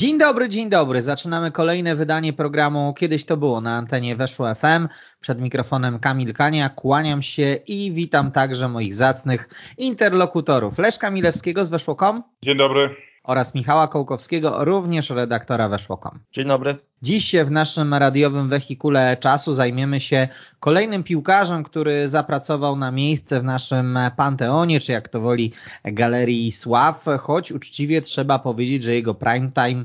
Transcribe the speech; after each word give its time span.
Dzień 0.00 0.18
dobry, 0.18 0.48
dzień 0.48 0.68
dobry. 0.68 1.02
Zaczynamy 1.02 1.50
kolejne 1.50 1.96
wydanie 1.96 2.32
programu 2.32 2.94
Kiedyś 2.94 3.24
to 3.24 3.36
było 3.36 3.60
na 3.60 3.76
antenie 3.76 4.16
Weszło 4.16 4.54
FM. 4.54 4.88
Przed 5.20 5.40
mikrofonem 5.40 5.98
Kamil 5.98 6.34
Kania. 6.34 6.68
Kłaniam 6.68 7.22
się 7.22 7.58
i 7.66 7.92
witam 7.92 8.32
także 8.32 8.68
moich 8.68 8.94
zacnych 8.94 9.48
interlokutorów. 9.78 10.78
Leszka 10.78 11.10
Milewskiego 11.10 11.64
z 11.64 11.68
Weszło.com. 11.68 12.22
Dzień 12.42 12.56
dobry. 12.58 13.09
Oraz 13.22 13.54
Michała 13.54 13.88
Kołkowskiego, 13.88 14.64
również 14.64 15.10
redaktora 15.10 15.68
Weszło.com. 15.68 16.18
Dzień 16.32 16.46
dobry. 16.46 16.78
Dziś 17.02 17.34
w 17.44 17.50
naszym 17.50 17.94
radiowym 17.94 18.48
wehikule 18.48 19.16
czasu 19.16 19.52
zajmiemy 19.52 20.00
się 20.00 20.28
kolejnym 20.60 21.02
piłkarzem, 21.02 21.64
który 21.64 22.08
zapracował 22.08 22.76
na 22.76 22.90
miejsce 22.90 23.40
w 23.40 23.44
naszym 23.44 23.98
Panteonie, 24.16 24.80
czy 24.80 24.92
jak 24.92 25.08
to 25.08 25.20
woli 25.20 25.52
Galerii 25.84 26.52
Sław, 26.52 27.04
choć 27.20 27.52
uczciwie 27.52 28.02
trzeba 28.02 28.38
powiedzieć, 28.38 28.82
że 28.82 28.94
jego 28.94 29.14
prime 29.14 29.50
time 29.52 29.84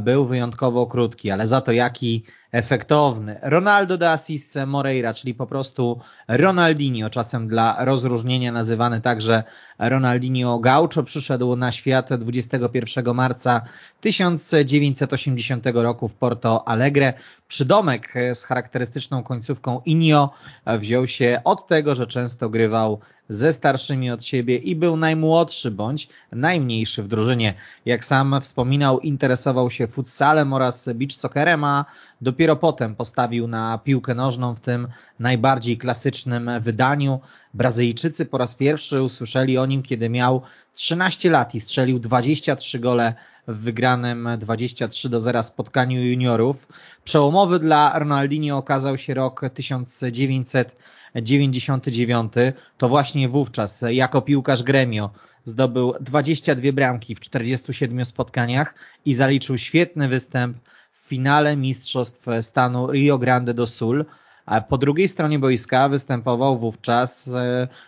był 0.00 0.26
wyjątkowo 0.26 0.86
krótki, 0.86 1.30
ale 1.30 1.46
za 1.46 1.60
to 1.60 1.72
jaki 1.72 2.24
efektowny. 2.52 3.38
Ronaldo 3.42 3.98
de 3.98 4.10
Assis 4.10 4.56
Moreira, 4.66 5.14
czyli 5.14 5.34
po 5.34 5.46
prostu 5.46 6.00
Ronaldinho, 6.28 7.10
czasem 7.10 7.48
dla 7.48 7.84
rozróżnienia 7.84 8.52
nazywany 8.52 9.00
także 9.00 9.42
Ronaldinho 9.78 10.58
Gaucho, 10.58 11.02
przyszedł 11.02 11.56
na 11.56 11.72
świat 11.72 12.14
21 12.14 13.14
marca 13.14 13.62
1980 14.00 15.66
roku 15.74 16.08
w 16.08 16.14
Porto 16.14 16.68
Alegre. 16.68 17.12
Przydomek 17.52 18.14
z 18.34 18.44
charakterystyczną 18.44 19.22
końcówką 19.22 19.80
Inio 19.84 20.30
wziął 20.66 21.06
się 21.06 21.40
od 21.44 21.66
tego, 21.66 21.94
że 21.94 22.06
często 22.06 22.48
grywał 22.50 23.00
ze 23.28 23.52
starszymi 23.52 24.10
od 24.10 24.24
siebie 24.24 24.56
i 24.56 24.76
był 24.76 24.96
najmłodszy 24.96 25.70
bądź 25.70 26.08
najmniejszy 26.32 27.02
w 27.02 27.08
drużynie. 27.08 27.54
Jak 27.84 28.04
sam 28.04 28.40
wspominał, 28.40 29.00
interesował 29.00 29.70
się 29.70 29.86
futsalem 29.86 30.52
oraz 30.52 30.88
beach 30.94 31.12
soccerem, 31.12 31.64
a 31.64 31.84
dopiero 32.20 32.56
potem 32.56 32.94
postawił 32.94 33.48
na 33.48 33.78
piłkę 33.78 34.14
nożną 34.14 34.54
w 34.54 34.60
tym 34.60 34.88
najbardziej 35.18 35.78
klasycznym 35.78 36.50
wydaniu. 36.60 37.20
Brazylijczycy 37.54 38.26
po 38.26 38.38
raz 38.38 38.54
pierwszy 38.54 39.02
usłyszeli 39.02 39.58
o 39.58 39.66
nim, 39.66 39.82
kiedy 39.82 40.08
miał 40.08 40.42
13 40.74 41.30
lat 41.30 41.54
i 41.54 41.60
strzelił 41.60 41.98
23 41.98 42.78
gole 42.78 43.14
w 43.48 43.60
wygranym 43.60 44.28
23 44.38 45.08
do 45.08 45.20
0 45.20 45.42
spotkaniu 45.42 46.04
juniorów. 46.04 46.68
Przełomowy 47.04 47.58
dla 47.58 47.98
Ronaldinho 47.98 48.56
okazał 48.56 48.98
się 48.98 49.14
rok 49.14 49.40
1999. 49.54 52.32
To 52.78 52.88
właśnie 52.88 53.28
wówczas 53.28 53.84
jako 53.90 54.22
piłkarz 54.22 54.62
Gremio 54.62 55.10
zdobył 55.44 55.94
22 56.00 56.72
bramki 56.72 57.14
w 57.14 57.20
47 57.20 58.04
spotkaniach 58.04 58.74
i 59.04 59.14
zaliczył 59.14 59.58
świetny 59.58 60.08
występ 60.08 60.56
w 60.92 61.08
finale 61.08 61.56
Mistrzostw 61.56 62.26
Stanu 62.40 62.92
Rio 62.92 63.18
Grande 63.18 63.54
do 63.54 63.66
Sul. 63.66 64.04
A 64.46 64.60
po 64.60 64.78
drugiej 64.78 65.08
stronie 65.08 65.38
boiska 65.38 65.88
występował 65.88 66.58
wówczas 66.58 67.34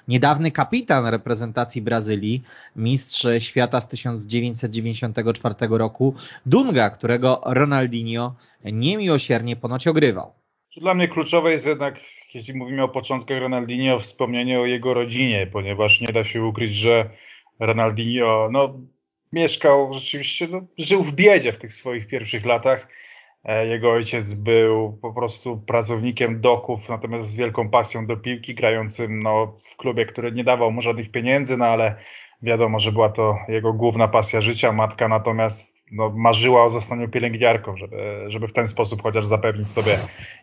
niedawny 0.08 0.50
kapitan 0.50 1.06
reprezentacji 1.06 1.82
Brazylii, 1.82 2.42
mistrz 2.76 3.26
świata 3.38 3.80
z 3.80 3.88
1994 3.88 5.54
roku, 5.70 6.14
Dunga, 6.46 6.90
którego 6.90 7.40
Ronaldinho 7.44 8.34
niemiłosiernie 8.64 9.56
ponoć 9.56 9.86
ogrywał. 9.86 10.32
Dla 10.76 10.94
mnie 10.94 11.08
kluczowe 11.08 11.52
jest 11.52 11.66
jednak, 11.66 11.94
jeśli 12.34 12.54
mówimy 12.54 12.82
o 12.82 12.88
początkach 12.88 13.40
Ronaldinho, 13.40 14.00
wspomnienie 14.00 14.60
o 14.60 14.66
jego 14.66 14.94
rodzinie, 14.94 15.46
ponieważ 15.52 16.00
nie 16.00 16.12
da 16.12 16.24
się 16.24 16.44
ukryć, 16.44 16.74
że 16.74 17.10
Ronaldinho 17.60 18.48
no, 18.52 18.74
mieszkał 19.32 19.92
rzeczywiście, 19.92 20.48
no, 20.48 20.60
żył 20.78 21.04
w 21.04 21.12
biedzie 21.12 21.52
w 21.52 21.58
tych 21.58 21.72
swoich 21.72 22.06
pierwszych 22.06 22.46
latach 22.46 22.86
E, 22.86 23.03
jego 23.66 23.92
ojciec 23.92 24.34
był 24.34 24.98
po 25.02 25.12
prostu 25.12 25.56
pracownikiem 25.66 26.40
doków, 26.40 26.88
natomiast 26.88 27.30
z 27.30 27.36
wielką 27.36 27.70
pasją 27.70 28.06
do 28.06 28.16
piłki, 28.16 28.54
grającym 28.54 29.22
no, 29.22 29.56
w 29.72 29.76
klubie, 29.76 30.06
który 30.06 30.32
nie 30.32 30.44
dawał 30.44 30.72
mu 30.72 30.80
żadnych 30.80 31.10
pieniędzy, 31.10 31.56
no 31.56 31.66
ale 31.66 31.96
wiadomo, 32.42 32.80
że 32.80 32.92
była 32.92 33.08
to 33.08 33.38
jego 33.48 33.72
główna 33.72 34.08
pasja 34.08 34.40
życia. 34.40 34.72
Matka 34.72 35.08
natomiast 35.08 35.74
no, 35.92 36.12
marzyła 36.16 36.64
o 36.64 36.70
zostaniu 36.70 37.08
pielęgniarką, 37.08 37.76
żeby, 37.76 38.24
żeby 38.26 38.48
w 38.48 38.52
ten 38.52 38.68
sposób 38.68 39.02
chociaż 39.02 39.26
zapewnić 39.26 39.68
sobie 39.68 39.96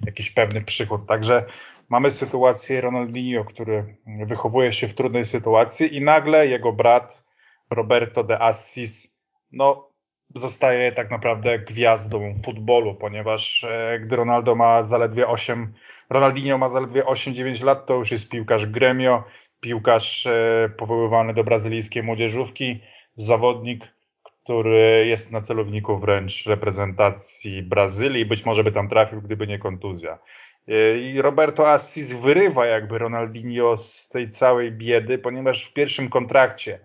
jakiś 0.06 0.32
pewny 0.32 0.62
przychód. 0.62 1.08
Także 1.08 1.46
mamy 1.90 2.12
sytuację 2.12 2.82
Ronaldinho, 2.82 3.46
który 3.46 3.96
wychowuje 4.26 4.74
się 4.74 4.88
w 4.88 4.94
trudnej 4.94 5.26
sytuacji 5.26 5.96
i 5.96 6.02
nagle 6.02 6.48
jego 6.48 6.74
brat 6.74 7.24
Roberto 7.70 8.24
de 8.24 8.42
Assis 8.42 9.22
no, 9.52 9.91
zostaje 10.36 10.92
tak 10.92 11.12
naprawdę 11.12 11.59
gwiazdą 11.59 12.36
futbolu, 12.46 12.96
ponieważ 12.96 13.64
e, 13.64 14.00
gdy 14.00 14.16
Ronaldo 14.16 14.56
ma 14.56 14.84
zaledwie 14.84 15.28
8, 15.28 15.74
Ronaldinho 16.09 16.58
ma 16.58 16.69
zaledwie 16.69 17.03
8-9 17.03 17.64
lat, 17.64 17.86
to 17.86 17.96
już 17.96 18.12
jest 18.12 18.30
piłkarz 18.30 18.66
gremio, 18.66 19.24
piłkarz 19.59 20.25
e, 20.25 20.70
powoływany 20.78 21.34
do 21.34 21.44
brazylijskiej 21.44 22.03
młodzieżówki, 22.03 22.80
zawodnik, 23.16 23.84
który 24.24 25.08
jest 25.08 25.31
na 25.31 25.41
celowniku 25.41 25.97
wręcz 25.97 26.46
reprezentacji 26.46 27.64
Brazylii, 27.64 28.25
być 28.25 28.46
może 28.46 28.64
by 28.64 28.72
tam 28.72 28.90
trafił, 28.90 29.22
gdyby 29.22 29.47
nie 29.47 29.59
kontuzja. 29.59 30.20
E, 30.68 30.97
I 30.97 31.22
Roberto 31.22 31.72
Assis 31.72 32.12
wyrywa 32.12 32.66
jakby 32.66 32.97
Ronaldinho 32.97 33.78
z 33.78 34.09
tej 34.09 34.30
całej 34.30 34.72
biedy, 34.72 35.18
ponieważ 35.18 35.66
w 35.66 35.74
pierwszym 35.74 36.09
kontrakcie 36.09 36.80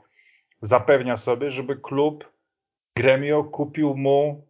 zapewnia 0.61 1.17
sobie, 1.17 1.51
żeby 1.51 1.77
klub 1.77 2.36
Gremio 2.97 3.45
kupił 3.45 3.97
mu 3.97 4.47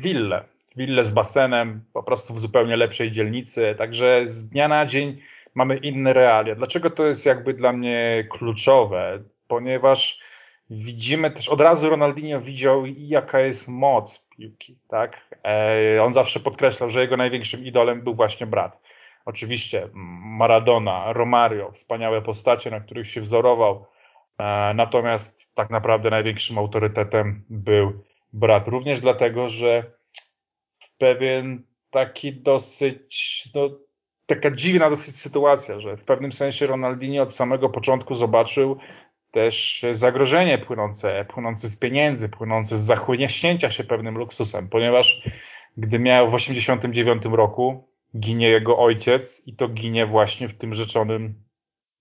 willę. 0.00 0.44
Willę 0.76 1.04
z 1.04 1.10
basenem, 1.10 1.84
po 1.92 2.02
prostu 2.02 2.34
w 2.34 2.38
zupełnie 2.38 2.76
lepszej 2.76 3.12
dzielnicy. 3.12 3.74
Także 3.78 4.22
z 4.24 4.48
dnia 4.48 4.68
na 4.68 4.86
dzień 4.86 5.18
mamy 5.54 5.76
inne 5.76 6.12
realia. 6.12 6.54
Dlaczego 6.54 6.90
to 6.90 7.06
jest 7.06 7.26
jakby 7.26 7.54
dla 7.54 7.72
mnie 7.72 8.26
kluczowe? 8.30 9.22
Ponieważ 9.48 10.20
widzimy 10.70 11.30
też, 11.30 11.48
od 11.48 11.60
razu 11.60 11.90
Ronaldinho 11.90 12.40
widział, 12.40 12.86
jaka 12.86 13.40
jest 13.40 13.68
moc 13.68 14.28
piłki, 14.36 14.78
tak? 14.88 15.36
E, 15.44 16.02
on 16.02 16.12
zawsze 16.12 16.40
podkreślał, 16.40 16.90
że 16.90 17.00
jego 17.00 17.16
największym 17.16 17.64
idolem 17.64 18.02
był 18.02 18.14
właśnie 18.14 18.46
brat. 18.46 18.80
Oczywiście 19.24 19.88
Maradona, 20.38 21.12
Romario, 21.12 21.72
wspaniałe 21.72 22.22
postacie, 22.22 22.70
na 22.70 22.80
których 22.80 23.08
się 23.08 23.20
wzorował. 23.20 23.86
E, 24.38 24.74
natomiast 24.74 25.43
tak 25.54 25.70
naprawdę 25.70 26.10
największym 26.10 26.58
autorytetem 26.58 27.44
był 27.50 27.92
brat. 28.32 28.68
Również 28.68 29.00
dlatego, 29.00 29.48
że 29.48 29.92
pewien 30.98 31.62
taki 31.90 32.32
dosyć, 32.32 33.48
no, 33.54 33.70
taka 34.26 34.50
dziwna 34.50 34.90
dosyć 34.90 35.16
sytuacja, 35.16 35.80
że 35.80 35.96
w 35.96 36.04
pewnym 36.04 36.32
sensie 36.32 36.66
Ronaldinho 36.66 37.22
od 37.22 37.34
samego 37.34 37.68
początku 37.68 38.14
zobaczył 38.14 38.78
też 39.30 39.84
zagrożenie 39.92 40.58
płynące, 40.58 41.24
płynące 41.24 41.68
z 41.68 41.78
pieniędzy, 41.78 42.28
płynące 42.28 42.76
z 42.76 42.80
zachłyśnięcia 42.80 43.70
się 43.70 43.84
pewnym 43.84 44.18
luksusem, 44.18 44.68
ponieważ 44.68 45.28
gdy 45.76 45.98
miał 45.98 46.30
w 46.30 46.34
89 46.34 47.24
roku 47.24 47.88
ginie 48.18 48.48
jego 48.48 48.78
ojciec 48.78 49.42
i 49.46 49.56
to 49.56 49.68
ginie 49.68 50.06
właśnie 50.06 50.48
w 50.48 50.54
tym 50.54 50.74
rzeczonym 50.74 51.34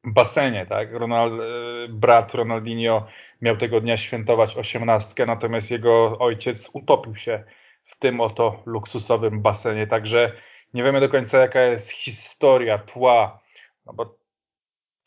basenie, 0.03 0.65
tak? 0.65 0.93
Ronald, 0.93 1.33
e, 1.33 1.87
brat 1.89 2.33
Ronaldinho 2.33 3.07
miał 3.41 3.57
tego 3.57 3.81
dnia 3.81 3.97
świętować 3.97 4.57
osiemnastkę, 4.57 5.25
natomiast 5.25 5.71
jego 5.71 6.19
ojciec 6.19 6.69
utopił 6.73 7.15
się 7.15 7.43
w 7.85 7.99
tym 7.99 8.21
oto 8.21 8.61
luksusowym 8.65 9.41
basenie, 9.41 9.87
także 9.87 10.31
nie 10.73 10.83
wiemy 10.83 10.99
do 10.99 11.09
końca 11.09 11.37
jaka 11.37 11.61
jest 11.61 11.89
historia, 11.89 12.77
tła, 12.77 13.39
no 13.85 13.93
bo 13.93 14.15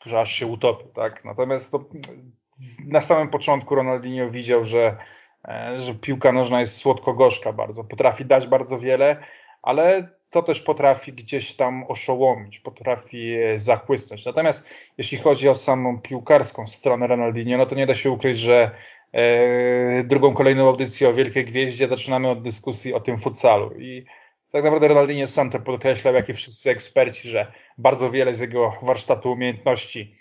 że 0.05 0.19
aż 0.19 0.31
się 0.31 0.47
utopił, 0.47 0.87
tak? 0.87 1.25
Natomiast 1.25 1.71
to, 1.71 1.85
na 2.85 3.01
samym 3.01 3.29
początku 3.29 3.75
Ronaldinho 3.75 4.29
widział, 4.29 4.63
że, 4.63 4.97
e, 5.47 5.79
że 5.79 5.93
piłka 5.93 6.31
nożna 6.31 6.59
jest 6.59 6.77
słodko-gorzka 6.77 7.53
bardzo, 7.53 7.83
potrafi 7.83 8.25
dać 8.25 8.47
bardzo 8.47 8.79
wiele, 8.79 9.23
ale 9.61 10.09
to 10.29 10.43
też 10.43 10.61
potrafi 10.61 11.13
gdzieś 11.13 11.53
tam 11.53 11.83
oszołomić, 11.87 12.59
potrafi 12.59 13.35
zachłysnąć. 13.55 14.25
Natomiast 14.25 14.69
jeśli 14.97 15.17
chodzi 15.17 15.49
o 15.49 15.55
samą 15.55 16.01
piłkarską 16.01 16.67
stronę 16.67 17.07
Ronaldinho, 17.07 17.57
no 17.57 17.65
to 17.65 17.75
nie 17.75 17.87
da 17.87 17.95
się 17.95 18.11
ukryć, 18.11 18.39
że 18.39 18.71
e, 19.13 20.03
drugą 20.03 20.33
kolejną 20.33 20.67
audycję 20.67 21.09
o 21.09 21.13
Wielkiej 21.13 21.45
Gwieździe 21.45 21.87
zaczynamy 21.87 22.29
od 22.29 22.41
dyskusji 22.41 22.93
o 22.93 22.99
tym 22.99 23.17
futsalu 23.17 23.79
i 23.79 24.05
tak 24.51 24.63
naprawdę 24.63 24.87
Ronaldinho 24.87 25.27
sam 25.27 25.51
to 25.51 25.59
podkreślał, 25.59 26.13
jak 26.13 26.29
i 26.29 26.33
wszyscy 26.33 26.69
eksperci, 26.69 27.29
że 27.29 27.51
bardzo 27.77 28.11
wiele 28.11 28.33
z 28.33 28.39
jego 28.39 28.73
warsztatu 28.81 29.31
umiejętności 29.31 30.15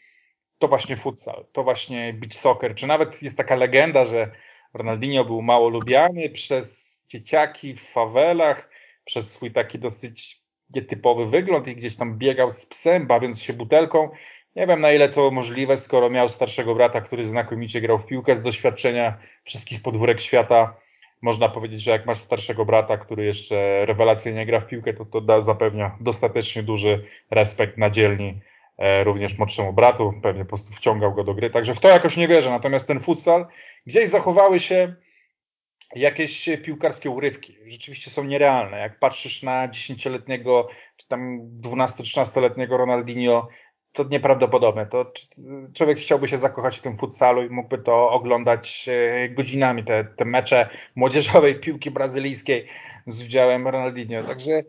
to 0.59 0.69
właśnie 0.69 0.97
futsal, 0.97 1.47
to 1.52 1.64
właśnie 1.64 2.12
beach 2.12 2.35
soccer, 2.35 2.75
czy 2.75 2.87
nawet 2.87 3.23
jest 3.23 3.37
taka 3.37 3.56
legenda, 3.56 4.05
że 4.05 4.31
Ronaldinho 4.75 5.25
był 5.25 5.43
mało 5.43 5.69
lubiany 5.69 6.31
przez 6.31 6.87
dzieciaki 7.09 7.75
w 7.75 7.82
fawelach, 7.93 8.69
przez 9.06 9.32
swój 9.32 9.50
taki 9.50 9.79
dosyć 9.79 10.41
nietypowy 10.75 11.26
wygląd 11.26 11.69
i 11.69 11.76
gdzieś 11.76 11.97
tam 11.97 12.19
biegał 12.19 12.53
z 12.53 12.67
psem, 12.67 13.06
bawiąc 13.06 13.43
się 13.43 13.53
butelką. 13.53 14.11
Nie 14.56 14.67
wiem 14.67 14.81
na 14.81 14.93
ile 14.93 15.08
to 15.08 15.31
możliwe, 15.31 15.76
skoro 15.76 16.11
miał 16.11 16.29
starszego 16.29 16.75
brata, 16.75 17.00
który 17.00 17.26
znakomicie 17.26 17.81
grał 17.81 17.99
w 17.99 18.06
piłkę 18.06 18.35
z 18.35 18.41
doświadczenia 18.41 19.19
wszystkich 19.44 19.82
podwórek 19.82 20.20
świata. 20.20 20.76
Można 21.23 21.49
powiedzieć, 21.49 21.82
że 21.82 21.91
jak 21.91 22.06
masz 22.06 22.19
starszego 22.19 22.64
brata, 22.64 22.99
który 22.99 23.25
jeszcze 23.25 23.87
rewelacyjnie 23.87 24.47
gra 24.47 24.61
w 24.61 24.67
piłkę, 24.67 24.94
to 24.94 25.05
to 25.05 25.20
da, 25.20 25.43
zapewnia 25.43 25.97
dostatecznie 26.00 26.62
duży 26.62 27.05
respekt 27.31 27.79
na 27.79 27.91
dzielni 27.91 28.41
e, 28.79 29.05
również 29.05 29.38
młodszemu 29.38 29.73
bratu. 29.73 30.12
Pewnie 30.23 30.44
po 30.44 30.49
prostu 30.49 30.73
wciągał 30.73 31.14
go 31.14 31.25
do 31.25 31.35
gry. 31.35 31.50
Także 31.50 31.75
w 31.75 31.81
to 31.81 31.88
jakoś 31.88 32.17
nie 32.17 32.29
wierzę. 32.29 32.50
Natomiast 32.50 32.88
ten 32.88 33.00
futsal, 33.00 33.47
gdzieś 33.87 34.09
zachowały 34.09 34.59
się 34.59 34.94
jakieś 35.94 36.49
piłkarskie 36.65 37.11
urywki. 37.11 37.56
Rzeczywiście 37.67 38.11
są 38.11 38.25
nierealne. 38.25 38.79
Jak 38.79 38.99
patrzysz 38.99 39.43
na 39.43 39.69
10-letniego 39.69 40.69
czy 40.97 41.09
tam 41.09 41.41
12-13-letniego 41.61 42.77
Ronaldinho, 42.77 43.49
to 43.93 44.05
nieprawdopodobne. 44.05 44.87
To 44.87 45.12
człowiek 45.75 45.99
chciałby 45.99 46.29
się 46.29 46.38
zakochać 46.38 46.79
w 46.79 46.83
tym 46.83 46.97
futsalu 46.97 47.43
i 47.43 47.50
mógłby 47.50 47.79
to 47.79 48.11
oglądać 48.11 48.88
e, 48.88 49.29
godzinami, 49.29 49.85
te, 49.85 50.05
te 50.05 50.25
mecze 50.25 50.69
młodzieżowej 50.94 51.61
piłki 51.61 51.91
brazylijskiej 51.91 52.67
z 53.06 53.25
udziałem 53.25 53.69
Ronaldinho. 53.69 54.23
Także 54.23 54.62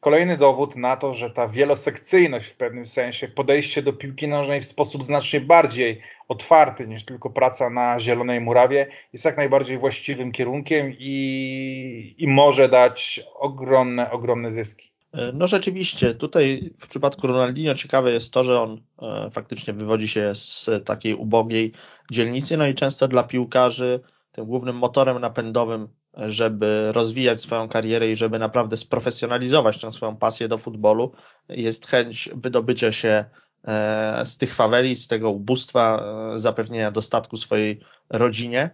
kolejny 0.00 0.36
dowód 0.36 0.76
na 0.76 0.96
to, 0.96 1.14
że 1.14 1.30
ta 1.30 1.48
wielosekcyjność 1.48 2.46
w 2.46 2.56
pewnym 2.56 2.86
sensie, 2.86 3.28
podejście 3.28 3.82
do 3.82 3.92
piłki 3.92 4.28
nożnej 4.28 4.60
w 4.60 4.66
sposób 4.66 5.04
znacznie 5.04 5.40
bardziej 5.40 6.02
otwarty 6.28 6.88
niż 6.88 7.04
tylko 7.04 7.30
praca 7.30 7.70
na 7.70 8.00
zielonej 8.00 8.40
murawie, 8.40 8.86
jest 9.12 9.24
jak 9.24 9.36
najbardziej 9.36 9.78
właściwym 9.78 10.32
kierunkiem 10.32 10.92
i, 10.98 12.14
i 12.18 12.28
może 12.28 12.68
dać 12.68 13.20
ogromne, 13.34 14.10
ogromne 14.10 14.52
zyski. 14.52 14.92
E, 15.12 15.32
no 15.34 15.46
rzeczywiście, 15.46 16.14
tutaj 16.14 16.70
w 16.78 16.86
przypadku 16.86 17.26
Ronaldinho 17.26 17.74
ciekawe 17.74 18.12
jest 18.12 18.32
to, 18.32 18.44
że 18.44 18.60
on 18.60 18.82
e, 19.02 19.30
faktycznie 19.30 19.74
wywodzi 19.74 20.08
się 20.08 20.34
z 20.34 20.70
takiej 20.84 21.14
ubogiej 21.14 21.72
dzielnicy, 22.10 22.56
no 22.56 22.66
i 22.66 22.74
często 22.74 23.08
dla 23.08 23.22
piłkarzy 23.22 24.00
tym 24.32 24.46
głównym 24.46 24.76
motorem 24.76 25.20
napędowym, 25.20 25.88
żeby 26.16 26.92
rozwijać 26.92 27.40
swoją 27.40 27.68
karierę 27.68 28.10
i 28.10 28.16
żeby 28.16 28.38
naprawdę 28.38 28.76
sprofesjonalizować 28.76 29.80
tę 29.80 29.92
swoją 29.92 30.16
pasję 30.16 30.48
do 30.48 30.58
futbolu, 30.58 31.12
jest 31.48 31.86
chęć 31.86 32.30
wydobycia 32.34 32.92
się 32.92 33.24
e, 33.64 34.22
z 34.26 34.36
tych 34.36 34.54
faweli, 34.54 34.96
z 34.96 35.08
tego 35.08 35.30
ubóstwa, 35.30 36.04
zapewnienia 36.36 36.90
dostatku 36.90 37.36
swojej 37.36 37.80
rodzinie. 38.10 38.70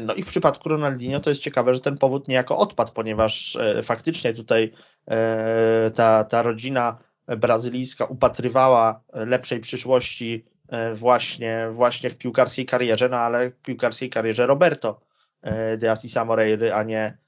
No 0.00 0.14
i 0.14 0.22
w 0.22 0.26
przypadku 0.26 0.68
Ronaldinho 0.68 1.20
to 1.20 1.30
jest 1.30 1.42
ciekawe, 1.42 1.74
że 1.74 1.80
ten 1.80 1.98
powód 1.98 2.28
niejako 2.28 2.58
odpadł, 2.58 2.92
ponieważ 2.92 3.58
faktycznie 3.82 4.34
tutaj 4.34 4.72
E, 5.10 5.90
ta, 5.94 6.24
ta 6.24 6.42
rodzina 6.42 6.98
brazylijska 7.26 8.04
upatrywała 8.04 9.02
lepszej 9.12 9.60
przyszłości 9.60 10.44
e, 10.68 10.94
właśnie, 10.94 11.68
właśnie 11.70 12.10
w 12.10 12.18
piłkarskiej 12.18 12.66
karierze, 12.66 13.08
no 13.08 13.16
ale 13.16 13.50
w 13.50 13.56
piłkarskiej 13.62 14.10
karierze 14.10 14.46
Roberto 14.46 15.00
e, 15.42 15.76
de 15.76 15.90
Assisa 15.90 16.24
Moreiry, 16.24 16.72
a 16.72 16.82
nie, 16.82 17.18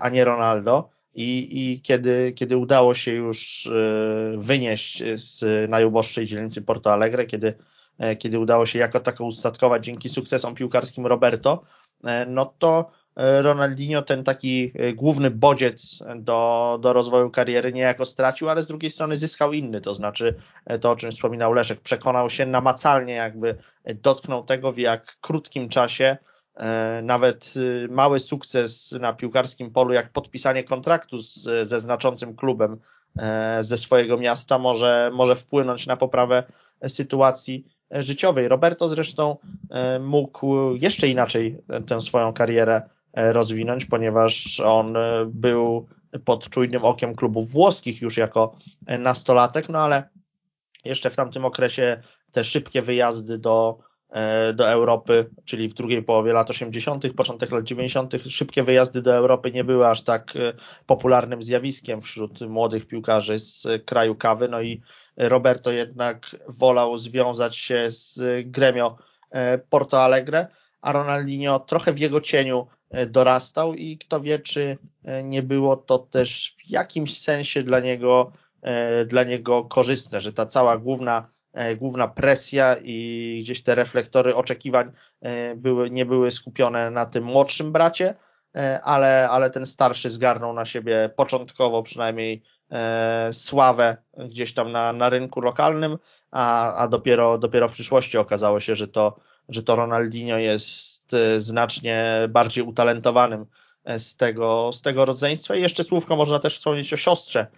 a 0.00 0.08
nie 0.08 0.24
Ronaldo. 0.24 0.90
I, 1.14 1.48
I 1.52 1.80
kiedy, 1.80 2.32
kiedy 2.32 2.56
udało 2.56 2.94
się 2.94 3.12
już 3.12 3.70
wynieść 4.36 5.02
z 5.14 5.70
najuboższej 5.70 6.26
dzielnicy 6.26 6.62
Porto 6.62 6.92
Alegre, 6.92 7.26
kiedy, 7.26 7.54
kiedy 8.18 8.38
udało 8.38 8.66
się 8.66 8.78
jako 8.78 9.00
tako 9.00 9.24
ustatkować 9.24 9.84
dzięki 9.84 10.08
sukcesom 10.08 10.54
piłkarskim 10.54 11.06
Roberto, 11.06 11.62
no 12.26 12.54
to 12.58 12.90
E, 13.16 13.42
Ronaldinho 13.42 14.02
ten 14.02 14.24
taki 14.24 14.72
e, 14.74 14.92
główny 14.92 15.30
bodziec 15.30 15.98
do, 16.16 16.78
do 16.82 16.92
rozwoju 16.92 17.30
kariery 17.30 17.72
niejako 17.72 18.04
stracił, 18.04 18.48
ale 18.48 18.62
z 18.62 18.66
drugiej 18.66 18.90
strony 18.90 19.16
zyskał 19.16 19.52
inny, 19.52 19.80
to 19.80 19.94
znaczy 19.94 20.34
e, 20.66 20.78
to, 20.78 20.90
o 20.90 20.96
czym 20.96 21.10
wspominał 21.10 21.52
Leszek, 21.52 21.80
przekonał 21.80 22.30
się 22.30 22.46
namacalnie, 22.46 23.14
jakby 23.14 23.56
dotknął 24.02 24.44
tego, 24.44 24.72
w 24.72 24.78
jak 24.78 25.16
krótkim 25.20 25.68
czasie 25.68 26.16
nawet 27.02 27.54
mały 27.90 28.20
sukces 28.20 28.92
na 29.00 29.12
piłkarskim 29.12 29.70
polu, 29.70 29.92
jak 29.92 30.12
podpisanie 30.12 30.64
kontraktu 30.64 31.22
z, 31.22 31.68
ze 31.68 31.80
znaczącym 31.80 32.36
klubem 32.36 32.80
ze 33.60 33.78
swojego 33.78 34.18
miasta 34.18 34.58
może, 34.58 35.10
może 35.14 35.36
wpłynąć 35.36 35.86
na 35.86 35.96
poprawę 35.96 36.44
sytuacji 36.88 37.66
życiowej. 37.90 38.48
Roberto 38.48 38.88
zresztą 38.88 39.36
mógł 40.00 40.74
jeszcze 40.74 41.08
inaczej 41.08 41.58
tę 41.86 42.00
swoją 42.00 42.32
karierę 42.32 42.82
E, 43.12 43.32
rozwinąć, 43.32 43.84
ponieważ 43.84 44.60
on 44.60 44.96
e, 44.96 45.26
był 45.26 45.88
pod 46.24 46.48
czujnym 46.48 46.84
okiem 46.84 47.14
klubów 47.14 47.50
włoskich 47.50 48.02
już 48.02 48.16
jako 48.16 48.56
e, 48.86 48.98
nastolatek, 48.98 49.68
no 49.68 49.78
ale 49.78 50.08
jeszcze 50.84 51.10
w 51.10 51.16
tamtym 51.16 51.44
okresie 51.44 52.02
te 52.32 52.44
szybkie 52.44 52.82
wyjazdy 52.82 53.38
do, 53.38 53.78
do 54.54 54.70
Europy, 54.70 55.30
czyli 55.44 55.68
w 55.68 55.74
drugiej 55.74 56.02
połowie 56.02 56.32
lat 56.32 56.50
80., 56.50 57.12
początek 57.12 57.50
lat 57.50 57.64
90., 57.64 58.12
szybkie 58.28 58.62
wyjazdy 58.62 59.02
do 59.02 59.14
Europy 59.14 59.50
nie 59.50 59.64
były 59.64 59.86
aż 59.86 60.02
tak 60.02 60.34
popularnym 60.86 61.42
zjawiskiem 61.42 62.00
wśród 62.00 62.40
młodych 62.40 62.86
piłkarzy 62.86 63.38
z 63.38 63.66
kraju 63.84 64.14
kawy, 64.14 64.48
no 64.48 64.62
i 64.62 64.82
Roberto 65.16 65.70
jednak 65.70 66.36
wolał 66.48 66.98
związać 66.98 67.56
się 67.56 67.90
z 67.90 68.20
gremio 68.44 68.96
Porto 69.70 70.02
Alegre, 70.02 70.46
a 70.80 70.92
Ronaldinho 70.92 71.58
trochę 71.60 71.92
w 71.92 71.98
jego 71.98 72.20
cieniu 72.20 72.66
E, 72.92 73.06
dorastał 73.06 73.74
i 73.74 73.98
kto 73.98 74.20
wie, 74.20 74.38
czy 74.38 74.78
e, 75.04 75.22
nie 75.24 75.42
było 75.42 75.76
to 75.76 75.98
też 75.98 76.56
w 76.58 76.70
jakimś 76.70 77.18
sensie 77.18 77.62
dla 77.62 77.80
niego, 77.80 78.32
e, 78.62 79.04
dla 79.04 79.24
niego 79.24 79.64
korzystne, 79.64 80.20
że 80.20 80.32
ta 80.32 80.46
cała 80.46 80.78
główna, 80.78 81.28
główna 81.76 82.08
presja 82.08 82.76
i 82.82 83.40
gdzieś 83.44 83.62
te 83.62 83.74
reflektory 83.74 84.34
oczekiwań 84.34 84.92
były, 85.56 85.90
nie 85.90 86.06
były 86.06 86.30
skupione 86.30 86.90
na 86.90 87.06
tym 87.06 87.24
młodszym 87.24 87.72
bracie, 87.72 88.14
ale, 88.82 89.28
ale 89.30 89.50
ten 89.50 89.66
starszy 89.66 90.10
zgarnął 90.10 90.52
na 90.52 90.64
siebie 90.64 91.10
początkowo 91.16 91.82
przynajmniej 91.82 92.42
sławę 93.32 93.96
gdzieś 94.18 94.54
tam 94.54 94.72
na, 94.72 94.92
na 94.92 95.08
rynku 95.08 95.40
lokalnym, 95.40 95.98
a, 96.30 96.74
a 96.74 96.88
dopiero, 96.88 97.38
dopiero 97.38 97.68
w 97.68 97.72
przyszłości 97.72 98.18
okazało 98.18 98.60
się, 98.60 98.76
że 98.76 98.88
to, 98.88 99.16
że 99.48 99.62
to 99.62 99.76
Ronaldinho 99.76 100.38
jest 100.38 100.92
E, 101.12 101.40
znacznie 101.40 102.28
bardziej 102.28 102.64
utalentowanym 102.64 103.46
e, 103.84 103.98
z 103.98 104.16
tego, 104.16 104.70
z 104.72 104.82
tego 104.82 105.04
rodzeństwa. 105.04 105.56
I 105.56 105.62
jeszcze 105.62 105.84
słówko 105.84 106.16
można 106.16 106.38
też 106.38 106.58
wspomnieć 106.58 106.92
o 106.92 106.96
siostrze, 106.96 107.40
e, 107.40 107.48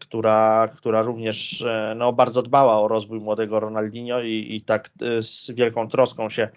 która, 0.00 0.68
która 0.76 1.02
również 1.02 1.64
no, 1.96 2.12
bardzo 2.12 2.42
dbała 2.42 2.80
o 2.80 2.88
rozwój 2.88 3.20
młodego 3.20 3.60
Ronaldinho 3.60 4.20
i, 4.20 4.46
i 4.50 4.60
tak 4.60 4.90
z 5.20 5.50
wielką 5.50 5.88
troską 5.88 6.28
się 6.28 6.48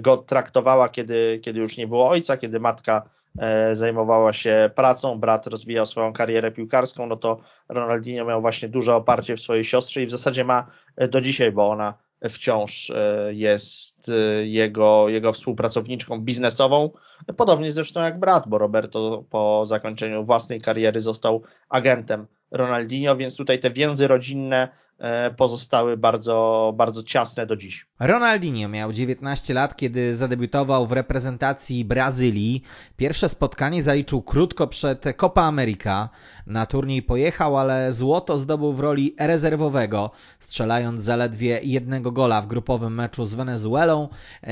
go 0.00 0.16
traktowała, 0.16 0.88
kiedy, 0.88 1.40
kiedy 1.42 1.60
już 1.60 1.76
nie 1.76 1.86
było 1.86 2.08
ojca, 2.08 2.36
kiedy 2.36 2.60
matka 2.60 3.02
zajmowała 3.72 4.32
się 4.32 4.70
pracą, 4.74 5.18
brat 5.18 5.46
rozwijał 5.46 5.86
swoją 5.86 6.12
karierę 6.12 6.52
piłkarską, 6.52 7.06
no 7.06 7.16
to 7.16 7.40
Ronaldinho 7.68 8.24
miał 8.24 8.40
właśnie 8.40 8.68
duże 8.68 8.94
oparcie 8.94 9.36
w 9.36 9.40
swojej 9.40 9.64
siostrze 9.64 10.02
i 10.02 10.06
w 10.06 10.10
zasadzie 10.10 10.44
ma 10.44 10.66
do 11.10 11.20
dzisiaj, 11.20 11.52
bo 11.52 11.70
ona 11.70 11.94
wciąż 12.30 12.90
e, 12.90 13.28
jest 13.34 14.08
e, 14.08 14.46
jego, 14.46 15.08
jego 15.08 15.32
współpracowniczką 15.32 16.20
biznesową, 16.20 16.90
podobnie 17.36 17.72
zresztą 17.72 18.02
jak 18.02 18.20
brat, 18.20 18.48
bo 18.48 18.58
Roberto 18.58 19.24
po 19.30 19.66
zakończeniu 19.66 20.24
własnej 20.24 20.60
kariery 20.60 21.00
został 21.00 21.42
agentem 21.68 22.26
Ronaldinho, 22.50 23.16
więc 23.16 23.36
tutaj 23.36 23.58
te 23.58 23.70
więzy 23.70 24.08
rodzinne 24.08 24.68
E, 25.02 25.30
pozostały 25.30 25.96
bardzo, 25.96 26.72
bardzo 26.76 27.02
ciasne 27.02 27.46
do 27.46 27.56
dziś. 27.56 27.86
Ronaldinho 28.00 28.68
miał 28.68 28.92
19 28.92 29.54
lat, 29.54 29.76
kiedy 29.76 30.14
zadebiutował 30.14 30.86
w 30.86 30.92
reprezentacji 30.92 31.84
Brazylii. 31.84 32.62
Pierwsze 32.96 33.28
spotkanie 33.28 33.82
zaliczył 33.82 34.22
krótko 34.22 34.66
przed 34.66 35.04
Copa 35.16 35.42
America. 35.42 36.08
Na 36.46 36.66
turniej 36.66 37.02
pojechał, 37.02 37.58
ale 37.58 37.92
złoto 37.92 38.38
zdobył 38.38 38.72
w 38.72 38.80
roli 38.80 39.14
rezerwowego. 39.18 40.10
Strzelając 40.38 41.02
zaledwie 41.02 41.60
jednego 41.62 42.12
gola 42.12 42.42
w 42.42 42.46
grupowym 42.46 42.94
meczu 42.94 43.26
z 43.26 43.34
Wenezuelą. 43.34 44.08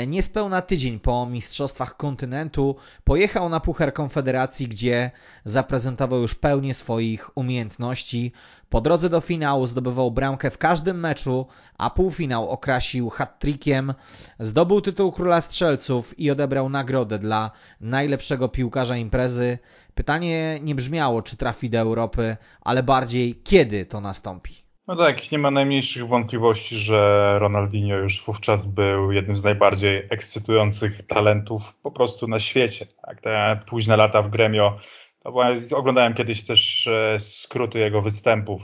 Niespełna 0.07 0.63
tydzień 0.63 1.01
po 1.01 1.27
Mistrzostwach 1.27 1.97
Kontynentu 1.97 2.77
pojechał 3.05 3.49
na 3.49 3.61
Puchar 3.61 3.93
Konfederacji, 3.93 4.69
gdzie 4.69 5.11
zaprezentował 5.45 6.21
już 6.21 6.35
pełnię 6.35 6.75
swoich 6.75 7.37
umiejętności. 7.37 8.33
Po 8.69 8.81
drodze 8.81 9.11
do 9.11 9.21
finału 9.21 9.67
zdobywał 9.67 10.11
bramkę 10.11 10.51
w 10.51 10.59
każdym 10.59 11.01
meczu, 11.01 11.47
a 11.79 11.91
półfinał 11.91 12.49
okrasił 12.49 13.11
hat-trickiem. 13.11 13.95
Zdobył 14.39 14.81
tytuł 14.81 15.13
króla 15.13 15.41
strzelców 15.41 16.19
i 16.19 16.31
odebrał 16.31 16.69
nagrodę 16.69 17.19
dla 17.19 17.51
najlepszego 17.81 18.49
piłkarza 18.49 18.97
imprezy. 18.97 19.59
Pytanie 19.95 20.59
nie 20.63 20.75
brzmiało, 20.75 21.23
czy 21.23 21.37
trafi 21.37 21.71
do 21.71 21.79
Europy, 21.79 22.37
ale 22.61 22.83
bardziej 22.83 23.35
kiedy 23.45 23.87
to 23.87 24.01
nastąpi. 24.01 24.55
No 24.87 24.97
tak, 24.97 25.33
nie 25.33 25.39
ma 25.39 25.51
najmniejszych 25.51 26.09
wątpliwości, 26.09 26.79
że 26.79 27.39
Ronaldinho 27.39 27.97
już 27.97 28.25
wówczas 28.25 28.67
był 28.67 29.13
jednym 29.13 29.37
z 29.37 29.45
najbardziej 29.45 30.07
ekscytujących 30.11 31.07
talentów 31.07 31.75
po 31.83 31.91
prostu 31.91 32.29
na 32.29 32.41
świecie. 32.41 32.87
Tak, 33.07 33.21
te 33.21 33.61
późne 33.67 33.97
lata 33.97 34.23
w 34.23 34.31
Gremio 34.31 34.79
to 35.23 35.33
była, 35.33 35.49
oglądałem 35.77 36.15
kiedyś 36.15 36.47
też 36.47 36.87
e, 36.87 37.21
skróty 37.21 37.79
jego 37.79 38.03
występów 38.03 38.63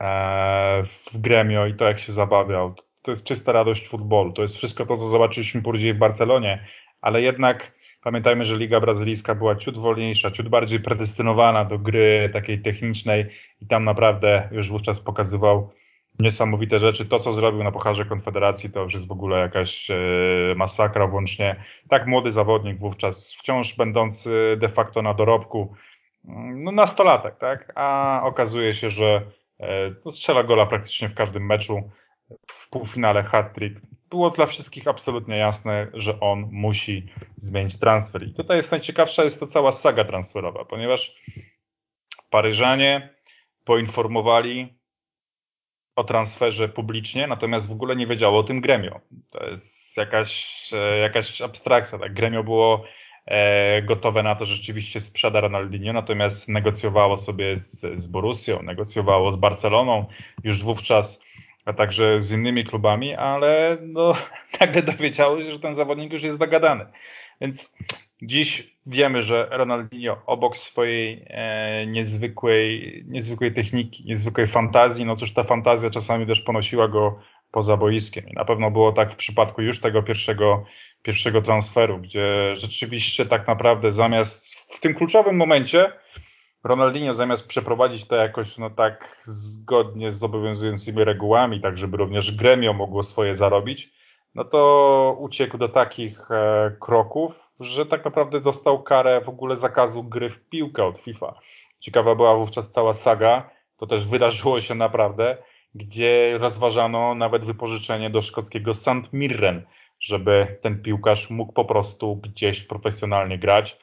e, 0.00 0.82
w 1.12 1.18
Gremio 1.18 1.66
i 1.66 1.74
to 1.74 1.84
jak 1.84 1.98
się 1.98 2.12
zabawiał. 2.12 2.74
To 3.02 3.10
jest 3.10 3.24
czysta 3.24 3.52
radość 3.52 3.88
futbolu. 3.88 4.32
To 4.32 4.42
jest 4.42 4.56
wszystko 4.56 4.86
to, 4.86 4.96
co 4.96 5.08
zobaczyliśmy 5.08 5.62
później 5.62 5.94
w 5.94 5.98
Barcelonie, 5.98 6.66
ale 7.00 7.22
jednak 7.22 7.72
pamiętajmy, 8.08 8.44
że 8.44 8.56
Liga 8.56 8.80
Brazylijska 8.80 9.34
była 9.34 9.56
ciut 9.56 9.78
wolniejsza, 9.78 10.30
ciut 10.30 10.48
bardziej 10.48 10.80
predestynowana 10.80 11.64
do 11.64 11.78
gry 11.78 12.30
takiej 12.32 12.62
technicznej 12.62 13.26
i 13.60 13.66
tam 13.66 13.84
naprawdę 13.84 14.48
już 14.52 14.70
wówczas 14.70 15.00
pokazywał 15.00 15.70
niesamowite 16.18 16.78
rzeczy. 16.78 17.06
To, 17.06 17.20
co 17.20 17.32
zrobił 17.32 17.64
na 17.64 17.72
Pucharze 17.72 18.04
Konfederacji, 18.04 18.72
to 18.72 18.82
już 18.82 18.94
jest 18.94 19.06
w 19.06 19.12
ogóle 19.12 19.38
jakaś 19.38 19.90
e, 19.90 19.96
masakra, 20.56 21.06
włącznie 21.06 21.56
tak 21.88 22.06
młody 22.06 22.32
zawodnik 22.32 22.78
wówczas, 22.78 23.34
wciąż 23.34 23.76
będący 23.76 24.56
de 24.60 24.68
facto 24.68 25.02
na 25.02 25.14
dorobku, 25.14 25.74
mm, 26.28 26.64
no 26.64 26.72
nastolatek, 26.72 27.36
tak? 27.38 27.72
A 27.74 28.20
okazuje 28.24 28.74
się, 28.74 28.90
że 28.90 29.22
e, 29.60 30.10
strzela 30.12 30.42
gola 30.44 30.66
praktycznie 30.66 31.08
w 31.08 31.14
każdym 31.14 31.46
meczu. 31.46 31.90
W 32.46 32.70
półfinale 32.70 33.22
hat-trick. 33.22 33.80
Było 34.10 34.30
dla 34.30 34.46
wszystkich 34.46 34.88
absolutnie 34.88 35.36
jasne, 35.36 35.86
że 35.94 36.20
on 36.20 36.48
musi 36.52 37.06
zmienić 37.36 37.78
transfer. 37.78 38.28
I 38.28 38.34
tutaj 38.34 38.56
jest 38.56 38.70
najciekawsza, 38.70 39.24
jest 39.24 39.40
to 39.40 39.46
cała 39.46 39.72
saga 39.72 40.04
transferowa, 40.04 40.64
ponieważ 40.64 41.16
Paryżanie 42.30 43.14
poinformowali 43.64 44.78
o 45.96 46.04
transferze 46.04 46.68
publicznie, 46.68 47.26
natomiast 47.26 47.68
w 47.68 47.72
ogóle 47.72 47.96
nie 47.96 48.06
wiedziało 48.06 48.38
o 48.38 48.42
tym 48.42 48.60
gremio. 48.60 49.00
To 49.32 49.46
jest 49.46 49.96
jakaś, 49.96 50.60
e, 50.72 50.98
jakaś 50.98 51.40
abstrakcja. 51.40 51.98
Tak? 51.98 52.14
Gremio 52.14 52.44
było 52.44 52.84
e, 53.26 53.82
gotowe 53.82 54.22
na 54.22 54.34
to, 54.34 54.44
że 54.44 54.56
rzeczywiście 54.56 55.00
sprzeda 55.00 55.40
Ronaldinho, 55.40 55.92
natomiast 55.92 56.48
negocjowało 56.48 57.16
sobie 57.16 57.58
z, 57.58 58.00
z 58.00 58.06
negocjowało 58.62 59.32
z 59.32 59.36
Barceloną 59.36 60.06
już 60.44 60.62
wówczas, 60.62 61.22
a 61.68 61.72
także 61.72 62.20
z 62.20 62.32
innymi 62.32 62.64
klubami, 62.64 63.14
ale 63.14 63.78
no, 63.82 64.14
nagle 64.60 64.82
dowiedziało 64.82 65.42
się, 65.42 65.52
że 65.52 65.60
ten 65.60 65.74
zawodnik 65.74 66.12
już 66.12 66.22
jest 66.22 66.38
dogadany. 66.38 66.86
Więc 67.40 67.72
Dziś 68.22 68.76
wiemy, 68.86 69.22
że 69.22 69.48
Ronaldinho 69.50 70.22
obok 70.26 70.56
swojej 70.56 71.24
e, 71.26 71.86
niezwykłej, 71.86 73.04
niezwykłej 73.08 73.54
techniki, 73.54 74.04
niezwykłej 74.04 74.46
fantazji, 74.46 75.04
no 75.04 75.16
cóż 75.16 75.34
ta 75.34 75.44
fantazja 75.44 75.90
czasami 75.90 76.26
też 76.26 76.40
ponosiła 76.40 76.88
go 76.88 77.18
poza 77.50 77.76
boiskiem. 77.76 78.28
I 78.28 78.32
na 78.32 78.44
pewno 78.44 78.70
było 78.70 78.92
tak 78.92 79.12
w 79.12 79.16
przypadku 79.16 79.62
już 79.62 79.80
tego 79.80 80.02
pierwszego, 80.02 80.64
pierwszego 81.02 81.42
transferu, 81.42 81.98
gdzie 81.98 82.56
rzeczywiście 82.56 83.26
tak 83.26 83.46
naprawdę 83.46 83.92
zamiast 83.92 84.54
w 84.54 84.80
tym 84.80 84.94
kluczowym 84.94 85.36
momencie 85.36 85.92
Ronaldinho 86.64 87.14
zamiast 87.14 87.48
przeprowadzić 87.48 88.04
to 88.06 88.16
jakoś 88.16 88.58
no 88.58 88.70
tak 88.70 89.22
zgodnie 89.22 90.10
z 90.10 90.22
obowiązującymi 90.22 91.04
regułami, 91.04 91.60
tak 91.60 91.78
żeby 91.78 91.96
również 91.96 92.36
gremio 92.36 92.72
mogło 92.72 93.02
swoje 93.02 93.34
zarobić, 93.34 93.92
no 94.34 94.44
to 94.44 95.16
uciekł 95.18 95.58
do 95.58 95.68
takich 95.68 96.30
e, 96.30 96.76
kroków, 96.80 97.32
że 97.60 97.86
tak 97.86 98.04
naprawdę 98.04 98.40
dostał 98.40 98.82
karę 98.82 99.20
w 99.20 99.28
ogóle 99.28 99.56
zakazu 99.56 100.04
gry 100.04 100.30
w 100.30 100.48
piłkę 100.48 100.84
od 100.84 100.98
FIFA. 100.98 101.34
Ciekawa 101.80 102.14
była 102.14 102.36
wówczas 102.36 102.70
cała 102.70 102.92
saga, 102.92 103.50
to 103.76 103.86
też 103.86 104.06
wydarzyło 104.06 104.60
się 104.60 104.74
naprawdę, 104.74 105.36
gdzie 105.74 106.38
rozważano 106.38 107.14
nawet 107.14 107.44
wypożyczenie 107.44 108.10
do 108.10 108.22
szkockiego 108.22 108.74
St. 108.74 109.12
Mirren, 109.12 109.62
żeby 110.00 110.58
ten 110.62 110.82
piłkarz 110.82 111.30
mógł 111.30 111.52
po 111.52 111.64
prostu 111.64 112.16
gdzieś 112.16 112.62
profesjonalnie 112.62 113.38
grać. 113.38 113.78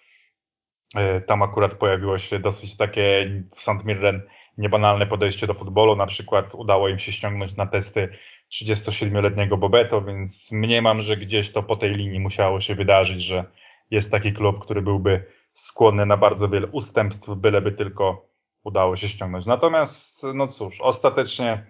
E, 0.95 1.21
tam 1.21 1.41
akurat 1.41 1.73
pojawiło 1.73 2.17
się 2.17 2.39
dosyć 2.39 2.77
takie 2.77 3.31
w 3.55 3.61
St. 3.61 3.85
Mirren 3.85 4.21
niebanalne 4.57 5.07
podejście 5.07 5.47
do 5.47 5.53
futbolu. 5.53 5.95
Na 5.95 6.05
przykład 6.05 6.55
udało 6.55 6.89
im 6.89 6.99
się 6.99 7.11
ściągnąć 7.11 7.55
na 7.55 7.65
testy 7.65 8.09
37-letniego 8.51 9.57
Bobeto, 9.57 10.01
więc 10.01 10.51
mniemam, 10.51 11.01
że 11.01 11.17
gdzieś 11.17 11.51
to 11.51 11.63
po 11.63 11.75
tej 11.75 11.95
linii 11.95 12.19
musiało 12.19 12.61
się 12.61 12.75
wydarzyć, 12.75 13.21
że 13.23 13.45
jest 13.91 14.11
taki 14.11 14.33
klub, 14.33 14.59
który 14.59 14.81
byłby 14.81 15.25
skłonny 15.53 16.05
na 16.05 16.17
bardzo 16.17 16.49
wiele 16.49 16.67
ustępstw, 16.67 17.29
byleby 17.29 17.71
tylko 17.71 18.27
udało 18.63 18.95
się 18.95 19.07
ściągnąć. 19.07 19.45
Natomiast, 19.45 20.25
no 20.33 20.47
cóż, 20.47 20.81
ostatecznie 20.81 21.65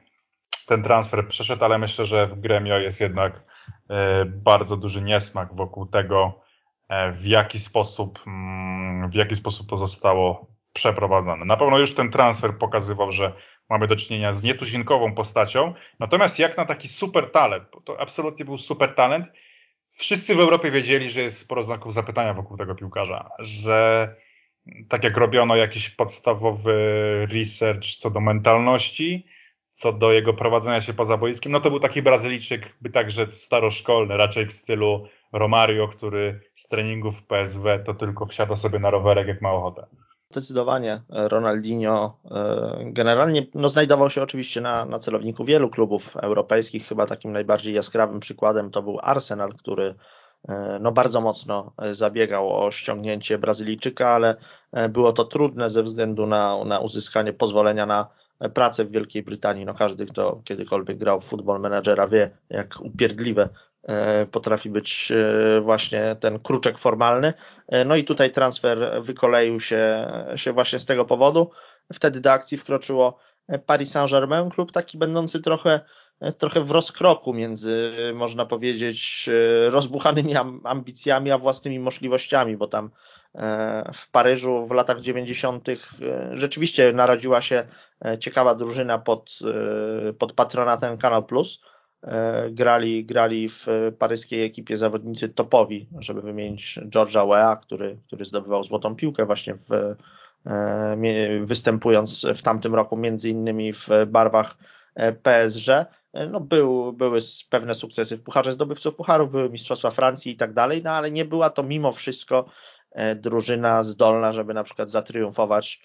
ten 0.67 0.83
transfer 0.83 1.27
przeszedł, 1.27 1.65
ale 1.65 1.77
myślę, 1.77 2.05
że 2.05 2.27
w 2.27 2.39
Gremio 2.39 2.77
jest 2.77 3.01
jednak 3.01 3.43
e, 3.89 4.25
bardzo 4.25 4.77
duży 4.77 5.01
niesmak 5.01 5.55
wokół 5.55 5.85
tego, 5.85 6.44
w 7.13 7.25
jaki 7.25 7.59
sposób, 7.59 8.19
mm, 8.27 9.09
w 9.09 9.13
jaki 9.13 9.35
sposób 9.35 9.69
to 9.69 9.77
zostało 9.77 10.47
przeprowadzone. 10.73 11.45
Na 11.45 11.57
pewno 11.57 11.79
już 11.79 11.95
ten 11.95 12.11
transfer 12.11 12.57
pokazywał, 12.57 13.11
że 13.11 13.33
mamy 13.69 13.87
do 13.87 13.95
czynienia 13.95 14.33
z 14.33 14.43
nietuzinkową 14.43 15.15
postacią, 15.15 15.73
natomiast 15.99 16.39
jak 16.39 16.57
na 16.57 16.65
taki 16.65 16.87
super 16.87 17.31
talent, 17.31 17.63
bo 17.73 17.81
to 17.81 18.01
absolutnie 18.01 18.45
był 18.45 18.57
super 18.57 18.95
talent, 18.95 19.25
wszyscy 19.91 20.35
w 20.35 20.39
Europie 20.39 20.71
wiedzieli, 20.71 21.09
że 21.09 21.21
jest 21.21 21.39
sporo 21.39 21.63
znaków 21.63 21.93
zapytania 21.93 22.33
wokół 22.33 22.57
tego 22.57 22.75
piłkarza, 22.75 23.29
że 23.39 24.15
tak 24.89 25.03
jak 25.03 25.17
robiono 25.17 25.55
jakiś 25.55 25.89
podstawowy 25.89 26.75
research 27.31 27.85
co 27.99 28.09
do 28.09 28.19
mentalności, 28.19 29.25
co 29.75 29.93
do 29.93 30.11
jego 30.11 30.33
prowadzenia 30.33 30.81
się 30.81 30.93
poza 30.93 31.17
boiskiem, 31.17 31.51
no 31.51 31.59
to 31.59 31.69
był 31.69 31.79
taki 31.79 32.01
Brazylijczyk, 32.01 32.75
by 32.81 32.89
także 32.89 33.31
staroszkolny, 33.31 34.17
raczej 34.17 34.45
w 34.45 34.53
stylu 34.53 35.07
Romario, 35.33 35.87
który 35.87 36.39
z 36.55 36.67
treningów 36.67 37.23
PSW 37.23 37.67
to 37.85 37.93
tylko 37.93 38.25
wsiada 38.25 38.55
sobie 38.55 38.79
na 38.79 38.89
rowerek, 38.89 39.27
jak 39.27 39.41
ma 39.41 39.51
ochotę. 39.51 39.85
Zdecydowanie 40.29 41.01
Ronaldinho 41.09 42.17
e, 42.31 42.77
generalnie 42.85 43.47
no, 43.53 43.69
znajdował 43.69 44.09
się 44.09 44.21
oczywiście 44.21 44.61
na, 44.61 44.85
na 44.85 44.99
celowniku 44.99 45.45
wielu 45.45 45.69
klubów 45.69 46.17
europejskich. 46.17 46.87
Chyba 46.87 47.05
takim 47.05 47.31
najbardziej 47.31 47.73
jaskrawym 47.73 48.19
przykładem 48.19 48.71
to 48.71 48.81
był 48.81 48.99
Arsenal, 49.01 49.53
który 49.53 49.95
e, 50.49 50.79
no, 50.81 50.91
bardzo 50.91 51.21
mocno 51.21 51.73
zabiegał 51.91 52.65
o 52.65 52.71
ściągnięcie 52.71 53.37
Brazylijczyka, 53.37 54.09
ale 54.09 54.35
e, 54.71 54.89
było 54.89 55.13
to 55.13 55.25
trudne 55.25 55.69
ze 55.69 55.83
względu 55.83 56.27
na, 56.27 56.65
na 56.65 56.79
uzyskanie 56.79 57.33
pozwolenia 57.33 57.85
na 57.85 58.07
pracę 58.53 58.85
w 58.85 58.91
Wielkiej 58.91 59.23
Brytanii. 59.23 59.65
No, 59.65 59.73
każdy, 59.73 60.05
kto 60.05 60.41
kiedykolwiek 60.43 60.97
grał 60.97 61.19
w 61.19 61.25
futbol 61.25 61.59
menedżera 61.59 62.07
wie, 62.07 62.37
jak 62.49 62.81
upierdliwe 62.81 63.49
E, 63.87 64.25
potrafi 64.25 64.69
być 64.69 65.11
e, 65.11 65.61
właśnie 65.61 66.15
ten 66.19 66.39
kruczek 66.39 66.77
formalny. 66.77 67.33
E, 67.67 67.85
no 67.85 67.95
i 67.95 68.03
tutaj 68.03 68.31
transfer 68.31 69.03
wykoleił 69.03 69.59
się, 69.59 70.07
się 70.35 70.53
właśnie 70.53 70.79
z 70.79 70.85
tego 70.85 71.05
powodu. 71.05 71.51
Wtedy 71.93 72.19
do 72.19 72.31
akcji 72.31 72.57
wkroczyło 72.57 73.17
Paris 73.65 73.91
Saint-Germain, 73.91 74.49
klub 74.49 74.71
taki 74.71 74.97
będący 74.97 75.41
trochę, 75.41 75.79
trochę 76.37 76.61
w 76.61 76.71
rozkroku 76.71 77.33
między, 77.33 77.93
można 78.13 78.45
powiedzieć, 78.45 79.29
rozbuchanymi 79.69 80.33
ambicjami, 80.63 81.31
a 81.31 81.37
własnymi 81.37 81.79
możliwościami, 81.79 82.57
bo 82.57 82.67
tam 82.67 82.89
w 83.93 84.11
Paryżu 84.11 84.67
w 84.67 84.71
latach 84.71 85.01
90. 85.01 85.67
rzeczywiście 86.33 86.93
narodziła 86.93 87.41
się 87.41 87.63
ciekawa 88.19 88.55
drużyna 88.55 88.97
pod, 88.97 89.39
pod 90.17 90.33
patronatem 90.33 90.97
Canal 90.97 91.25
Plus 91.25 91.59
E, 92.05 92.49
grali, 92.51 93.05
grali 93.05 93.49
w 93.49 93.67
paryskiej 93.99 94.43
ekipie 94.43 94.77
zawodnicy 94.77 95.29
topowi, 95.29 95.89
żeby 95.99 96.21
wymienić 96.21 96.79
George'a 96.89 97.29
Wea, 97.29 97.55
który, 97.55 97.97
który 98.07 98.25
zdobywał 98.25 98.63
złotą 98.63 98.95
piłkę 98.95 99.25
właśnie 99.25 99.55
w, 99.55 99.71
e, 100.45 101.45
występując 101.45 102.25
w 102.35 102.41
tamtym 102.41 102.75
roku 102.75 102.97
między 102.97 103.29
innymi 103.29 103.73
w 103.73 103.87
barwach 104.07 104.57
e, 104.95 105.13
PSG. 105.13 105.67
No 106.31 106.39
był, 106.39 106.93
były 106.93 107.19
pewne 107.49 107.75
sukcesy 107.75 108.17
w 108.17 108.23
Pucharze 108.23 108.51
Zdobywców 108.51 108.95
Pucharów, 108.95 109.31
były 109.31 109.49
Mistrzostwa 109.49 109.91
Francji 109.91 110.31
i 110.31 110.35
tak 110.35 110.53
dalej, 110.53 110.81
no 110.83 110.91
ale 110.91 111.11
nie 111.11 111.25
była 111.25 111.49
to 111.49 111.63
mimo 111.63 111.91
wszystko 111.91 112.45
drużyna 113.15 113.83
zdolna, 113.83 114.33
żeby 114.33 114.53
na 114.53 114.63
przykład 114.63 114.89
zatriumfować 114.89 115.81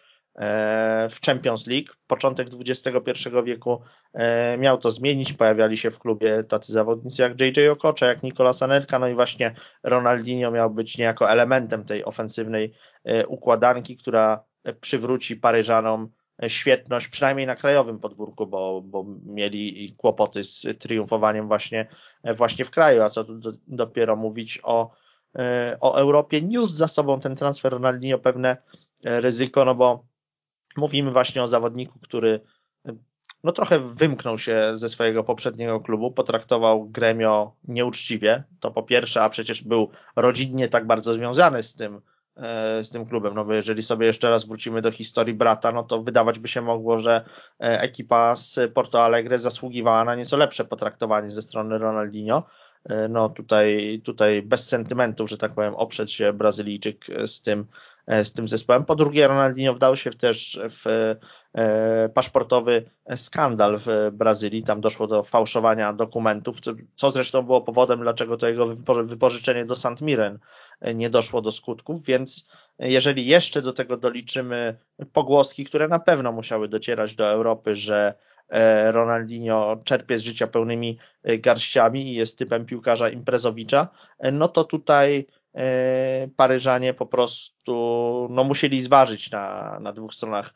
w 1.11 1.17
Champions 1.27 1.67
League. 1.67 1.93
Początek 2.07 2.49
XXI 2.67 3.29
wieku 3.45 3.83
miał 4.59 4.79
to 4.79 4.91
zmienić. 4.91 5.33
Pojawiali 5.33 5.77
się 5.77 5.91
w 5.91 5.99
klubie 5.99 6.45
tacy 6.45 6.73
zawodnicy 6.73 7.23
jak 7.23 7.41
JJ 7.41 7.69
Okocha, 7.69 8.07
jak 8.07 8.23
Nicolas 8.23 8.63
Anelka, 8.63 8.99
no 8.99 9.09
i 9.09 9.15
właśnie 9.15 9.55
Ronaldinho 9.83 10.51
miał 10.51 10.71
być 10.71 10.99
niejako 10.99 11.31
elementem 11.31 11.85
tej 11.85 12.05
ofensywnej 12.05 12.75
układanki, 13.29 13.97
która 13.97 14.45
przywróci 14.81 15.37
Paryżanom 15.37 16.09
świetność, 16.49 17.09
przynajmniej 17.09 17.47
na 17.47 17.57
krajowym 17.57 17.99
podwórku, 17.99 18.47
bo, 18.47 18.83
bo 18.85 19.05
mieli 19.27 19.95
kłopoty 19.97 20.45
z 20.45 20.67
triumfowaniem 20.79 21.49
właśnie, 21.49 21.89
właśnie 22.37 22.65
w 22.65 22.71
kraju, 22.71 23.03
a 23.03 23.11
co 23.11 23.25
tu 23.25 23.39
do, 23.39 23.53
dopiero 23.67 24.17
mówić 24.17 24.61
o, 24.63 24.91
o 25.81 25.95
Europie. 25.95 26.43
Niósł 26.43 26.75
za 26.75 26.89
sobą 26.89 27.21
ten 27.21 27.37
transfer 27.37 27.73
Ronaldinho 27.73 28.19
pewne 28.19 28.57
ryzyko, 29.05 29.65
no 29.65 29.75
bo 29.75 30.05
mówimy 30.77 31.11
właśnie 31.11 31.43
o 31.43 31.49
zawodniku, 31.49 31.99
który 31.99 32.41
no 33.45 33.53
trochę 33.53 33.79
wymknął 33.79 34.39
się 34.39 34.71
ze 34.75 34.89
swojego 34.89 35.25
poprzedniego 35.25 35.81
klubu, 35.81 36.11
potraktował 36.13 36.89
Gremio 36.89 37.57
nieuczciwie, 37.65 38.45
to 38.61 38.71
po 38.71 38.83
pierwsze, 38.83 39.23
a 39.23 39.29
przecież 39.29 39.65
był 39.65 39.91
rodzinnie 40.17 40.69
tak 40.69 40.87
bardzo 40.87 41.15
związany 41.15 41.63
z 41.63 41.75
tym, 41.75 42.01
E, 42.37 42.85
z 42.85 42.91
tym 42.91 43.07
klubem, 43.07 43.35
no 43.35 43.45
bo 43.45 43.53
jeżeli 43.53 43.83
sobie 43.83 44.07
jeszcze 44.07 44.31
raz 44.31 44.45
wrócimy 44.45 44.83
do 44.83 44.91
historii 44.91 45.35
brata, 45.35 45.73
no 45.73 45.83
to 45.83 46.03
wydawać 46.03 46.39
by 46.39 46.49
się 46.49 46.63
mogło, 46.63 46.99
że 46.99 47.25
e, 47.61 47.81
ekipa 47.81 48.37
z 48.37 48.73
Porto 48.75 49.05
Alegre 49.05 49.39
zasługiwała 49.39 50.05
na 50.05 50.15
nieco 50.15 50.37
lepsze 50.37 50.65
potraktowanie 50.65 51.31
ze 51.31 51.43
strony 51.43 51.79
Ronaldinho. 51.79 52.43
E, 52.85 53.09
no 53.09 53.29
tutaj, 53.29 54.01
tutaj 54.05 54.43
bez 54.43 54.69
sentymentów, 54.69 55.31
że 55.31 55.39
tak 55.39 55.55
powiem, 55.55 55.75
oprzeć 55.75 56.13
się 56.13 56.33
Brazylijczyk 56.33 57.07
z 57.27 57.43
tym, 57.43 57.67
z 58.25 58.33
tym 58.33 58.49
zespołem. 58.49 58.85
Po 58.85 58.97
drugie, 58.97 59.29
Ronaldinho 59.29 59.75
wdał 59.75 59.97
się 59.97 60.11
też 60.11 60.61
w 60.65 61.15
paszportowy 62.15 62.91
skandal 63.17 63.79
w 63.79 64.11
Brazylii. 64.13 64.63
Tam 64.63 64.81
doszło 64.81 65.07
do 65.07 65.23
fałszowania 65.23 65.93
dokumentów, 65.93 66.57
co 66.95 67.11
zresztą 67.11 67.43
było 67.43 67.61
powodem, 67.61 68.01
dlaczego 68.01 68.37
to 68.37 68.49
jego 68.49 68.67
wypożyczenie 69.05 69.65
do 69.65 69.77
St. 69.77 70.01
Mirren 70.01 70.39
nie 70.95 71.11
doszło 71.11 71.41
do 71.41 71.53
skutków, 71.53 72.05
więc 72.05 72.49
jeżeli 72.79 73.27
jeszcze 73.27 73.63
do 73.63 73.73
tego 73.73 73.97
doliczymy 73.97 74.77
pogłoski, 75.13 75.65
które 75.65 75.89
na 75.89 75.99
pewno 75.99 76.33
musiały 76.33 76.69
docierać 76.69 77.15
do 77.15 77.31
Europy, 77.31 77.77
że 77.77 78.15
e, 78.15 78.30
Ronaldinho 78.91 79.81
czerpie 79.85 80.19
z 80.19 80.23
życia 80.23 80.47
pełnymi 80.47 80.99
e, 81.23 81.39
garściami 81.39 82.13
i 82.13 82.15
jest 82.15 82.39
typem 82.39 82.67
piłkarza 82.67 83.09
imprezowicza, 83.09 83.89
e, 84.19 84.33
no 84.33 84.49
to 84.49 84.65
tutaj 84.65 85.27
Paryżanie 86.37 86.95
po 86.95 87.07
prostu 87.07 87.73
no, 88.31 88.45
musieli 88.45 88.83
zważyć 88.83 89.31
na, 89.31 89.79
na 89.81 89.93
dwóch 89.93 90.15
stronach, 90.15 90.55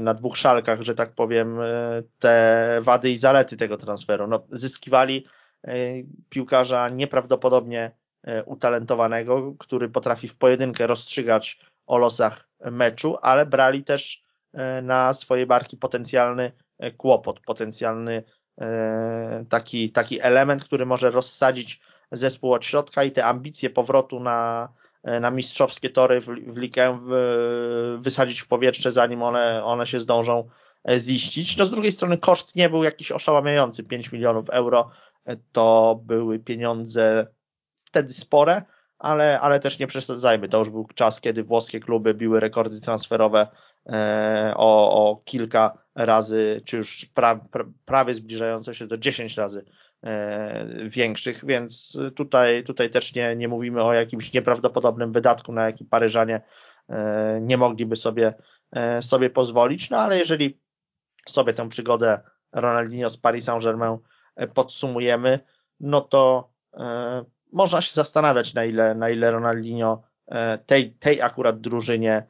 na 0.00 0.14
dwóch 0.14 0.36
szalkach, 0.36 0.82
że 0.82 0.94
tak 0.94 1.14
powiem, 1.14 1.58
te 2.18 2.78
wady 2.82 3.10
i 3.10 3.16
zalety 3.16 3.56
tego 3.56 3.76
transferu. 3.76 4.26
No, 4.26 4.46
zyskiwali 4.50 5.26
piłkarza 6.28 6.88
nieprawdopodobnie 6.88 7.92
E, 8.26 8.44
utalentowanego, 8.44 9.54
który 9.58 9.88
potrafi 9.88 10.28
w 10.28 10.38
pojedynkę 10.38 10.86
rozstrzygać 10.86 11.58
o 11.86 11.98
losach 11.98 12.48
meczu, 12.70 13.16
ale 13.22 13.46
brali 13.46 13.84
też 13.84 14.16
e, 14.16 14.31
na 14.82 15.14
swoje 15.14 15.46
barki 15.46 15.76
potencjalny 15.76 16.52
e, 16.78 16.90
kłopot, 16.90 17.40
potencjalny 17.40 18.22
taki, 19.48 19.90
taki 19.90 20.20
element, 20.20 20.64
który 20.64 20.86
może 20.86 21.10
rozsadzić 21.10 21.80
zespół 22.12 22.52
od 22.52 22.64
środka 22.64 23.04
i 23.04 23.10
te 23.10 23.24
ambicje 23.24 23.70
powrotu 23.70 24.20
na, 24.20 24.68
na 25.04 25.30
mistrzowskie 25.30 25.90
tory 25.90 26.20
w, 26.20 26.26
w 26.26 26.56
ligę 26.56 26.98
wysadzić 27.98 28.40
w 28.40 28.48
powietrze, 28.48 28.90
zanim 28.90 29.22
one, 29.22 29.64
one 29.64 29.86
się 29.86 30.00
zdążą 30.00 30.48
ziścić. 30.98 31.56
No 31.56 31.66
z 31.66 31.70
drugiej 31.70 31.92
strony 31.92 32.18
koszt 32.18 32.56
nie 32.56 32.70
był 32.70 32.84
jakiś 32.84 33.12
oszałamiający, 33.12 33.84
5 33.84 34.12
milionów 34.12 34.50
euro 34.50 34.90
to 35.52 36.00
były 36.04 36.38
pieniądze 36.38 37.26
wtedy 37.84 38.12
spore, 38.12 38.62
ale, 38.98 39.40
ale 39.40 39.60
też 39.60 39.78
nie 39.78 39.86
przesadzajmy. 39.86 40.48
To 40.48 40.58
już 40.58 40.70
był 40.70 40.86
czas, 40.94 41.20
kiedy 41.20 41.42
włoskie 41.44 41.80
kluby 41.80 42.14
biły 42.14 42.40
rekordy 42.40 42.80
transferowe 42.80 43.40
e, 43.40 43.46
o, 44.56 45.10
o 45.10 45.16
kilka 45.24 45.78
razy, 45.94 46.60
czy 46.64 46.76
już 46.76 47.06
pra, 47.14 47.36
pra, 47.36 47.64
prawie 47.84 48.14
zbliżające 48.14 48.74
się 48.74 48.86
do 48.86 48.98
10 48.98 49.36
razy 49.36 49.64
e, 50.02 50.66
większych, 50.88 51.44
więc 51.44 51.98
tutaj, 52.14 52.64
tutaj 52.64 52.90
też 52.90 53.14
nie, 53.14 53.36
nie 53.36 53.48
mówimy 53.48 53.84
o 53.84 53.92
jakimś 53.92 54.32
nieprawdopodobnym 54.32 55.12
wydatku, 55.12 55.52
na 55.52 55.66
jaki 55.66 55.84
Paryżanie 55.84 56.40
e, 56.88 57.38
nie 57.42 57.56
mogliby 57.56 57.96
sobie, 57.96 58.34
sobie 59.00 59.30
pozwolić, 59.30 59.90
no 59.90 59.98
ale 59.98 60.18
jeżeli 60.18 60.60
sobie 61.28 61.52
tę 61.52 61.68
przygodę 61.68 62.20
Ronaldinho 62.52 63.10
z 63.10 63.16
Paris 63.16 63.44
Saint-Germain 63.44 63.98
podsumujemy, 64.54 65.40
no 65.80 66.00
to 66.00 66.52
można 67.52 67.80
się 67.80 67.94
zastanawiać, 67.94 68.54
na 68.54 68.64
ile, 68.64 68.94
na 68.94 69.10
ile 69.10 69.30
Ronaldinho 69.30 70.02
e, 70.26 70.58
tej, 70.58 70.92
tej 70.92 71.22
akurat 71.22 71.60
drużynie 71.60 72.12
e, 72.12 72.26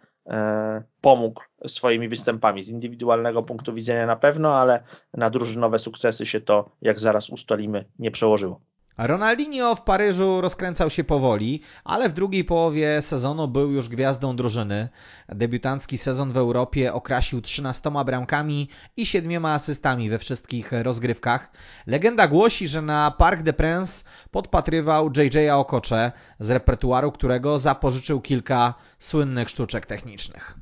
pomógł 1.00 1.42
swoimi 1.66 2.08
występami. 2.08 2.64
Z 2.64 2.68
indywidualnego 2.68 3.42
punktu 3.42 3.74
widzenia 3.74 4.06
na 4.06 4.16
pewno, 4.16 4.56
ale 4.56 4.84
na 5.14 5.30
drużynowe 5.30 5.78
sukcesy 5.78 6.26
się 6.26 6.40
to, 6.40 6.70
jak 6.80 7.00
zaraz 7.00 7.30
ustalimy, 7.30 7.84
nie 7.98 8.10
przełożyło. 8.10 8.60
Ronaldinho 8.98 9.74
w 9.74 9.82
Paryżu 9.82 10.40
rozkręcał 10.40 10.90
się 10.90 11.04
powoli, 11.04 11.60
ale 11.84 12.08
w 12.08 12.12
drugiej 12.12 12.44
połowie 12.44 13.02
sezonu 13.02 13.48
był 13.48 13.72
już 13.72 13.88
gwiazdą 13.88 14.36
drużyny. 14.36 14.88
Debiutancki 15.28 15.98
sezon 15.98 16.32
w 16.32 16.36
Europie 16.36 16.92
okrasił 16.92 17.40
13 17.40 17.90
bramkami 18.06 18.68
i 18.96 19.06
7 19.06 19.44
asystami 19.44 20.10
we 20.10 20.18
wszystkich 20.18 20.72
rozgrywkach. 20.72 21.52
Legenda 21.86 22.28
głosi, 22.28 22.68
że 22.68 22.82
na 22.82 23.10
Parc 23.10 23.42
des 23.42 23.56
Princes 23.56 24.04
podpatrywał 24.30 25.10
JJ 25.16 25.50
Okocze, 25.50 26.12
z 26.38 26.50
repertuaru 26.50 27.12
którego 27.12 27.58
zapożyczył 27.58 28.20
kilka 28.20 28.74
słynnych 28.98 29.50
sztuczek 29.50 29.86
technicznych. 29.86 30.54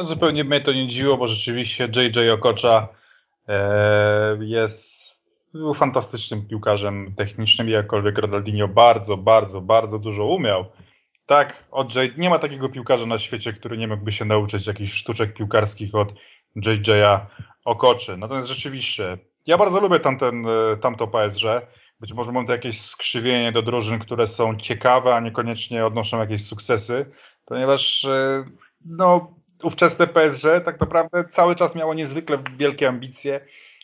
Zupełnie 0.00 0.44
mnie 0.44 0.60
to 0.60 0.72
nie 0.72 0.88
dziwiło, 0.88 1.16
bo 1.16 1.26
rzeczywiście 1.26 1.88
JJ 1.96 2.30
Okocza 2.30 2.88
e, 3.48 4.38
jest 4.40 4.97
był 5.54 5.74
fantastycznym 5.74 6.46
piłkarzem 6.46 7.14
technicznym, 7.16 7.68
jakkolwiek 7.68 8.18
Ronaldinho 8.18 8.68
bardzo, 8.68 9.16
bardzo, 9.16 9.60
bardzo 9.60 9.98
dużo 9.98 10.24
umiał. 10.24 10.64
Tak, 11.26 11.64
od 11.70 11.94
J, 11.94 12.18
nie 12.18 12.30
ma 12.30 12.38
takiego 12.38 12.68
piłkarza 12.68 13.06
na 13.06 13.18
świecie, 13.18 13.52
który 13.52 13.78
nie 13.78 13.88
mógłby 13.88 14.12
się 14.12 14.24
nauczyć 14.24 14.66
jakichś 14.66 14.92
sztuczek 14.92 15.34
piłkarskich 15.34 15.94
od 15.94 16.12
JJ'a 16.56 17.20
Okoczy. 17.64 18.16
Natomiast 18.16 18.48
rzeczywiście, 18.48 19.18
ja 19.46 19.58
bardzo 19.58 19.80
lubię 19.80 20.00
tamten, 20.00 20.46
e, 20.46 20.76
tamto 20.76 21.06
PSG. 21.06 21.44
Być 22.00 22.12
może 22.12 22.32
mam 22.32 22.46
to 22.46 22.52
jakieś 22.52 22.80
skrzywienie 22.80 23.52
do 23.52 23.62
drużyn, 23.62 23.98
które 23.98 24.26
są 24.26 24.56
ciekawe, 24.56 25.14
a 25.14 25.20
niekoniecznie 25.20 25.86
odnoszą 25.86 26.18
jakieś 26.18 26.46
sukcesy, 26.46 27.06
ponieważ 27.44 28.04
e, 28.04 28.44
no, 28.84 29.34
ówczesne 29.62 30.06
PSG 30.06 30.44
tak 30.64 30.80
naprawdę 30.80 31.24
cały 31.24 31.56
czas 31.56 31.74
miało 31.74 31.94
niezwykle 31.94 32.38
wielkie 32.56 32.88
ambicje 32.88 33.40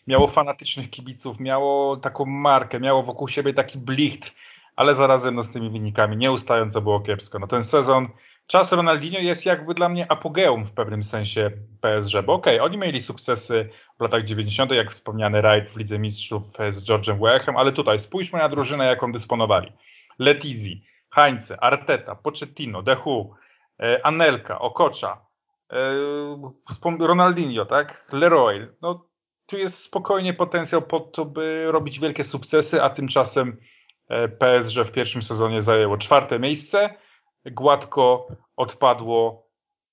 miało 0.06 0.28
fanatycznych 0.28 0.90
kibiców, 0.90 1.40
miało 1.40 1.96
taką 1.96 2.24
markę, 2.24 2.80
miało 2.80 3.02
wokół 3.02 3.28
siebie 3.28 3.54
taki 3.54 3.78
blichtr, 3.78 4.32
ale 4.76 4.94
zarazem 4.94 5.34
no, 5.34 5.42
z 5.42 5.52
tymi 5.52 5.70
wynikami 5.70 6.16
nieustająco 6.16 6.80
było 6.80 7.00
kiepsko. 7.00 7.38
No 7.38 7.46
ten 7.46 7.64
sezon, 7.64 8.08
czas 8.46 8.72
Ronaldinho 8.72 9.20
jest 9.20 9.46
jakby 9.46 9.74
dla 9.74 9.88
mnie 9.88 10.12
apogeum 10.12 10.64
w 10.64 10.72
pewnym 10.72 11.02
sensie 11.02 11.50
PSG, 11.80 12.22
bo 12.26 12.32
okej, 12.32 12.54
okay, 12.54 12.66
oni 12.66 12.78
mieli 12.78 13.02
sukcesy 13.02 13.68
w 13.98 14.02
latach 14.02 14.24
90., 14.24 14.70
jak 14.70 14.90
wspomniany 14.90 15.40
rajd 15.40 15.68
w 15.70 15.76
Lidze 15.76 15.98
Mistrzów 15.98 16.42
z 16.72 16.84
George'em 16.84 17.18
Weachem, 17.18 17.56
ale 17.56 17.72
tutaj 17.72 17.98
spójrzmy 17.98 18.38
na 18.38 18.48
drużynę, 18.48 18.86
jaką 18.86 19.12
dysponowali. 19.12 19.72
Letizi, 20.18 20.84
Heinze, 21.14 21.62
Arteta, 21.62 22.14
Pochettino, 22.14 22.82
Dehu, 22.82 23.34
e, 23.80 24.06
Anelka, 24.06 24.58
Okocha, 24.58 25.26
e, 25.72 27.06
Ronaldinho, 27.06 27.66
tak? 27.66 28.08
Leroy. 28.12 28.68
No 28.82 29.06
tu 29.46 29.58
jest 29.58 29.82
spokojnie 29.82 30.34
potencjał 30.34 30.82
po 30.82 31.00
to, 31.00 31.24
by 31.24 31.66
robić 31.72 32.00
wielkie 32.00 32.24
sukcesy, 32.24 32.82
a 32.82 32.90
tymczasem 32.90 33.56
e, 34.08 34.28
PSG 34.28 34.76
w 34.84 34.92
pierwszym 34.92 35.22
sezonie 35.22 35.62
zajęło 35.62 35.98
czwarte 35.98 36.38
miejsce, 36.38 36.94
gładko 37.46 38.28
odpadło 38.56 39.48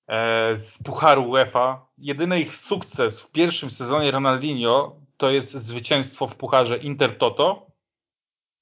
e, 0.08 0.56
z 0.56 0.82
Pucharu 0.82 1.30
UEFA. 1.30 1.86
Jedyny 1.98 2.40
ich 2.40 2.56
sukces 2.56 3.22
w 3.22 3.32
pierwszym 3.32 3.70
sezonie 3.70 4.10
Ronaldinho 4.10 4.96
to 5.16 5.30
jest 5.30 5.52
zwycięstwo 5.52 6.26
w 6.26 6.36
Pucharze 6.36 6.78
Intertoto, 6.78 7.66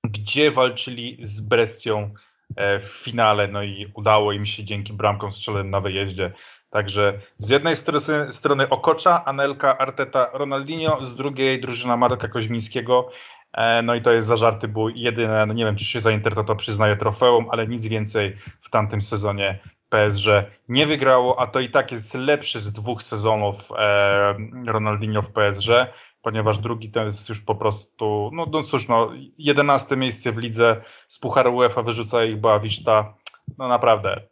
gdzie 0.05 0.50
walczyli 0.50 1.18
z 1.20 1.40
Brestią 1.40 2.14
e, 2.57 2.81
w 2.81 2.85
finale, 2.85 3.48
no 3.48 3.62
i 3.62 3.92
udało 3.94 4.33
im 4.33 4.46
się 4.46 4.64
dzięki 4.64 4.92
bramkom 4.92 5.33
strzelonym 5.33 5.70
na 5.70 5.81
wyjeździe 5.81 6.33
Także 6.70 7.20
z 7.38 7.48
jednej 7.48 7.76
strony, 7.76 8.33
strony 8.33 8.68
Okocza, 8.68 9.24
Anelka, 9.24 9.78
Arteta, 9.78 10.30
Ronaldinho, 10.33 11.04
z 11.04 11.14
drugiej 11.14 11.61
drużyna 11.61 11.96
Marka 11.96 12.28
Koźmińskiego. 12.28 13.11
E, 13.52 13.83
no 13.83 13.94
i 13.94 14.02
to 14.02 14.12
jest 14.12 14.28
zażarty 14.28 14.68
bój. 14.68 14.92
Jedyne, 14.96 15.46
no 15.46 15.54
nie 15.54 15.64
wiem, 15.64 15.76
czy 15.76 15.85
się 15.85 16.00
za 16.00 16.11
to 16.46 16.56
przyznaje 16.56 16.96
trofeum, 16.96 17.46
ale 17.50 17.66
nic 17.66 17.87
więcej 17.87 18.37
w 18.62 18.70
tamtym 18.70 19.00
sezonie 19.00 19.59
PSG 19.88 20.26
nie 20.68 20.87
wygrało, 20.87 21.40
a 21.40 21.46
to 21.46 21.61
i 21.61 21.70
tak 21.70 21.92
jest 21.92 22.14
lepszy 22.14 22.61
z 22.61 22.72
dwóch 22.72 23.02
sezonów 23.02 23.56
e, 23.78 24.35
Ronaldinho 24.66 25.22
w 25.22 25.33
PSG, 25.33 25.68
ponieważ 26.22 26.59
drugi 26.59 26.90
to 26.90 27.04
jest 27.04 27.28
już 27.28 27.40
po 27.40 27.54
prostu, 27.54 28.30
no, 28.33 28.46
no 28.50 28.62
cóż, 28.62 28.88
no, 28.88 29.11
11 29.38 29.96
miejsce 29.96 30.33
w 30.33 30.38
lidze 30.38 30.83
z 31.09 31.18
Pucharu 31.18 31.56
UEFA 31.56 31.83
wyrzuca 31.83 32.24
ich 32.24 32.37
Boavista, 32.37 33.14
no 33.59 33.68
naprawdę. 33.68 34.30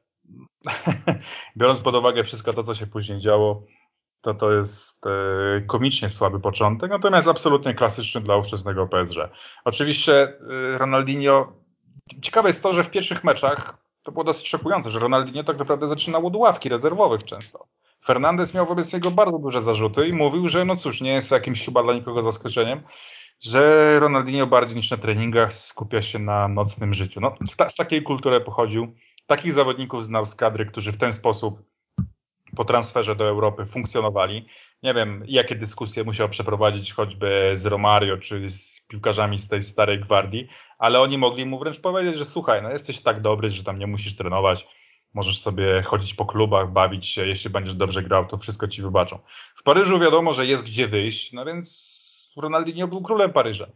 Biorąc 1.56 1.80
pod 1.80 1.94
uwagę 1.94 2.24
wszystko 2.24 2.52
to, 2.52 2.64
co 2.64 2.74
się 2.74 2.86
później 2.86 3.20
działo, 3.20 3.62
to 4.20 4.34
to 4.34 4.52
jest 4.52 5.06
e, 5.06 5.60
komicznie 5.60 6.10
słaby 6.10 6.40
początek, 6.40 6.90
natomiast 6.90 7.28
absolutnie 7.28 7.74
klasyczny 7.74 8.20
dla 8.20 8.36
ówczesnego 8.36 8.86
PSG. 8.86 9.16
Oczywiście 9.64 10.22
e, 10.22 10.78
Ronaldinho, 10.78 11.52
ciekawe 12.22 12.48
jest 12.48 12.62
to, 12.62 12.72
że 12.72 12.84
w 12.84 12.90
pierwszych 12.90 13.24
meczach 13.24 13.88
to 14.02 14.12
było 14.12 14.24
dosyć 14.24 14.48
szokujące, 14.48 14.90
że 14.90 14.98
Ronaldinho 14.98 15.44
tak 15.44 15.58
naprawdę 15.58 15.88
zaczynał 15.88 16.26
od 16.26 16.36
ławki 16.36 16.68
rezerwowych 16.68 17.24
często. 17.24 17.66
Fernandez 18.06 18.54
miał 18.54 18.66
wobec 18.66 18.92
niego 18.92 19.10
bardzo 19.10 19.38
duże 19.38 19.62
zarzuty 19.62 20.08
i 20.08 20.12
mówił, 20.12 20.48
że 20.48 20.64
no 20.64 20.76
cóż, 20.76 21.00
nie 21.00 21.12
jest 21.12 21.30
jakimś 21.30 21.64
chyba 21.64 21.82
dla 21.82 21.94
nikogo 21.94 22.22
zaskoczeniem, 22.22 22.82
że 23.40 24.00
Ronaldinho 24.00 24.46
bardziej 24.46 24.76
niż 24.76 24.90
na 24.90 24.96
treningach 24.96 25.52
skupia 25.52 26.02
się 26.02 26.18
na 26.18 26.48
nocnym 26.48 26.94
życiu. 26.94 27.20
No, 27.20 27.34
ta, 27.56 27.68
z 27.68 27.74
takiej 27.74 28.02
kultury 28.02 28.40
pochodził. 28.40 28.94
Takich 29.28 29.52
zawodników 29.52 30.04
znał 30.04 30.26
z 30.26 30.34
kadry, 30.34 30.66
którzy 30.66 30.92
w 30.92 30.98
ten 30.98 31.12
sposób 31.12 31.62
po 32.56 32.64
transferze 32.64 33.16
do 33.16 33.28
Europy 33.28 33.66
funkcjonowali. 33.66 34.46
Nie 34.82 34.94
wiem, 34.94 35.24
jakie 35.26 35.54
dyskusje 35.54 36.04
musiał 36.04 36.28
przeprowadzić 36.28 36.92
choćby 36.92 37.52
z 37.54 37.66
Romario 37.66 38.18
czy 38.18 38.50
z 38.50 38.86
piłkarzami 38.88 39.38
z 39.38 39.48
tej 39.48 39.62
starej 39.62 40.00
gwardii, 40.00 40.48
ale 40.78 41.00
oni 41.00 41.18
mogli 41.18 41.46
mu 41.46 41.58
wręcz 41.58 41.80
powiedzieć, 41.80 42.18
że 42.18 42.24
słuchaj, 42.24 42.62
no 42.62 42.70
jesteś 42.70 43.02
tak 43.02 43.20
dobry, 43.20 43.50
że 43.50 43.64
tam 43.64 43.78
nie 43.78 43.86
musisz 43.86 44.16
trenować, 44.16 44.66
możesz 45.14 45.40
sobie 45.40 45.82
chodzić 45.82 46.14
po 46.14 46.26
klubach, 46.26 46.72
bawić 46.72 47.06
się, 47.06 47.26
jeśli 47.26 47.50
będziesz 47.50 47.74
dobrze 47.74 48.02
grał, 48.02 48.26
to 48.26 48.38
wszystko 48.38 48.68
ci 48.68 48.82
wybaczą. 48.82 49.18
W 49.56 49.62
Paryżu 49.62 49.98
wiadomo, 49.98 50.32
że 50.32 50.46
jest 50.46 50.64
gdzie 50.64 50.88
wyjść, 50.88 51.32
no 51.32 51.44
więc 51.44 52.32
Ronaldinho 52.36 52.88
był 52.88 53.02
królem 53.02 53.32
Paryża. 53.32 53.66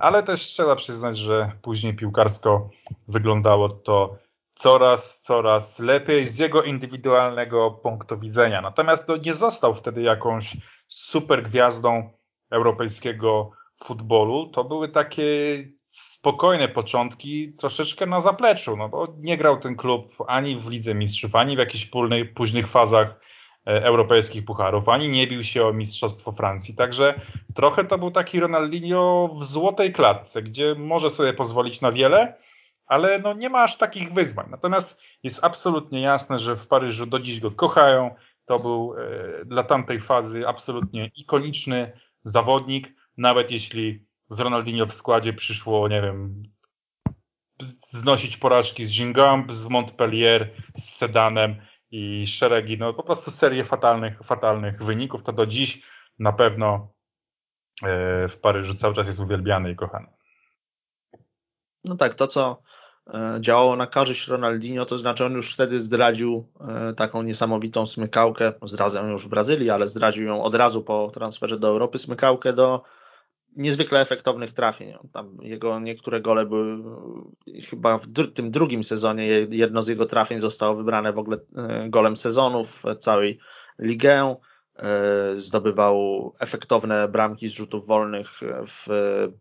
Ale 0.00 0.22
też 0.22 0.40
trzeba 0.40 0.76
przyznać, 0.76 1.18
że 1.18 1.52
później 1.62 1.94
piłkarsko 1.94 2.70
wyglądało 3.08 3.68
to 3.68 4.25
coraz, 4.56 5.20
coraz 5.20 5.78
lepiej 5.78 6.26
z 6.26 6.38
jego 6.38 6.62
indywidualnego 6.62 7.70
punktu 7.70 8.18
widzenia. 8.18 8.60
Natomiast 8.60 9.08
no, 9.08 9.16
nie 9.16 9.34
został 9.34 9.74
wtedy 9.74 10.02
jakąś 10.02 10.56
super 10.88 11.42
gwiazdą 11.42 12.10
europejskiego 12.50 13.50
futbolu. 13.84 14.48
To 14.48 14.64
były 14.64 14.88
takie 14.88 15.24
spokojne 15.90 16.68
początki, 16.68 17.52
troszeczkę 17.58 18.06
na 18.06 18.20
zapleczu, 18.20 18.76
no 18.76 18.88
bo 18.88 19.14
nie 19.18 19.36
grał 19.36 19.60
ten 19.60 19.76
klub 19.76 20.14
ani 20.26 20.56
w 20.56 20.68
Lidze 20.68 20.94
Mistrzów, 20.94 21.34
ani 21.34 21.56
w 21.56 21.58
jakichś 21.58 21.90
późnych 22.34 22.68
fazach 22.68 23.20
e, 23.66 23.84
europejskich 23.84 24.44
pucharów, 24.44 24.88
ani 24.88 25.08
nie 25.08 25.26
bił 25.26 25.44
się 25.44 25.66
o 25.66 25.72
Mistrzostwo 25.72 26.32
Francji. 26.32 26.74
Także 26.74 27.20
trochę 27.54 27.84
to 27.84 27.98
był 27.98 28.10
taki 28.10 28.40
Ronaldinho 28.40 29.30
w 29.40 29.44
złotej 29.44 29.92
klatce, 29.92 30.42
gdzie 30.42 30.74
może 30.74 31.10
sobie 31.10 31.32
pozwolić 31.32 31.80
na 31.80 31.92
wiele, 31.92 32.34
ale 32.86 33.18
no 33.18 33.32
nie 33.32 33.50
ma 33.50 33.62
aż 33.62 33.78
takich 33.78 34.12
wyzwań. 34.12 34.46
Natomiast 34.50 35.00
jest 35.22 35.44
absolutnie 35.44 36.00
jasne, 36.00 36.38
że 36.38 36.56
w 36.56 36.66
Paryżu 36.66 37.06
do 37.06 37.18
dziś 37.18 37.40
go 37.40 37.50
kochają. 37.50 38.14
To 38.46 38.58
był 38.58 38.94
e, 38.98 39.44
dla 39.44 39.64
tamtej 39.64 40.00
fazy 40.00 40.48
absolutnie 40.48 41.10
ikoniczny 41.14 41.92
zawodnik, 42.24 42.94
nawet 43.16 43.50
jeśli 43.50 44.06
z 44.30 44.40
Ronaldinho 44.40 44.86
w 44.86 44.94
składzie 44.94 45.32
przyszło, 45.32 45.88
nie 45.88 46.02
wiem, 46.02 46.42
znosić 47.90 48.36
porażki 48.36 48.86
z 48.86 48.90
Gingamp, 48.90 49.52
z 49.52 49.66
Montpellier, 49.66 50.50
z 50.76 50.84
Sedanem 50.94 51.56
i 51.90 52.26
szeregi, 52.26 52.78
no 52.78 52.94
po 52.94 53.02
prostu 53.02 53.30
serię 53.30 53.64
fatalnych, 53.64 54.18
fatalnych 54.24 54.82
wyników, 54.82 55.22
to 55.22 55.32
do 55.32 55.46
dziś 55.46 55.82
na 56.18 56.32
pewno 56.32 56.92
e, 57.82 58.28
w 58.28 58.38
Paryżu 58.40 58.74
cały 58.74 58.94
czas 58.94 59.06
jest 59.06 59.18
uwielbiany 59.18 59.70
i 59.70 59.76
kochany. 59.76 60.06
No 61.84 61.96
tak, 61.96 62.14
to 62.14 62.26
co 62.26 62.62
działało 63.40 63.76
na 63.76 63.86
korzyść 63.86 64.28
Ronaldinho, 64.28 64.86
to 64.86 64.98
znaczy 64.98 65.24
on 65.24 65.32
już 65.32 65.54
wtedy 65.54 65.78
zdradził 65.78 66.46
e, 66.60 66.94
taką 66.94 67.22
niesamowitą 67.22 67.86
smykałkę, 67.86 68.52
zdradzę 68.62 69.08
już 69.10 69.24
w 69.24 69.28
Brazylii, 69.28 69.70
ale 69.70 69.88
zdradził 69.88 70.26
ją 70.26 70.42
od 70.42 70.54
razu 70.54 70.82
po 70.82 71.10
transferze 71.14 71.58
do 71.58 71.68
Europy, 71.68 71.98
smykałkę 71.98 72.52
do 72.52 72.82
niezwykle 73.56 74.00
efektownych 74.00 74.52
trafień. 74.52 74.94
Tam 75.12 75.38
jego 75.42 75.80
niektóre 75.80 76.20
gole 76.20 76.46
były 76.46 76.82
chyba 77.70 77.98
w 77.98 78.06
dr 78.06 78.34
tym 78.34 78.50
drugim 78.50 78.84
sezonie 78.84 79.26
jedno 79.50 79.82
z 79.82 79.88
jego 79.88 80.06
trafień 80.06 80.40
zostało 80.40 80.76
wybrane 80.76 81.12
w 81.12 81.18
ogóle 81.18 81.38
e, 81.56 81.88
golem 81.88 82.16
sezonu 82.16 82.64
w 82.64 82.82
całej 82.98 83.38
ligę. 83.78 84.36
E, 84.78 85.40
zdobywał 85.40 86.32
efektowne 86.38 87.08
bramki 87.08 87.48
z 87.48 87.52
rzutów 87.52 87.86
wolnych 87.86 88.28
w 88.66 88.86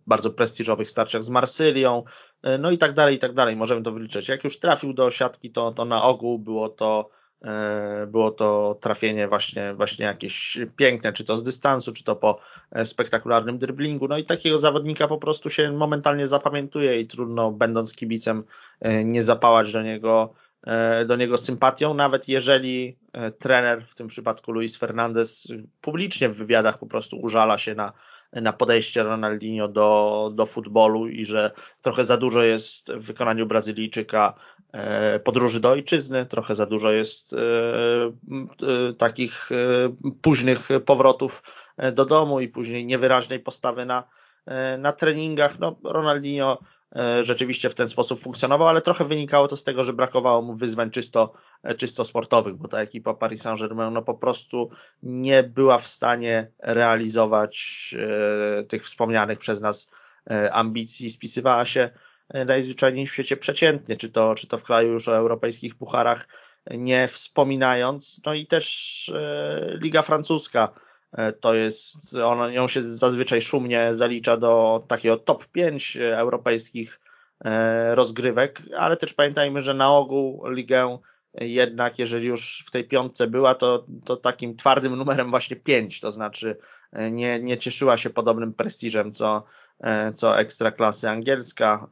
bardzo 0.07 0.29
prestiżowych 0.29 0.89
starciach 0.89 1.23
z 1.23 1.29
Marsylią, 1.29 2.03
e, 2.43 2.57
no 2.57 2.71
i 2.71 2.77
tak 2.77 2.93
dalej, 2.93 3.15
i 3.15 3.19
tak 3.19 3.33
dalej. 3.33 3.55
Możemy 3.55 3.81
to 3.81 3.91
wyliczyć. 3.91 4.27
Jak 4.27 4.43
już 4.43 4.59
trafił 4.59 4.93
do 4.93 5.11
siatki, 5.11 5.51
to, 5.51 5.71
to 5.71 5.85
na 5.85 6.03
ogół 6.03 6.39
było 6.39 6.69
to 6.69 7.09
E, 7.45 8.07
było 8.07 8.31
to 8.31 8.77
trafienie 8.81 9.27
właśnie, 9.27 9.73
właśnie 9.73 10.05
jakieś 10.05 10.59
piękne, 10.75 11.13
czy 11.13 11.23
to 11.23 11.37
z 11.37 11.43
dystansu, 11.43 11.93
czy 11.93 12.03
to 12.03 12.15
po 12.15 12.39
spektakularnym 12.83 13.57
driblingu. 13.57 14.07
No 14.07 14.17
i 14.17 14.23
takiego 14.23 14.57
zawodnika 14.57 15.07
po 15.07 15.17
prostu 15.17 15.49
się 15.49 15.71
momentalnie 15.71 16.27
zapamiętuje 16.27 16.99
i 16.99 17.07
trudno, 17.07 17.51
będąc 17.51 17.93
kibicem, 17.93 18.43
nie 19.05 19.23
zapałać 19.23 19.73
do 19.73 19.81
niego, 19.81 20.33
do 21.05 21.15
niego 21.15 21.37
sympatią, 21.37 21.93
nawet 21.93 22.27
jeżeli 22.27 22.97
trener, 23.39 23.85
w 23.87 23.95
tym 23.95 24.07
przypadku 24.07 24.51
Luis 24.51 24.77
Fernandez, 24.77 25.47
publicznie 25.81 26.29
w 26.29 26.35
wywiadach 26.35 26.77
po 26.77 26.87
prostu 26.87 27.17
użala 27.17 27.57
się 27.57 27.75
na, 27.75 27.93
na 28.41 28.53
podejście 28.53 29.03
Ronaldinho 29.03 29.67
do, 29.67 30.31
do 30.33 30.45
futbolu 30.45 31.07
i 31.07 31.25
że 31.25 31.51
trochę 31.81 32.03
za 32.03 32.17
dużo 32.17 32.43
jest 32.43 32.91
w 32.91 33.05
wykonaniu 33.05 33.45
Brazylijczyka 33.45 34.33
e, 34.71 35.19
podróży 35.19 35.59
do 35.59 35.69
ojczyzny, 35.69 36.25
trochę 36.25 36.55
za 36.55 36.65
dużo 36.65 36.91
jest 36.91 37.33
e, 37.33 37.37
e, 37.37 38.93
takich 38.93 39.49
późnych 40.21 40.67
powrotów 40.85 41.43
do 41.93 42.05
domu 42.05 42.39
i 42.39 42.47
później 42.47 42.85
niewyraźnej 42.85 43.39
postawy 43.39 43.85
na, 43.85 44.03
na 44.77 44.91
treningach. 44.91 45.59
No, 45.59 45.75
Ronaldinho 45.83 46.57
E, 46.57 46.74
rzeczywiście 47.21 47.69
w 47.69 47.75
ten 47.75 47.89
sposób 47.89 48.19
funkcjonował, 48.19 48.67
ale 48.67 48.81
trochę 48.81 49.05
wynikało 49.05 49.47
to 49.47 49.57
z 49.57 49.63
tego, 49.63 49.83
że 49.83 49.93
brakowało 49.93 50.41
mu 50.41 50.55
wyzwań 50.55 50.91
czysto, 50.91 51.33
e, 51.63 51.75
czysto 51.75 52.05
sportowych, 52.05 52.55
bo 52.55 52.67
ta 52.67 52.81
ekipa 52.81 53.13
Paris 53.13 53.41
Saint-Germain 53.41 53.93
no 53.93 54.01
po 54.01 54.13
prostu 54.13 54.69
nie 55.03 55.43
była 55.43 55.77
w 55.77 55.87
stanie 55.87 56.51
realizować 56.59 57.95
e, 57.99 58.63
tych 58.63 58.85
wspomnianych 58.85 59.39
przez 59.39 59.61
nas 59.61 59.91
ambicji, 60.51 61.09
spisywała 61.09 61.65
się 61.65 61.89
najzwyczajniej 62.45 63.07
w 63.07 63.13
świecie 63.13 63.37
przeciętnie, 63.37 63.95
czy 63.97 64.09
to, 64.09 64.35
czy 64.35 64.47
to 64.47 64.57
w 64.57 64.63
kraju 64.63 64.93
już 64.93 65.07
o 65.07 65.15
europejskich 65.15 65.75
pucharach 65.75 66.27
nie 66.71 67.07
wspominając, 67.07 68.21
no 68.25 68.33
i 68.33 68.47
też 68.47 69.11
Liga 69.81 70.01
Francuska 70.01 70.73
E, 70.73 70.84
to 71.39 71.53
jest, 71.53 72.15
ona, 72.15 72.51
ją 72.51 72.67
się 72.67 72.81
zazwyczaj 72.81 73.41
szumnie 73.41 73.95
zalicza 73.95 74.37
do 74.37 74.83
takiego 74.87 75.17
top 75.17 75.45
5 75.45 75.97
europejskich 75.97 76.99
e, 77.45 77.95
rozgrywek, 77.95 78.61
ale 78.77 78.97
też 78.97 79.13
pamiętajmy, 79.13 79.61
że 79.61 79.73
na 79.73 79.97
ogół 79.97 80.49
ligę 80.49 80.97
jednak, 81.41 81.99
jeżeli 81.99 82.27
już 82.27 82.63
w 82.67 82.71
tej 82.71 82.87
piątce 82.87 83.27
była, 83.27 83.55
to, 83.55 83.85
to 84.05 84.17
takim 84.17 84.55
twardym 84.55 84.95
numerem 84.95 85.29
właśnie 85.29 85.55
5, 85.55 85.99
to 85.99 86.11
znaczy 86.11 86.57
e, 86.91 87.11
nie, 87.11 87.39
nie 87.39 87.57
cieszyła 87.57 87.97
się 87.97 88.09
podobnym 88.09 88.53
prestiżem, 88.53 89.11
co, 89.11 89.43
co 90.15 90.39
ekstraklasy 90.39 91.09
angielska, 91.09 91.87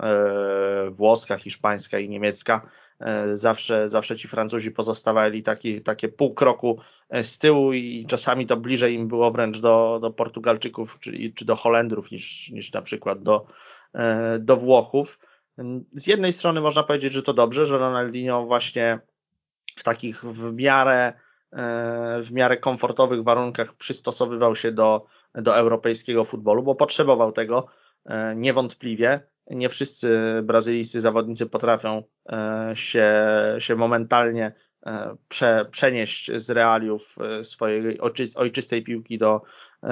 włoska, 0.91 1.37
hiszpańska 1.37 1.99
i 1.99 2.09
niemiecka. 2.09 2.69
E, 3.03 3.37
zawsze, 3.37 3.89
zawsze 3.89 4.15
ci 4.15 4.27
Francuzi 4.27 4.71
pozostawali 4.71 5.43
taki, 5.43 5.81
takie 5.81 6.09
pół 6.09 6.33
kroku 6.33 6.79
e, 7.09 7.23
z 7.23 7.39
tyłu 7.39 7.73
i 7.73 8.05
czasami 8.09 8.47
to 8.47 8.57
bliżej 8.57 8.93
im 8.93 9.07
było 9.07 9.31
wręcz 9.31 9.59
do, 9.59 9.99
do 10.01 10.11
Portugalczyków 10.11 10.99
czy, 10.99 11.33
czy 11.35 11.45
do 11.45 11.55
Holendrów 11.55 12.11
niż, 12.11 12.49
niż 12.49 12.73
na 12.73 12.81
przykład 12.81 13.23
do, 13.23 13.45
e, 13.93 14.39
do 14.39 14.57
Włochów. 14.57 15.19
Z 15.91 16.07
jednej 16.07 16.33
strony 16.33 16.61
można 16.61 16.83
powiedzieć, 16.83 17.13
że 17.13 17.23
to 17.23 17.33
dobrze, 17.33 17.65
że 17.65 17.77
Ronaldinho 17.77 18.45
właśnie 18.45 18.99
w 19.75 19.83
takich 19.83 20.23
w 20.23 20.53
miarę, 20.53 21.13
w 22.21 22.27
miarę 22.31 22.57
komfortowych 22.57 23.23
warunkach 23.23 23.73
przystosowywał 23.73 24.55
się 24.55 24.71
do, 24.71 25.05
do 25.35 25.57
europejskiego 25.57 26.23
futbolu, 26.23 26.63
bo 26.63 26.75
potrzebował 26.75 27.31
tego 27.31 27.67
niewątpliwie 28.35 29.19
nie 29.49 29.69
wszyscy 29.69 30.19
brazylijscy 30.43 31.01
zawodnicy 31.01 31.45
potrafią 31.45 32.03
e, 32.29 32.71
się, 32.75 33.13
się 33.59 33.75
momentalnie 33.75 34.53
e, 34.85 35.15
prze, 35.27 35.65
przenieść 35.71 36.31
z 36.35 36.49
realiów 36.49 37.15
e, 37.19 37.43
swojej 37.43 37.99
ojczystej 38.35 38.83
piłki 38.83 39.17
do, 39.17 39.41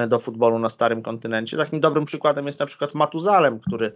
do 0.08 0.20
futbolu 0.20 0.60
na 0.60 0.70
starym 0.70 1.02
kontynencie. 1.02 1.58
Takim 1.58 1.80
dobrym 1.80 2.06
przykładem 2.06 2.46
jest 2.46 2.60
na 2.60 2.66
przykład 2.66 2.94
Matuzalem, 2.94 3.60
który 3.60 3.94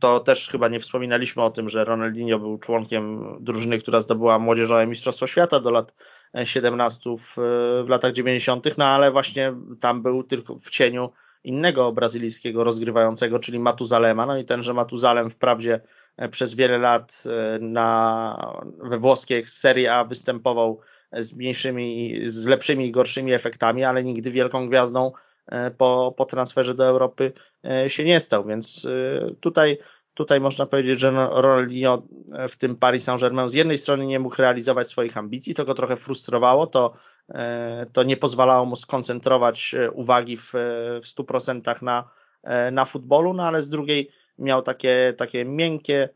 To 0.00 0.20
też 0.20 0.48
chyba 0.48 0.68
nie 0.68 0.80
wspominaliśmy 0.80 1.42
o 1.42 1.50
tym, 1.50 1.68
że 1.68 1.84
Ronaldinho 1.84 2.38
był 2.38 2.58
członkiem 2.58 3.36
drużyny, 3.40 3.78
która 3.78 4.00
zdobyła 4.00 4.38
młodzieżowe 4.38 4.86
Mistrzostwo 4.86 5.26
Świata 5.26 5.60
do 5.60 5.70
lat 5.70 5.94
17 6.44 7.10
w, 7.16 7.34
w 7.84 7.88
latach 7.88 8.12
90., 8.12 8.78
no 8.78 8.84
ale 8.84 9.10
właśnie 9.10 9.54
tam 9.80 10.02
był 10.02 10.22
tylko 10.22 10.58
w 10.58 10.70
cieniu 10.70 11.12
innego 11.44 11.92
brazylijskiego 11.92 12.64
rozgrywającego, 12.64 13.38
czyli 13.38 13.58
Matuzalema. 13.58 14.26
No 14.26 14.38
i 14.38 14.44
tenże 14.44 14.74
Matuzalem 14.74 15.30
wprawdzie 15.30 15.80
e, 16.16 16.28
przez 16.28 16.54
wiele 16.54 16.78
lat 16.78 17.22
e, 17.26 17.58
na, 17.58 18.62
we 18.82 18.98
włoskiej 18.98 19.44
Serie 19.46 19.94
A 19.94 20.04
występował 20.04 20.80
z 21.12 21.34
mniejszymi, 21.34 22.20
z 22.24 22.46
lepszymi 22.46 22.86
i 22.86 22.90
gorszymi 22.90 23.32
efektami, 23.32 23.84
ale 23.84 24.04
nigdy 24.04 24.30
wielką 24.30 24.68
gwiazdą 24.68 25.12
e, 25.46 25.70
po, 25.70 26.14
po 26.16 26.24
transferze 26.24 26.74
do 26.74 26.86
Europy 26.86 27.32
się 27.88 28.04
nie 28.04 28.20
stał, 28.20 28.44
więc 28.44 28.86
tutaj 29.40 29.78
Tutaj 30.18 30.40
można 30.40 30.66
powiedzieć, 30.66 31.00
że 31.00 31.10
Ronaldinho 31.30 32.02
w 32.48 32.56
tym 32.56 32.76
Paris 32.76 33.04
Saint-Germain 33.04 33.48
z 33.48 33.54
jednej 33.54 33.78
strony 33.78 34.06
nie 34.06 34.18
mógł 34.18 34.36
realizować 34.36 34.90
swoich 34.90 35.16
ambicji, 35.16 35.54
to 35.54 35.64
go 35.64 35.74
trochę 35.74 35.96
frustrowało, 35.96 36.66
to, 36.66 36.94
e, 36.94 36.96
to 37.92 38.02
nie 38.02 38.16
pozwalało 38.16 38.66
mu 38.66 38.76
skoncentrować 38.76 39.74
e, 39.74 39.90
uwagi 39.90 40.36
w, 40.36 40.52
w 41.02 41.06
100% 41.06 41.82
na, 41.82 42.10
e, 42.42 42.70
na 42.70 42.84
futbolu, 42.84 43.34
no 43.34 43.46
ale 43.46 43.62
z 43.62 43.68
drugiej 43.68 44.10
miał 44.38 44.62
takie, 44.62 45.14
takie 45.16 45.44
miękkie 45.44 46.08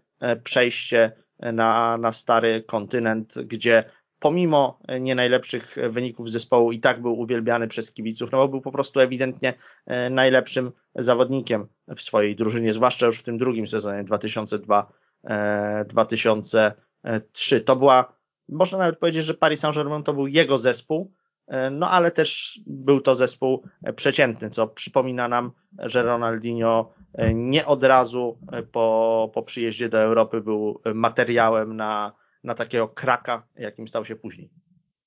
przejście 0.45 1.13
na, 1.53 1.97
na 1.97 2.13
stary 2.13 2.63
kontynent, 2.63 3.35
gdzie 3.45 3.85
pomimo 4.23 4.79
nie 5.01 5.15
najlepszych 5.15 5.77
wyników 5.91 6.31
zespołu 6.31 6.73
i 6.73 6.81
tak 6.81 7.03
był 7.03 7.21
uwielbiany 7.21 7.69
przez 7.69 7.93
kibiców, 7.93 8.33
no 8.33 8.39
bo 8.39 8.49
był 8.49 8.61
po 8.61 8.73
prostu 8.73 9.01
ewidentnie 9.01 9.55
e, 9.87 10.11
najlepszym 10.11 10.73
zawodnikiem 10.95 11.67
w 11.97 12.03
swojej 12.03 12.37
drużynie, 12.37 12.73
zwłaszcza 12.73 13.07
już 13.07 13.19
w 13.19 13.23
tym 13.23 13.39
drugim 13.39 13.67
sezonie 13.67 14.05
2002-2003. 14.05 16.73
E, 17.05 17.21
to 17.61 17.77
była, 17.77 18.13
można 18.53 18.79
nawet 18.79 18.99
powiedzieć, 18.99 19.25
że 19.25 19.35
Paris 19.35 19.61
Saint-Germain 19.61 20.03
to 20.03 20.15
był 20.15 20.27
jego 20.27 20.59
zespół, 20.59 21.13
e, 21.49 21.71
no 21.71 21.91
ale 21.91 22.11
też 22.11 22.61
był 22.67 23.01
to 23.01 23.15
zespół 23.15 23.63
przeciętny, 23.97 24.51
co 24.51 24.67
przypomina 24.67 25.29
nam, 25.29 25.53
że 25.79 26.03
Ronaldinho 26.03 26.93
nie 27.35 27.67
od 27.67 27.85
razu 27.85 28.39
po, 28.73 29.31
po 29.35 29.43
przyjeździe 29.43 29.89
do 29.89 29.99
Europy 29.99 30.41
był 30.41 30.81
materiałem 30.95 31.77
na 31.77 32.13
na 32.45 32.55
takiego 32.55 32.89
kraka, 32.89 33.47
jakim 33.57 33.89
stał 33.89 34.05
się 34.05 34.17
później. 34.17 34.51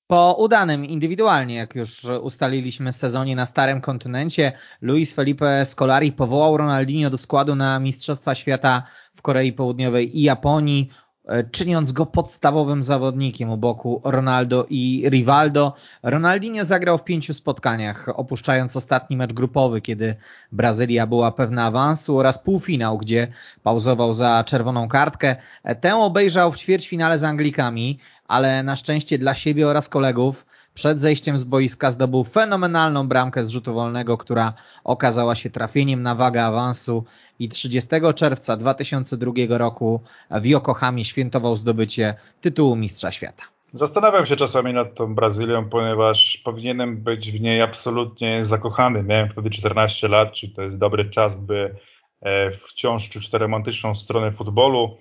Po 0.06 0.36
udanym 0.38 0.84
indywidualnie, 0.84 1.54
jak 1.54 1.74
już 1.74 2.04
ustaliliśmy, 2.04 2.92
sezonie 2.92 3.36
na 3.36 3.46
Starym 3.46 3.80
Kontynencie, 3.80 4.52
Luis 4.80 5.14
Felipe 5.14 5.64
Scolari 5.64 6.12
powołał 6.12 6.56
Ronaldinho 6.56 7.10
do 7.10 7.18
składu 7.18 7.54
na 7.54 7.80
Mistrzostwa 7.80 8.34
Świata 8.34 8.82
w 9.14 9.22
Korei 9.22 9.52
Południowej 9.52 10.18
i 10.18 10.22
Japonii. 10.22 10.90
E, 11.26 11.44
czyniąc 11.44 11.92
go 11.92 12.06
podstawowym 12.06 12.82
zawodnikiem 12.82 13.50
u 13.50 13.56
boku 13.56 14.00
Ronaldo 14.04 14.66
i 14.70 15.08
Rivaldo. 15.10 15.74
Ronaldinho 16.02 16.64
zagrał 16.64 16.98
w 16.98 17.04
pięciu 17.04 17.34
spotkaniach, 17.34 18.08
opuszczając 18.14 18.76
ostatni 18.76 19.16
mecz 19.16 19.32
grupowy, 19.32 19.80
kiedy 19.80 20.14
Brazylia 20.52 21.06
była 21.06 21.32
pewna 21.32 21.64
awansu 21.64 22.18
oraz 22.18 22.38
półfinał, 22.38 22.98
gdzie 22.98 23.28
pauzował 23.62 24.14
za 24.14 24.44
czerwoną 24.44 24.88
kartkę. 24.88 25.36
E, 25.64 25.74
tę 25.74 25.96
obejrzał 25.96 26.52
w 26.52 26.58
ćwierćfinale 26.58 27.18
z 27.18 27.24
Anglikami, 27.24 27.98
ale 28.28 28.62
na 28.62 28.76
szczęście 28.76 29.18
dla 29.18 29.34
siebie 29.34 29.68
oraz 29.68 29.88
kolegów 29.88 30.46
przed 30.76 31.00
zejściem 31.00 31.38
z 31.38 31.44
boiska 31.44 31.90
zdobył 31.90 32.24
fenomenalną 32.24 33.08
bramkę 33.08 33.44
z 33.44 33.48
rzutu 33.48 33.74
wolnego, 33.74 34.18
która 34.18 34.52
okazała 34.84 35.34
się 35.34 35.50
trafieniem 35.50 36.02
na 36.02 36.14
wagę 36.14 36.44
awansu 36.44 37.04
i 37.38 37.48
30 37.48 37.90
czerwca 38.14 38.56
2002 38.56 39.32
roku 39.48 40.00
w 40.30 40.46
Yokohamie 40.46 41.04
świętował 41.04 41.56
zdobycie 41.56 42.14
tytułu 42.40 42.76
Mistrza 42.76 43.12
Świata. 43.12 43.42
Zastanawiam 43.72 44.26
się 44.26 44.36
czasami 44.36 44.72
nad 44.72 44.94
tą 44.94 45.14
Brazylią, 45.14 45.68
ponieważ 45.68 46.36
powinienem 46.44 46.96
być 46.96 47.32
w 47.32 47.40
niej 47.40 47.62
absolutnie 47.62 48.44
zakochany. 48.44 49.02
Miałem 49.02 49.28
wtedy 49.28 49.50
14 49.50 50.08
lat, 50.08 50.32
czy 50.32 50.48
to 50.48 50.62
jest 50.62 50.78
dobry 50.78 51.10
czas, 51.10 51.40
by 51.40 51.74
e, 52.22 52.50
wciąż 52.50 53.08
czuć 53.08 53.30
tę 53.30 53.38
romantyczną 53.38 53.94
stronę 53.94 54.32
futbolu. 54.32 54.96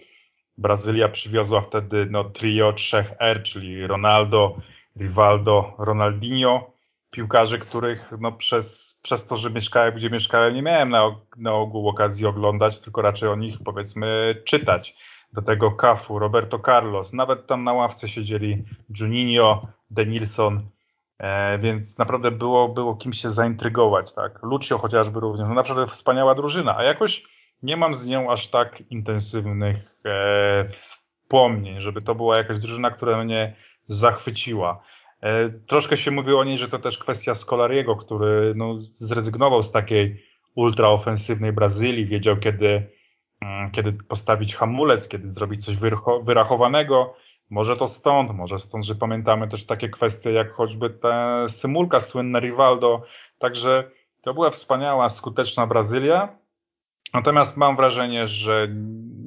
Brazylia 0.57 1.09
przywiozła 1.09 1.61
wtedy 1.61 2.07
no, 2.11 2.23
trio 2.23 2.73
trzech 2.73 3.13
R, 3.19 3.43
czyli 3.43 3.87
Ronaldo, 3.87 4.57
Rivaldo, 4.99 5.73
Ronaldinho, 5.77 6.75
piłkarzy, 7.11 7.59
których 7.59 8.13
no, 8.19 8.31
przez, 8.31 8.99
przez 9.03 9.27
to, 9.27 9.37
że 9.37 9.49
mieszkałem 9.49 9.95
gdzie 9.95 10.09
mieszkałem, 10.09 10.55
nie 10.55 10.61
miałem 10.61 10.89
na, 10.89 11.15
na 11.37 11.53
ogół 11.53 11.89
okazji 11.89 12.25
oglądać, 12.25 12.79
tylko 12.79 13.01
raczej 13.01 13.29
o 13.29 13.35
nich 13.35 13.57
powiedzmy 13.65 14.35
czytać. 14.45 14.95
Do 15.33 15.41
tego 15.41 15.71
Cafu, 15.71 16.19
Roberto 16.19 16.59
Carlos, 16.59 17.13
nawet 17.13 17.47
tam 17.47 17.63
na 17.63 17.73
ławce 17.73 18.09
siedzieli 18.09 18.63
Juninho, 18.99 19.67
Denilson, 19.89 20.69
e, 21.19 21.57
więc 21.59 21.97
naprawdę 21.97 22.31
było, 22.31 22.69
było 22.69 22.95
kim 22.95 23.13
się 23.13 23.29
zaintrygować. 23.29 24.13
Tak? 24.13 24.43
Lucio 24.43 24.77
chociażby 24.77 25.19
również, 25.19 25.47
no 25.47 25.53
naprawdę 25.53 25.87
wspaniała 25.87 26.35
drużyna, 26.35 26.77
a 26.77 26.83
jakoś 26.83 27.23
nie 27.63 27.77
mam 27.77 27.93
z 27.93 28.07
nią 28.07 28.31
aż 28.31 28.47
tak 28.47 28.83
intensywnych 28.91 29.75
e, 30.05 30.69
wspomnień, 30.69 31.81
żeby 31.81 32.01
to 32.01 32.15
była 32.15 32.37
jakaś 32.37 32.59
drużyna, 32.59 32.91
która 32.91 33.23
mnie 33.23 33.55
zachwyciła. 33.87 34.81
E, 35.21 35.49
troszkę 35.49 35.97
się 35.97 36.11
mówi 36.11 36.33
o 36.33 36.43
niej, 36.43 36.57
że 36.57 36.69
to 36.69 36.79
też 36.79 36.97
kwestia 36.97 37.35
Scolariego, 37.35 37.95
który 37.95 38.53
no, 38.55 38.75
zrezygnował 38.95 39.63
z 39.63 39.71
takiej 39.71 40.23
ultraofensywnej 40.55 41.53
Brazylii, 41.53 42.05
wiedział 42.05 42.37
kiedy, 42.37 42.87
mm, 43.41 43.71
kiedy 43.71 43.93
postawić 43.93 44.55
hamulec, 44.55 45.07
kiedy 45.07 45.33
zrobić 45.33 45.65
coś 45.65 45.77
wyrachowanego. 46.23 47.15
Może 47.49 47.77
to 47.77 47.87
stąd, 47.87 48.31
może 48.31 48.59
stąd, 48.59 48.85
że 48.85 48.95
pamiętamy 48.95 49.47
też 49.47 49.65
takie 49.65 49.89
kwestie 49.89 50.31
jak 50.31 50.51
choćby 50.51 50.89
ta 50.89 51.45
symulka 51.49 51.99
słynna 51.99 52.39
Rivaldo. 52.39 53.03
Także 53.39 53.91
to 54.21 54.33
była 54.33 54.49
wspaniała, 54.49 55.09
skuteczna 55.09 55.67
Brazylia. 55.67 56.37
Natomiast 57.13 57.57
mam 57.57 57.75
wrażenie, 57.75 58.27
że 58.27 58.67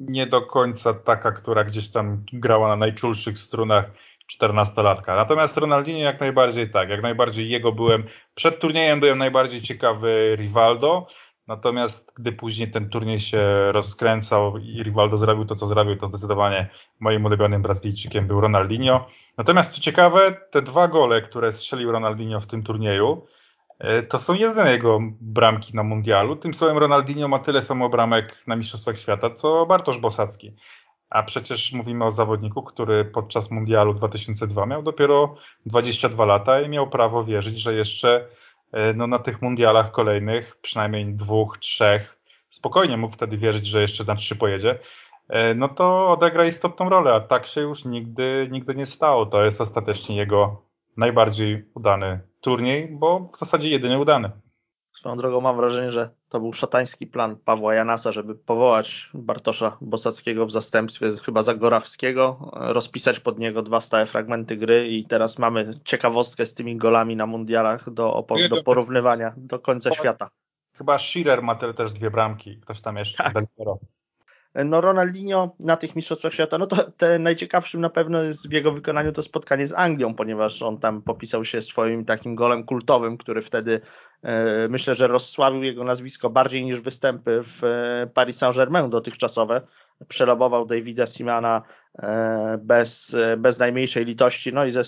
nie 0.07 0.27
do 0.27 0.41
końca 0.41 0.93
taka, 0.93 1.31
która 1.31 1.63
gdzieś 1.63 1.91
tam 1.91 2.23
grała 2.33 2.67
na 2.67 2.75
najczulszych 2.75 3.39
strunach 3.39 3.91
14-latka. 4.37 5.15
Natomiast 5.15 5.57
Ronaldinho 5.57 5.99
jak 5.99 6.19
najbardziej 6.19 6.69
tak, 6.71 6.89
jak 6.89 7.01
najbardziej 7.01 7.49
jego 7.49 7.71
byłem, 7.71 8.03
przed 8.35 8.59
turniejem 8.59 8.99
byłem 8.99 9.17
najbardziej 9.17 9.61
ciekawy 9.61 10.35
Rivaldo, 10.39 11.07
natomiast 11.47 12.13
gdy 12.17 12.31
później 12.31 12.71
ten 12.71 12.89
turniej 12.89 13.19
się 13.19 13.71
rozkręcał 13.71 14.57
i 14.57 14.83
Rivaldo 14.83 15.17
zrobił 15.17 15.45
to, 15.45 15.55
co 15.55 15.67
zrobił, 15.67 15.95
to 15.95 16.07
zdecydowanie 16.07 16.69
moim 16.99 17.25
ulubionym 17.25 17.61
Brazylijczykiem 17.61 18.27
był 18.27 18.41
Ronaldinho. 18.41 19.07
Natomiast 19.37 19.71
co 19.71 19.81
ciekawe, 19.81 20.37
te 20.51 20.61
dwa 20.61 20.87
gole, 20.87 21.21
które 21.21 21.53
strzelił 21.53 21.91
Ronaldinho 21.91 22.39
w 22.39 22.47
tym 22.47 22.63
turnieju, 22.63 23.27
e, 23.79 24.03
to 24.03 24.19
są 24.19 24.33
jedyne 24.33 24.71
jego 24.71 24.99
bramki 25.21 25.75
na 25.75 25.83
mundialu. 25.83 26.35
Tym 26.35 26.53
samym 26.53 26.77
Ronaldinho 26.77 27.27
ma 27.27 27.39
tyle 27.39 27.61
samo 27.61 27.89
bramek 27.89 28.43
na 28.47 28.55
Mistrzostwach 28.55 28.97
Świata, 28.97 29.29
co 29.29 29.65
Bartosz 29.65 29.97
Bosacki. 29.97 30.55
A 31.09 31.23
przecież 31.23 31.73
mówimy 31.73 32.05
o 32.05 32.11
zawodniku, 32.11 32.63
który 32.63 33.05
podczas 33.05 33.51
Mundialu 33.51 33.93
2002 33.93 34.65
miał 34.65 34.83
dopiero 34.83 35.35
22 35.65 36.25
lata 36.25 36.61
i 36.61 36.69
miał 36.69 36.89
prawo 36.89 37.23
wierzyć, 37.23 37.61
że 37.61 37.73
jeszcze 37.73 38.27
e, 38.71 38.93
no, 38.93 39.07
na 39.07 39.19
tych 39.19 39.41
mundialach 39.41 39.91
kolejnych, 39.91 40.57
przynajmniej 40.61 41.13
dwóch, 41.13 41.57
trzech, 41.57 42.17
spokojnie 42.49 42.97
mógł 42.97 43.13
wtedy 43.13 43.37
wierzyć, 43.37 43.67
że 43.67 43.81
jeszcze 43.81 44.03
na 44.03 44.15
trzy 44.15 44.35
pojedzie, 44.35 44.79
e, 45.29 45.53
no 45.53 45.69
to 45.69 46.11
odegra 46.11 46.45
istotną 46.45 46.89
rolę, 46.89 47.13
a 47.13 47.19
tak 47.19 47.47
się 47.47 47.61
już 47.61 47.85
nigdy, 47.85 48.47
nigdy 48.51 48.75
nie 48.75 48.85
stało. 48.85 49.25
To 49.25 49.45
jest 49.45 49.61
ostatecznie 49.61 50.17
jego 50.17 50.61
najbardziej 50.97 51.65
udany 51.73 52.19
turniej, 52.41 52.87
bo 52.91 53.19
w 53.33 53.37
zasadzie 53.37 53.69
jedyny 53.69 53.99
udany. 53.99 54.31
Swoją 54.99 55.17
drogą 55.17 55.41
mam 55.41 55.55
wrażenie, 55.55 55.91
że 55.91 56.09
to 56.29 56.39
był 56.39 56.53
szatański 56.53 57.07
plan 57.07 57.35
Pawła 57.35 57.73
Janasa, 57.73 58.11
żeby 58.11 58.35
powołać 58.35 59.09
Bartosza 59.13 59.77
Bosackiego 59.81 60.45
w 60.45 60.51
zastępstwie 60.51 61.11
chyba 61.25 61.41
Zagorawskiego, 61.41 62.51
rozpisać 62.53 63.19
pod 63.19 63.39
niego 63.39 63.61
dwa 63.61 63.81
stałe 63.81 64.05
fragmenty 64.05 64.57
gry 64.57 64.87
i 64.87 65.05
teraz 65.05 65.39
mamy 65.39 65.71
ciekawostkę 65.85 66.45
z 66.45 66.53
tymi 66.53 66.77
golami 66.77 67.15
na 67.15 67.25
mundialach 67.25 67.89
do, 67.89 68.25
do 68.49 68.63
porównywania 68.63 69.33
do 69.37 69.59
końca 69.59 69.93
świata. 69.93 70.29
Chyba 70.73 70.97
Schirer 70.97 71.41
ma 71.41 71.55
też 71.55 71.91
dwie 71.91 72.11
bramki, 72.11 72.59
ktoś 72.59 72.81
tam 72.81 72.97
jeszcze. 72.97 73.23
Tak. 73.23 73.43
No 74.55 74.81
Ronaldinho 74.81 75.55
na 75.59 75.77
tych 75.77 75.95
Mistrzostwach 75.95 76.33
Świata, 76.33 76.57
no 76.57 76.67
to 76.67 76.75
te 76.97 77.19
najciekawszym 77.19 77.81
na 77.81 77.89
pewno 77.89 78.23
jest 78.23 78.49
w 78.49 78.51
jego 78.51 78.71
wykonaniu 78.71 79.11
to 79.11 79.21
spotkanie 79.21 79.67
z 79.67 79.73
Anglią, 79.73 80.13
ponieważ 80.13 80.61
on 80.61 80.77
tam 80.77 81.01
popisał 81.01 81.45
się 81.45 81.61
swoim 81.61 82.05
takim 82.05 82.35
golem 82.35 82.63
kultowym, 82.63 83.17
który 83.17 83.41
wtedy 83.41 83.81
e, 84.23 84.67
myślę, 84.67 84.93
że 84.93 85.07
rozsławił 85.07 85.63
jego 85.63 85.83
nazwisko 85.83 86.29
bardziej 86.29 86.65
niż 86.65 86.81
występy 86.81 87.41
w 87.43 87.63
e, 87.63 88.07
Paris 88.13 88.37
Saint-Germain 88.37 88.89
dotychczasowe, 88.89 89.61
przelobował 90.07 90.65
Davida 90.65 91.05
Simana 91.05 91.61
e, 91.99 92.59
bez, 92.61 93.15
bez 93.37 93.59
najmniejszej 93.59 94.05
litości, 94.05 94.53
no 94.53 94.65
i 94.65 94.71
ze, 94.71 94.81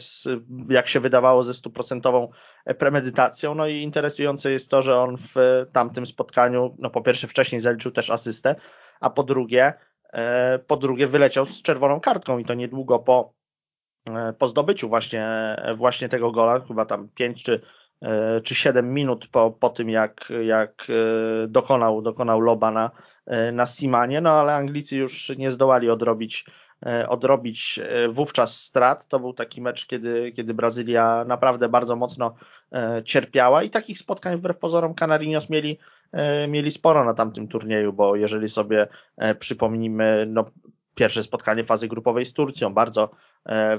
jak 0.69 0.87
się 0.87 0.99
wydawało 0.99 1.43
ze 1.43 1.53
stuprocentową 1.53 2.29
premedytacją. 2.77 3.55
No 3.55 3.67
i 3.67 3.75
interesujące 3.75 4.51
jest 4.51 4.69
to, 4.71 4.81
że 4.81 4.97
on 4.97 5.17
w 5.17 5.65
tamtym 5.71 6.05
spotkaniu, 6.05 6.75
no 6.79 6.89
po 6.89 7.01
pierwsze 7.01 7.27
wcześniej 7.27 7.61
zaliczył 7.61 7.91
też 7.91 8.09
asystę, 8.09 8.55
a 9.01 9.09
po 9.09 9.23
drugie, 9.23 9.73
e, 10.13 10.59
po 10.59 10.77
drugie 10.77 11.07
wyleciał 11.07 11.45
z 11.45 11.61
czerwoną 11.61 11.99
kartką 11.99 12.37
i 12.37 12.45
to 12.45 12.53
niedługo 12.53 12.99
po, 12.99 13.33
po 14.37 14.47
zdobyciu 14.47 14.89
właśnie, 14.89 15.55
właśnie 15.77 16.09
tego 16.09 16.31
gola, 16.31 16.59
chyba 16.59 16.85
tam 16.85 17.09
5 17.09 17.43
czy 17.43 17.61
E, 18.01 18.41
czy 18.41 18.55
7 18.55 18.93
minut 18.93 19.27
po, 19.27 19.51
po 19.51 19.69
tym, 19.69 19.89
jak, 19.89 20.33
jak 20.43 20.87
e, 20.89 21.47
dokonał, 21.47 22.01
dokonał 22.01 22.41
loba 22.41 22.71
na, 22.71 22.91
e, 23.25 23.51
na 23.51 23.65
Simanie, 23.65 24.21
no 24.21 24.31
ale 24.31 24.55
Anglicy 24.55 24.97
już 24.97 25.31
nie 25.37 25.51
zdołali 25.51 25.89
odrobić, 25.89 26.45
odrobić 27.07 27.79
wówczas 28.09 28.61
strat. 28.63 29.07
To 29.07 29.19
był 29.19 29.33
taki 29.33 29.61
mecz, 29.61 29.85
kiedy, 29.85 30.31
kiedy 30.31 30.53
Brazylia 30.53 31.25
naprawdę 31.27 31.69
bardzo 31.69 31.95
mocno 31.95 32.35
cierpiała 33.05 33.63
i 33.63 33.69
takich 33.69 33.97
spotkań 33.97 34.37
wbrew 34.37 34.57
pozorom 34.57 34.95
Canarinos 34.95 35.49
mieli, 35.49 35.77
mieli 36.47 36.71
sporo 36.71 37.05
na 37.05 37.13
tamtym 37.13 37.47
turnieju, 37.47 37.93
bo 37.93 38.15
jeżeli 38.15 38.49
sobie 38.49 38.87
przypomnimy, 39.39 40.25
no, 40.29 40.45
pierwsze 40.95 41.23
spotkanie 41.23 41.63
fazy 41.63 41.87
grupowej 41.87 42.25
z 42.25 42.33
Turcją, 42.33 42.73
bardzo 42.73 43.09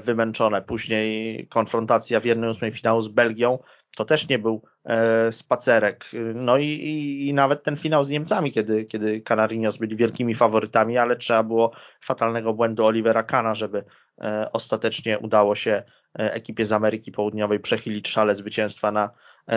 wymęczone, 0.03 0.61
później 0.61 1.47
konfrontacja 1.47 2.19
w 2.19 2.23
1-8 2.23 2.71
finału 2.71 3.01
z 3.01 3.07
Belgią, 3.07 3.59
to 3.95 4.05
też 4.05 4.29
nie 4.29 4.39
był 4.39 4.61
e, 4.85 5.31
spacerek. 5.31 6.05
No 6.35 6.57
i, 6.57 6.65
i, 6.65 7.27
i, 7.27 7.33
nawet 7.33 7.63
ten 7.63 7.75
finał 7.75 8.03
z 8.03 8.09
Niemcami, 8.09 8.51
kiedy, 8.51 8.85
kiedy 8.85 9.21
Canarinos 9.21 9.77
byli 9.77 9.95
wielkimi 9.95 10.35
faworytami, 10.35 10.97
ale 10.97 11.15
trzeba 11.15 11.43
było 11.43 11.71
fatalnego 12.01 12.53
błędu 12.53 12.85
Olivera 12.85 13.23
Kana, 13.23 13.55
żeby 13.55 13.83
e, 14.21 14.47
ostatecznie 14.53 15.19
udało 15.19 15.55
się 15.55 15.71
e, 16.19 16.33
ekipie 16.33 16.65
z 16.65 16.71
Ameryki 16.71 17.11
Południowej 17.11 17.59
przechylić 17.59 18.07
szale 18.07 18.35
zwycięstwa 18.35 18.91
na 18.91 19.05
e, 19.05 19.11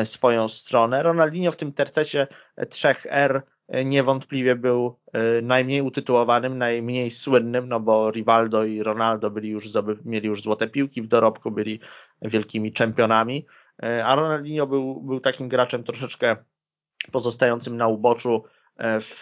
swoją 0.05 0.49
stronę. 0.49 1.03
Ronaldinho 1.03 1.53
w 1.53 1.57
tym 1.57 1.73
tercecie 1.73 2.27
3R 2.59 3.43
e, 3.69 3.85
niewątpliwie 3.85 4.57
był 4.57 4.99
e, 5.13 5.43
najmniej 5.43 5.83
utytułowanym, 5.83 6.59
najmniej 6.59 7.11
słynnym, 7.11 7.69
no 7.69 7.81
bo 7.81 8.11
Rivaldo 8.11 8.65
i 8.65 8.83
Ronaldo 8.83 9.31
byli 9.31 9.49
już, 9.49 9.69
mieli 10.05 10.29
już 10.29 10.43
złote 10.43 10.69
piłki 10.69 11.03
w 11.03 11.07
dorobku, 11.07 11.51
byli 11.51 11.81
wielkimi 12.23 12.73
czempionami. 12.73 13.47
E, 13.83 14.05
a 14.05 14.15
Ronaldinho 14.15 14.67
był, 14.67 15.01
był 15.01 15.21
takim 15.21 15.49
graczem 15.49 15.85
troszeczkę 15.85 16.37
pozostającym 17.13 17.77
na 17.77 17.89
uboczu 17.89 18.45
e, 18.45 18.56
w, 18.79 19.21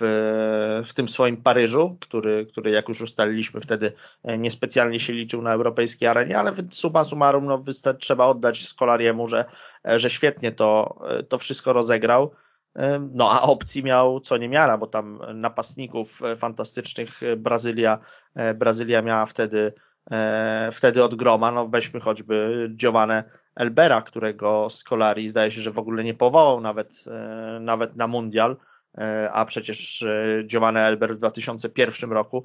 w 0.84 0.94
tym 0.94 1.08
swoim 1.08 1.36
Paryżu, 1.36 1.96
który, 2.00 2.46
który 2.46 2.70
jak 2.70 2.88
już 2.88 3.00
ustaliliśmy 3.00 3.60
wtedy 3.60 3.92
e, 4.22 4.38
niespecjalnie 4.38 5.00
się 5.00 5.12
liczył 5.12 5.42
na 5.42 5.52
europejskiej 5.52 6.08
arenie, 6.08 6.38
ale 6.38 6.52
suma 6.70 7.04
summarum 7.04 7.44
no, 7.44 7.64
trzeba 7.98 8.26
oddać 8.26 8.68
Skolariemu, 8.68 9.28
że, 9.28 9.44
że 9.84 10.10
świetnie 10.10 10.52
to, 10.52 10.98
to 11.28 11.38
wszystko 11.38 11.72
rozegrał. 11.72 12.30
No 13.14 13.30
a 13.30 13.42
opcji 13.42 13.82
miał 13.82 14.20
co 14.20 14.36
niemiara, 14.36 14.78
bo 14.78 14.86
tam 14.86 15.20
napastników 15.34 16.20
fantastycznych 16.36 17.20
Brazylia, 17.36 17.98
Brazylia 18.54 19.02
miała 19.02 19.26
wtedy, 19.26 19.72
wtedy 20.72 21.04
od 21.04 21.14
groma. 21.14 21.50
No 21.50 21.68
weźmy 21.68 22.00
choćby 22.00 22.68
Giovanne 22.76 23.24
Elbera, 23.54 24.02
którego 24.02 24.70
Scolari 24.70 25.28
zdaje 25.28 25.50
się, 25.50 25.60
że 25.60 25.70
w 25.70 25.78
ogóle 25.78 26.04
nie 26.04 26.14
powołał 26.14 26.60
nawet, 26.60 27.04
e, 27.06 27.58
nawet 27.60 27.96
na 27.96 28.06
mundial, 28.06 28.52
e, 28.52 28.73
a 29.32 29.44
przecież 29.44 30.02
e, 30.02 30.42
Giovanni 30.46 30.78
Elber 30.78 31.14
w 31.14 31.18
2001 31.18 32.12
roku 32.12 32.44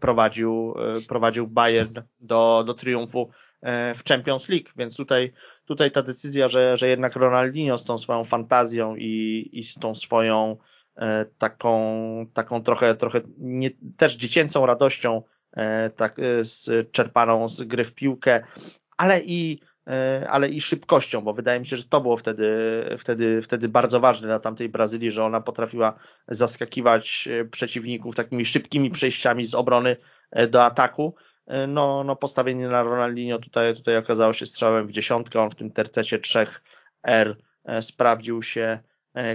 prowadził, 0.00 0.74
prowadził 1.08 1.46
Bayern 1.46 1.94
do, 2.22 2.64
do 2.66 2.74
triumfu 2.74 3.30
w 3.94 4.00
Champions 4.08 4.48
League, 4.48 4.68
więc 4.76 4.96
tutaj, 4.96 5.32
tutaj 5.64 5.90
ta 5.90 6.02
decyzja, 6.02 6.48
że, 6.48 6.76
że 6.76 6.88
jednak 6.88 7.16
Ronaldinho 7.16 7.78
z 7.78 7.84
tą 7.84 7.98
swoją 7.98 8.24
fantazją 8.24 8.96
i, 8.96 9.48
i 9.52 9.64
z 9.64 9.74
tą 9.74 9.94
swoją 9.94 10.56
taką, 11.38 12.26
taką 12.34 12.62
trochę, 12.62 12.94
trochę 12.94 13.20
nie, 13.38 13.70
też 13.96 14.16
dziecięcą 14.16 14.66
radością 14.66 15.22
tak, 15.96 16.16
z, 16.40 16.90
czerpaną 16.92 17.48
z 17.48 17.62
gry 17.62 17.84
w 17.84 17.94
piłkę, 17.94 18.44
ale 18.96 19.20
i 19.20 19.60
E, 19.79 19.79
ale 20.28 20.48
i 20.48 20.60
szybkością, 20.60 21.20
bo 21.20 21.32
wydaje 21.32 21.60
mi 21.60 21.66
się, 21.66 21.76
że 21.76 21.84
to 21.84 22.00
było 22.00 22.16
wtedy, 22.16 22.46
wtedy, 22.98 23.42
wtedy 23.42 23.68
bardzo 23.68 24.00
ważne 24.00 24.28
dla 24.28 24.38
tamtej 24.38 24.68
Brazylii, 24.68 25.10
że 25.10 25.24
ona 25.24 25.40
potrafiła 25.40 25.98
zaskakiwać 26.28 27.28
e, 27.32 27.44
przeciwników 27.44 28.14
takimi 28.14 28.44
szybkimi 28.44 28.90
przejściami 28.90 29.44
z 29.44 29.54
obrony 29.54 29.96
e, 30.30 30.46
do 30.46 30.64
ataku. 30.64 31.14
No, 31.68 32.04
no 32.04 32.16
postawienie 32.16 32.68
na 32.68 32.82
Ronaldinho 32.82 33.38
tutaj, 33.38 33.74
tutaj 33.74 33.96
okazało 33.96 34.32
się 34.32 34.46
strzałem 34.46 34.86
w 34.86 34.92
dziesiątkę, 34.92 35.40
on 35.40 35.50
w 35.50 35.54
tym 35.54 35.70
tercecie 35.70 36.18
3R 36.18 37.34
sprawdził 37.80 38.42
się 38.42 38.78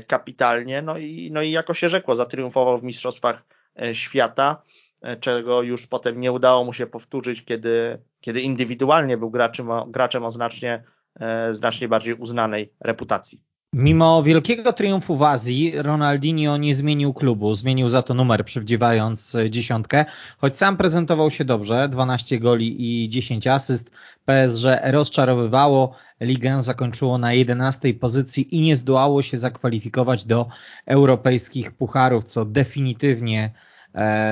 kapitalnie, 0.07 0.81
no 0.81 0.97
i, 0.97 1.29
no 1.31 1.41
i 1.41 1.51
jako 1.51 1.73
się 1.73 1.89
rzekło, 1.89 2.15
zatriumfował 2.15 2.77
w 2.77 2.83
Mistrzostwach 2.83 3.45
Świata. 3.93 4.61
E, 5.05 5.17
czego 5.17 5.61
już 5.61 5.87
potem 5.87 6.19
nie 6.19 6.31
udało 6.31 6.63
mu 6.63 6.73
się 6.73 6.87
powtórzyć, 6.87 7.43
kiedy, 7.43 7.99
kiedy 8.21 8.41
indywidualnie 8.41 9.17
był 9.17 9.31
graczem, 9.31 9.67
graczem 9.87 10.23
o 10.23 10.31
znacznie, 10.31 10.83
e, 11.19 11.53
znacznie 11.53 11.87
bardziej 11.87 12.13
uznanej 12.13 12.73
reputacji. 12.79 13.41
Mimo 13.73 14.23
wielkiego 14.23 14.73
triumfu 14.73 15.17
w 15.17 15.23
Azji, 15.23 15.73
Ronaldinho 15.75 16.57
nie 16.57 16.75
zmienił 16.75 17.13
klubu, 17.13 17.55
zmienił 17.55 17.89
za 17.89 18.01
to 18.01 18.13
numer, 18.13 18.45
przywdziewając 18.45 19.37
dziesiątkę, 19.49 20.05
choć 20.37 20.57
sam 20.57 20.77
prezentował 20.77 21.31
się 21.31 21.45
dobrze, 21.45 21.89
12 21.89 22.39
goli 22.39 23.03
i 23.03 23.09
10 23.09 23.47
asyst. 23.47 23.91
PSG 24.25 24.65
rozczarowywało, 24.83 25.95
ligę 26.21 26.61
zakończyło 26.61 27.17
na 27.17 27.33
11 27.33 27.93
pozycji 27.93 28.55
i 28.55 28.61
nie 28.61 28.75
zdołało 28.75 29.21
się 29.21 29.37
zakwalifikować 29.37 30.25
do 30.25 30.47
europejskich 30.85 31.71
pucharów, 31.71 32.23
co 32.23 32.45
definitywnie 32.45 33.51
E, 33.53 33.74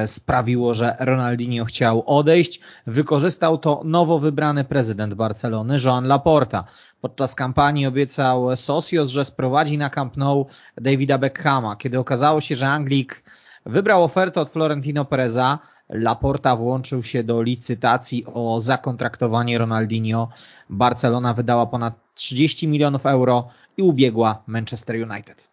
sprawiło, 0.06 0.74
że 0.74 0.96
Ronaldinho 1.00 1.66
chciał 1.66 2.04
odejść. 2.06 2.60
Wykorzystał 2.88 3.58
to 3.58 3.82
nowo 3.86 4.20
wybrany 4.20 4.64
prezydent 4.64 5.14
Barcelony, 5.14 5.78
Joan 5.86 6.08
Laporta. 6.08 6.64
Podczas 7.02 7.36
kampanii 7.36 7.86
obiecał 7.86 8.56
Socios, 8.58 9.12
że 9.12 9.26
sprowadzi 9.26 9.78
na 9.78 9.90
Camp 9.90 10.18
Nou 10.18 10.46
Davida 10.78 11.18
Beckhama. 11.18 11.76
Kiedy 11.76 12.00
okazało 12.00 12.42
się, 12.42 12.56
że 12.56 12.68
Anglik 12.68 13.24
wybrał 13.66 14.04
ofertę 14.04 14.42
od 14.42 14.50
Florentino 14.50 15.06
Pereza, 15.06 15.60
Laporta 15.90 16.56
włączył 16.56 17.04
się 17.04 17.24
do 17.24 17.42
licytacji 17.42 18.26
o 18.34 18.60
zakontraktowanie 18.60 19.58
Ronaldinho. 19.58 20.30
Barcelona 20.70 21.34
wydała 21.34 21.66
ponad 21.66 21.94
30 22.16 22.68
milionów 22.68 23.06
euro 23.06 23.48
i 23.78 23.82
ubiegła 23.82 24.44
Manchester 24.48 24.96
United. 24.96 25.53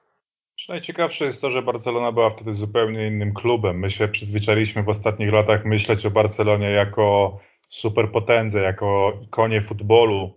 Najciekawsze 0.68 1.24
jest 1.24 1.40
to, 1.40 1.50
że 1.50 1.62
Barcelona 1.62 2.12
była 2.12 2.30
wtedy 2.30 2.54
zupełnie 2.54 3.06
innym 3.06 3.34
klubem. 3.34 3.78
My 3.78 3.90
się 3.90 4.08
przyzwyczailiśmy 4.08 4.82
w 4.82 4.88
ostatnich 4.88 5.32
latach 5.32 5.64
myśleć 5.64 6.06
o 6.06 6.10
Barcelonie 6.10 6.70
jako 6.70 7.38
superpotędze, 7.68 8.60
jako 8.60 9.18
ikonie 9.22 9.60
futbolu. 9.60 10.34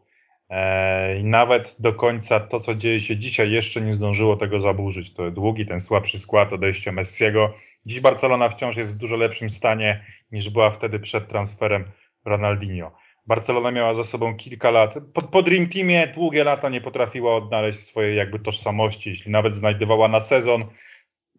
E, 0.50 1.20
I 1.20 1.24
nawet 1.24 1.76
do 1.80 1.94
końca 1.94 2.40
to, 2.40 2.60
co 2.60 2.76
dzieje 2.76 3.00
się 3.00 3.18
dzisiaj, 3.18 3.52
jeszcze 3.52 3.82
nie 3.82 3.94
zdążyło 3.94 4.36
tego 4.36 4.62
zaburzyć. 4.62 5.14
To 5.14 5.32
długi, 5.32 5.66
ten 5.66 5.80
słabszy 5.80 6.20
skład, 6.20 6.54
odejście 6.54 6.92
Messiego. 6.92 7.54
Dziś 7.86 8.00
Barcelona 8.00 8.50
wciąż 8.50 8.78
jest 8.78 8.94
w 8.94 8.98
dużo 8.98 9.16
lepszym 9.16 9.50
stanie 9.50 10.06
niż 10.32 10.50
była 10.50 10.72
wtedy 10.72 11.00
przed 11.00 11.28
transferem 11.28 11.86
Ronaldinho. 12.26 12.92
Barcelona 13.28 13.72
miała 13.72 13.94
za 13.94 14.04
sobą 14.04 14.36
kilka 14.36 14.72
lat. 14.72 14.94
Po, 15.14 15.22
po 15.22 15.44
Dream 15.44 15.70
Teamie 15.70 16.08
długie 16.08 16.44
lata 16.44 16.70
nie 16.70 16.82
potrafiła 16.82 17.36
odnaleźć 17.36 17.80
swojej 17.80 18.18
jakby 18.18 18.40
tożsamości. 18.40 19.10
Jeśli 19.10 19.32
nawet 19.32 19.56
znajdowała 19.56 20.08
na 20.08 20.22
sezon, 20.22 20.66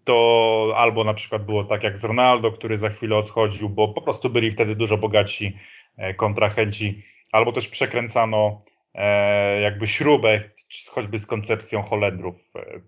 to 0.04 0.74
albo 0.76 1.04
na 1.04 1.14
przykład 1.14 1.44
było 1.44 1.64
tak 1.64 1.82
jak 1.82 1.98
z 1.98 2.04
Ronaldo, 2.04 2.52
który 2.52 2.76
za 2.76 2.90
chwilę 2.90 3.16
odchodził, 3.16 3.68
bo 3.68 3.88
po 3.88 4.02
prostu 4.02 4.30
byli 4.30 4.50
wtedy 4.50 4.76
dużo 4.76 4.96
bogatsi 4.96 5.58
e, 5.96 6.14
kontrahenci, 6.14 7.02
albo 7.32 7.52
też 7.52 7.68
przekręcano 7.68 8.58
e, 8.94 9.60
jakby 9.60 9.86
śrubę, 9.86 10.40
choćby 10.90 11.18
z 11.18 11.26
koncepcją 11.26 11.82
Holendrów 11.82 12.34
e, 12.56 12.80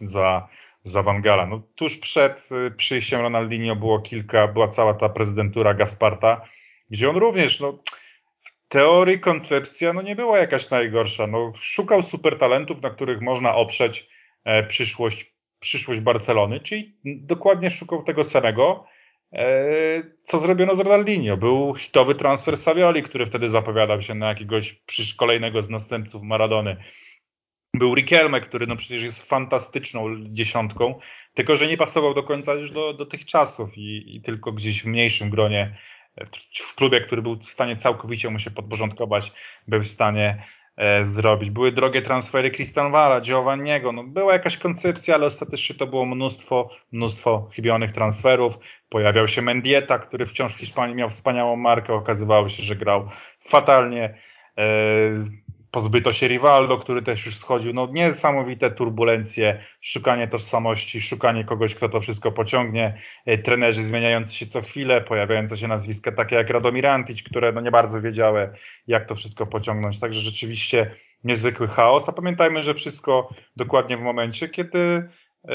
za, 0.00 0.48
za 0.82 1.02
Wangala. 1.02 1.46
No, 1.46 1.62
tuż 1.74 1.96
przed 1.96 2.48
przyjściem 2.76 3.20
Ronaldinho 3.20 3.76
było 3.76 4.00
kilka, 4.00 4.48
była 4.48 4.68
cała 4.68 4.94
ta 4.94 5.08
prezydentura 5.08 5.74
Gasparta, 5.74 6.40
gdzie 6.90 7.10
on 7.10 7.16
również, 7.16 7.60
no, 7.60 7.78
teorii 8.74 9.20
koncepcja 9.20 9.92
no 9.92 10.02
nie 10.02 10.16
była 10.16 10.38
jakaś 10.38 10.70
najgorsza. 10.70 11.26
No, 11.26 11.52
szukał 11.60 12.02
super 12.02 12.38
talentów, 12.38 12.82
na 12.82 12.90
których 12.90 13.20
można 13.20 13.54
oprzeć 13.54 14.08
e, 14.44 14.62
przyszłość, 14.62 15.34
przyszłość 15.60 16.00
Barcelony, 16.00 16.60
czyli 16.60 16.96
dokładnie 17.04 17.70
szukał 17.70 18.02
tego 18.02 18.24
samego, 18.24 18.86
e, 19.32 19.46
co 20.24 20.38
zrobiono 20.38 20.76
z 20.76 20.80
Ronaldinho. 20.80 21.36
Był 21.36 21.74
hitowy 21.74 22.14
transfer 22.14 22.56
Savioli, 22.56 23.02
który 23.02 23.26
wtedy 23.26 23.48
zapowiadał 23.48 24.02
się 24.02 24.14
na 24.14 24.28
jakiegoś 24.28 24.82
kolejnego 25.16 25.62
z 25.62 25.70
następców 25.70 26.22
Maradony. 26.22 26.76
Był 27.74 27.94
Riquelme, 27.94 28.40
który 28.40 28.66
no 28.66 28.76
przecież 28.76 29.02
jest 29.02 29.22
fantastyczną 29.22 30.16
dziesiątką, 30.18 30.98
tylko 31.34 31.56
że 31.56 31.66
nie 31.66 31.76
pasował 31.76 32.14
do 32.14 32.22
końca 32.22 32.54
już 32.54 32.70
do, 32.70 32.92
do 32.92 33.06
tych 33.06 33.24
czasów 33.24 33.78
i, 33.78 34.16
i 34.16 34.22
tylko 34.22 34.52
gdzieś 34.52 34.82
w 34.82 34.86
mniejszym 34.86 35.30
gronie, 35.30 35.76
w, 36.54 36.74
klubie, 36.74 37.00
który 37.00 37.22
był 37.22 37.36
w 37.36 37.44
stanie 37.44 37.76
całkowicie 37.76 38.30
mu 38.30 38.38
się 38.38 38.50
podporządkować, 38.50 39.32
był 39.68 39.82
w 39.82 39.86
stanie 39.86 40.44
e, 40.76 41.06
zrobić. 41.06 41.50
Były 41.50 41.72
drogie 41.72 42.02
transfery 42.02 42.50
Christian 42.50 42.92
Walla, 42.92 43.20
Giovanniego, 43.20 43.92
no 43.92 44.04
była 44.04 44.32
jakaś 44.32 44.58
koncepcja, 44.58 45.14
ale 45.14 45.26
ostatecznie 45.26 45.74
to 45.74 45.86
było 45.86 46.06
mnóstwo, 46.06 46.70
mnóstwo 46.92 47.48
chybionych 47.52 47.92
transferów. 47.92 48.54
Pojawiał 48.88 49.28
się 49.28 49.42
Mendieta, 49.42 49.98
który 49.98 50.26
wciąż 50.26 50.54
w 50.54 50.58
Hiszpanii 50.58 50.96
miał 50.96 51.10
wspaniałą 51.10 51.56
markę, 51.56 51.94
okazywało 51.94 52.48
się, 52.48 52.62
że 52.62 52.76
grał 52.76 53.08
fatalnie. 53.40 54.18
E, 54.58 54.64
pozbyto 55.74 56.12
się 56.12 56.28
Rivaldo, 56.28 56.78
który 56.78 57.02
też 57.02 57.26
już 57.26 57.36
schodził. 57.36 57.72
No 57.72 57.88
niesamowite 57.92 58.70
turbulencje, 58.70 59.64
szukanie 59.80 60.28
tożsamości, 60.28 61.00
szukanie 61.02 61.44
kogoś, 61.44 61.74
kto 61.74 61.88
to 61.88 62.00
wszystko 62.00 62.32
pociągnie, 62.32 62.98
e, 63.26 63.38
trenerzy 63.38 63.82
zmieniający 63.82 64.34
się 64.34 64.46
co 64.46 64.62
chwilę, 64.62 65.00
pojawiające 65.00 65.56
się 65.56 65.68
nazwiska 65.68 66.12
takie 66.12 66.36
jak 66.36 66.50
Radomir 66.50 66.86
Antic, 66.86 67.22
które 67.22 67.52
no 67.52 67.60
nie 67.60 67.70
bardzo 67.70 68.00
wiedziały, 68.00 68.50
jak 68.86 69.08
to 69.08 69.14
wszystko 69.14 69.46
pociągnąć. 69.46 70.00
Także 70.00 70.20
rzeczywiście 70.20 70.90
niezwykły 71.24 71.68
chaos, 71.68 72.08
a 72.08 72.12
pamiętajmy, 72.12 72.62
że 72.62 72.74
wszystko 72.74 73.28
dokładnie 73.56 73.96
w 73.96 74.00
momencie, 74.00 74.48
kiedy 74.48 74.78
e, 74.78 75.50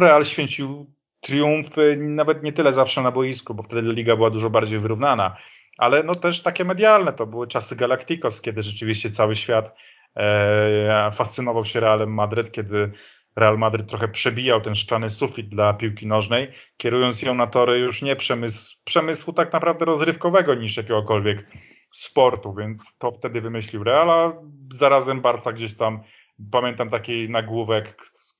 Real 0.00 0.24
święcił 0.24 0.86
triumfy, 1.20 1.96
nawet 1.96 2.42
nie 2.42 2.52
tyle 2.52 2.72
zawsze 2.72 3.02
na 3.02 3.10
boisku, 3.10 3.54
bo 3.54 3.62
wtedy 3.62 3.92
liga 3.92 4.16
była 4.16 4.30
dużo 4.30 4.50
bardziej 4.50 4.78
wyrównana, 4.78 5.36
ale 5.78 6.02
no 6.02 6.14
też 6.14 6.42
takie 6.42 6.64
medialne. 6.64 7.12
To 7.12 7.26
były 7.26 7.46
czasy 7.46 7.76
Galacticos, 7.76 8.42
kiedy 8.42 8.62
rzeczywiście 8.62 9.10
cały 9.10 9.36
świat 9.36 9.76
e, 10.16 11.10
fascynował 11.14 11.64
się 11.64 11.80
Realem 11.80 12.14
Madryt, 12.14 12.52
kiedy 12.52 12.92
Real 13.36 13.58
Madryt 13.58 13.88
trochę 13.88 14.08
przebijał 14.08 14.60
ten 14.60 14.74
szklany 14.74 15.10
sufit 15.10 15.48
dla 15.48 15.74
piłki 15.74 16.06
nożnej, 16.06 16.52
kierując 16.76 17.22
ją 17.22 17.34
na 17.34 17.46
tory 17.46 17.78
już 17.78 18.02
nie 18.02 18.16
przemysł, 18.16 18.76
przemysłu 18.84 19.32
tak 19.32 19.52
naprawdę 19.52 19.84
rozrywkowego 19.84 20.54
niż 20.54 20.76
jakiegokolwiek 20.76 21.46
sportu, 21.90 22.54
więc 22.54 22.98
to 22.98 23.12
wtedy 23.12 23.40
wymyślił 23.40 23.84
Real, 23.84 24.10
a 24.10 24.32
zarazem 24.72 25.20
Barca 25.20 25.52
gdzieś 25.52 25.76
tam, 25.76 26.02
pamiętam 26.50 26.90
taki 26.90 27.28
nagłówek, 27.30 27.96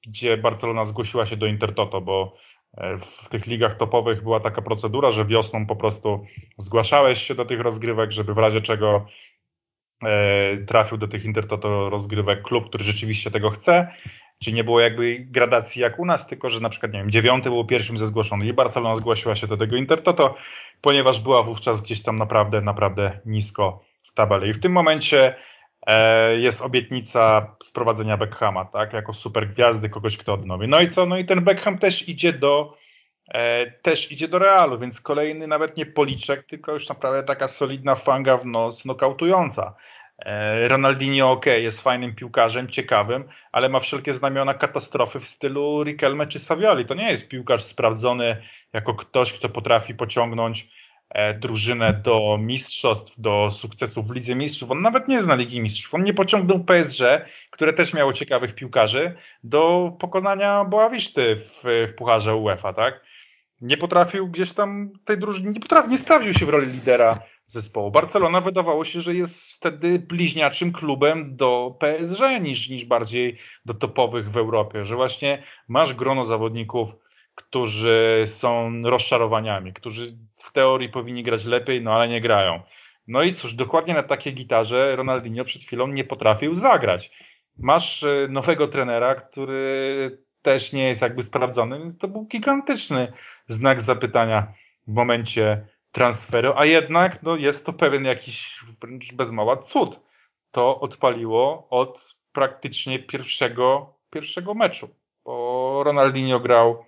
gdzie 0.06 0.36
Barcelona 0.36 0.84
zgłosiła 0.84 1.26
się 1.26 1.36
do 1.36 1.46
Intertoto, 1.46 2.00
bo 2.00 2.36
w 3.00 3.28
tych 3.28 3.46
ligach 3.46 3.74
topowych 3.74 4.22
była 4.22 4.40
taka 4.40 4.62
procedura, 4.62 5.10
że 5.10 5.24
wiosną 5.24 5.66
po 5.66 5.76
prostu 5.76 6.24
zgłaszałeś 6.56 7.22
się 7.22 7.34
do 7.34 7.44
tych 7.44 7.60
rozgrywek, 7.60 8.12
żeby 8.12 8.34
w 8.34 8.38
razie 8.38 8.60
czego 8.60 9.06
e, 10.04 10.56
trafił 10.56 10.98
do 10.98 11.08
tych 11.08 11.24
Intertoto 11.24 11.90
rozgrywek 11.90 12.42
klub, 12.42 12.68
który 12.68 12.84
rzeczywiście 12.84 13.30
tego 13.30 13.50
chce. 13.50 13.88
Czyli 14.38 14.56
nie 14.56 14.64
było 14.64 14.80
jakby 14.80 15.18
gradacji 15.18 15.82
jak 15.82 15.98
u 15.98 16.04
nas, 16.04 16.26
tylko 16.26 16.50
że 16.50 16.60
na 16.60 16.68
przykład, 16.68 16.92
nie 16.92 16.98
wiem, 16.98 17.10
dziewiąty 17.10 17.50
był 17.50 17.64
pierwszym 17.64 17.98
ze 17.98 18.06
zgłoszonych 18.06 18.48
i 18.48 18.52
Barcelona 18.52 18.96
zgłosiła 18.96 19.36
się 19.36 19.46
do 19.46 19.56
tego 19.56 19.76
Intertoto, 19.76 20.36
ponieważ 20.80 21.20
była 21.20 21.42
wówczas 21.42 21.82
gdzieś 21.82 22.02
tam 22.02 22.18
naprawdę, 22.18 22.60
naprawdę 22.60 23.20
nisko 23.26 23.84
w 24.10 24.14
tabeli. 24.14 24.50
I 24.50 24.54
w 24.54 24.60
tym 24.60 24.72
momencie 24.72 25.34
E, 25.34 25.51
jest 26.38 26.62
obietnica 26.62 27.56
sprowadzenia 27.64 28.16
Beckhama, 28.16 28.64
tak, 28.64 28.92
jako 28.92 29.14
super 29.14 29.48
gwiazdy, 29.48 29.88
kogoś, 29.88 30.16
kto 30.16 30.34
odnowi. 30.34 30.68
No 30.68 30.80
i 30.80 30.88
co? 30.88 31.06
No 31.06 31.18
i 31.18 31.24
ten 31.24 31.44
Beckham 31.44 31.78
też 31.78 32.08
idzie 32.08 32.32
do 32.32 32.76
e, 33.34 33.70
też 33.70 34.12
idzie 34.12 34.28
do 34.28 34.38
Realu, 34.38 34.78
więc 34.78 35.00
kolejny 35.00 35.46
nawet 35.46 35.76
nie 35.76 35.86
policzek, 35.86 36.42
tylko 36.42 36.72
już 36.72 36.88
naprawdę 36.88 37.22
taka 37.22 37.48
solidna 37.48 37.94
fanga 37.94 38.36
w 38.36 38.46
nos, 38.46 38.84
nokautująca. 38.84 39.74
E, 40.18 40.68
Ronaldinho 40.68 41.30
ok, 41.30 41.46
jest 41.46 41.80
fajnym 41.80 42.14
piłkarzem, 42.14 42.68
ciekawym, 42.68 43.28
ale 43.52 43.68
ma 43.68 43.80
wszelkie 43.80 44.14
znamiona 44.14 44.54
katastrofy 44.54 45.20
w 45.20 45.28
stylu 45.28 45.84
Riquelme 45.84 46.26
czy 46.26 46.38
Savioli. 46.38 46.86
To 46.86 46.94
nie 46.94 47.10
jest 47.10 47.28
piłkarz 47.28 47.64
sprawdzony 47.64 48.42
jako 48.72 48.94
ktoś, 48.94 49.32
kto 49.32 49.48
potrafi 49.48 49.94
pociągnąć 49.94 50.68
E, 50.68 50.81
drużynę 51.40 51.92
do 51.92 52.38
mistrzostw, 52.40 53.20
do 53.20 53.50
sukcesów 53.50 54.08
w 54.08 54.14
Lidze 54.14 54.34
Mistrzów. 54.34 54.70
On 54.70 54.82
nawet 54.82 55.08
nie 55.08 55.22
zna 55.22 55.34
Ligi 55.34 55.60
Mistrzów. 55.60 55.94
On 55.94 56.02
nie 56.04 56.14
pociągnął 56.14 56.64
PSG, 56.64 57.02
które 57.50 57.72
też 57.72 57.94
miało 57.94 58.12
ciekawych 58.12 58.54
piłkarzy, 58.54 59.16
do 59.44 59.92
pokonania 59.98 60.64
Boawiszty 60.64 61.36
w, 61.36 61.62
w 61.64 61.94
Pucharze 61.96 62.36
UEFA, 62.36 62.72
tak? 62.72 63.04
Nie 63.60 63.76
potrafił 63.76 64.28
gdzieś 64.28 64.52
tam 64.52 64.90
tej 65.04 65.18
drużyny, 65.18 65.52
nie 65.52 65.60
potrafił, 65.60 65.90
nie 65.90 65.98
sprawdził 65.98 66.34
się 66.34 66.46
w 66.46 66.48
roli 66.48 66.66
lidera 66.66 67.18
zespołu. 67.46 67.90
Barcelona 67.90 68.40
wydawało 68.40 68.84
się, 68.84 69.00
że 69.00 69.14
jest 69.14 69.52
wtedy 69.52 69.98
bliźniaczym 69.98 70.72
klubem 70.72 71.36
do 71.36 71.76
PSG 71.80 72.20
niż, 72.40 72.68
niż 72.68 72.84
bardziej 72.84 73.38
do 73.64 73.74
topowych 73.74 74.30
w 74.30 74.36
Europie, 74.36 74.84
że 74.84 74.96
właśnie 74.96 75.42
masz 75.68 75.94
grono 75.94 76.24
zawodników, 76.24 76.88
którzy 77.34 78.24
są 78.26 78.82
rozczarowaniami, 78.82 79.72
którzy 79.72 80.16
teorii 80.52 80.88
powinni 80.88 81.22
grać 81.22 81.44
lepiej, 81.44 81.82
no 81.82 81.94
ale 81.94 82.08
nie 82.08 82.20
grają. 82.20 82.62
No 83.06 83.22
i 83.22 83.34
cóż, 83.34 83.54
dokładnie 83.54 83.94
na 83.94 84.02
takiej 84.02 84.34
gitarze 84.34 84.96
Ronaldinho 84.96 85.44
przed 85.44 85.62
chwilą 85.62 85.86
nie 85.86 86.04
potrafił 86.04 86.54
zagrać. 86.54 87.10
Masz 87.58 88.02
e, 88.02 88.26
nowego 88.28 88.68
trenera, 88.68 89.14
który 89.14 90.18
też 90.42 90.72
nie 90.72 90.88
jest 90.88 91.02
jakby 91.02 91.22
sprawdzony, 91.22 91.78
więc 91.78 91.98
to 91.98 92.08
był 92.08 92.26
gigantyczny 92.26 93.12
znak 93.46 93.80
zapytania 93.80 94.52
w 94.86 94.92
momencie 94.92 95.66
transferu, 95.92 96.52
a 96.56 96.64
jednak 96.64 97.22
no, 97.22 97.36
jest 97.36 97.66
to 97.66 97.72
pewien 97.72 98.04
jakiś 98.04 98.60
wręcz 98.80 99.12
bez 99.12 99.30
mała 99.30 99.56
cud. 99.56 100.00
To 100.50 100.80
odpaliło 100.80 101.66
od 101.70 102.16
praktycznie 102.32 102.98
pierwszego, 102.98 103.94
pierwszego 104.10 104.54
meczu, 104.54 104.88
bo 105.24 105.82
Ronaldinho 105.84 106.40
grał 106.40 106.84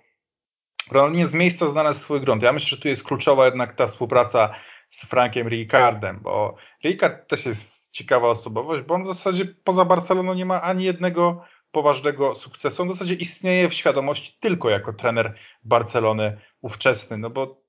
Ronaldinho 0.91 1.27
z 1.27 1.33
miejsca 1.33 1.67
znalazł 1.67 1.99
swój 1.99 2.21
grunt. 2.21 2.43
Ja 2.43 2.53
myślę, 2.53 2.69
że 2.69 2.77
tu 2.77 2.87
jest 2.87 3.03
kluczowa 3.03 3.45
jednak 3.45 3.75
ta 3.75 3.87
współpraca 3.87 4.55
z 4.89 5.05
Frankiem 5.05 5.47
Ricardem, 5.47 6.19
bo 6.23 6.55
Ricard 6.83 7.29
też 7.29 7.45
jest 7.45 7.91
ciekawa 7.91 8.27
osobowość, 8.27 8.83
bo 8.83 8.93
on 8.93 9.03
w 9.03 9.07
zasadzie 9.07 9.45
poza 9.63 9.85
Barceloną 9.85 10.33
nie 10.33 10.45
ma 10.45 10.61
ani 10.61 10.83
jednego 10.83 11.45
poważnego 11.71 12.35
sukcesu. 12.35 12.81
On 12.81 12.89
w 12.89 12.93
zasadzie 12.93 13.13
istnieje 13.13 13.69
w 13.69 13.73
świadomości 13.73 14.37
tylko 14.39 14.69
jako 14.69 14.93
trener 14.93 15.35
Barcelony 15.63 16.37
ówczesny, 16.61 17.17
no 17.17 17.29
bo 17.29 17.65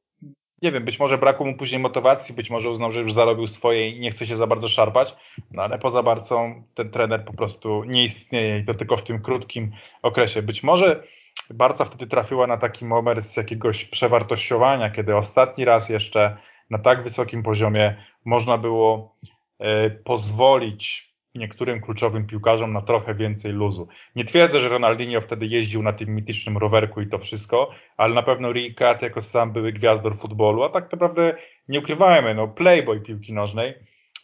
nie 0.62 0.72
wiem, 0.72 0.84
być 0.84 0.98
może 0.98 1.18
brakło 1.18 1.46
mu 1.46 1.56
później 1.56 1.80
motywacji, 1.80 2.34
być 2.34 2.50
może 2.50 2.70
uznał, 2.70 2.92
że 2.92 3.00
już 3.00 3.12
zarobił 3.12 3.46
swoje 3.46 3.88
i 3.88 4.00
nie 4.00 4.10
chce 4.10 4.26
się 4.26 4.36
za 4.36 4.46
bardzo 4.46 4.68
szarpać, 4.68 5.16
no 5.50 5.62
ale 5.62 5.78
poza 5.78 6.02
Barcą 6.02 6.62
ten 6.74 6.90
trener 6.90 7.24
po 7.24 7.32
prostu 7.32 7.84
nie 7.84 8.04
istnieje 8.04 8.58
i 8.58 8.64
to 8.64 8.74
tylko 8.74 8.96
w 8.96 9.02
tym 9.02 9.22
krótkim 9.22 9.72
okresie. 10.02 10.42
Być 10.42 10.62
może 10.62 11.02
Barca 11.50 11.84
wtedy 11.84 12.06
trafiła 12.06 12.46
na 12.46 12.56
taki 12.56 12.84
moment 12.84 13.24
z 13.24 13.36
jakiegoś 13.36 13.84
przewartościowania, 13.84 14.90
kiedy 14.90 15.16
ostatni 15.16 15.64
raz 15.64 15.88
jeszcze 15.88 16.36
na 16.70 16.78
tak 16.78 17.02
wysokim 17.02 17.42
poziomie 17.42 17.96
można 18.24 18.58
było 18.58 19.16
e, 19.58 19.90
pozwolić 19.90 21.16
niektórym 21.34 21.80
kluczowym 21.80 22.26
piłkarzom 22.26 22.72
na 22.72 22.82
trochę 22.82 23.14
więcej 23.14 23.52
luzu. 23.52 23.88
Nie 24.16 24.24
twierdzę, 24.24 24.60
że 24.60 24.68
Ronaldinho 24.68 25.20
wtedy 25.20 25.46
jeździł 25.46 25.82
na 25.82 25.92
tym 25.92 26.14
mitycznym 26.14 26.58
rowerku 26.58 27.00
i 27.00 27.06
to 27.06 27.18
wszystko, 27.18 27.70
ale 27.96 28.14
na 28.14 28.22
pewno 28.22 28.52
Ricard 28.52 29.02
jako 29.02 29.22
sam 29.22 29.52
były 29.52 29.72
gwiazdor 29.72 30.16
futbolu, 30.18 30.62
a 30.62 30.68
tak 30.68 30.92
naprawdę 30.92 31.36
nie 31.68 31.78
ukrywajmy, 31.78 32.34
no 32.34 32.48
playboy 32.48 33.00
piłki 33.00 33.32
nożnej, 33.32 33.74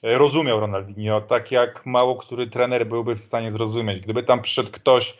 e, 0.02 0.18
rozumiał 0.18 0.60
Ronaldinho, 0.60 1.20
tak 1.20 1.50
jak 1.52 1.86
mało 1.86 2.16
który 2.16 2.46
trener 2.46 2.86
byłby 2.86 3.14
w 3.14 3.20
stanie 3.20 3.50
zrozumieć. 3.50 4.02
Gdyby 4.02 4.22
tam 4.22 4.42
przyszedł 4.42 4.70
ktoś, 4.72 5.18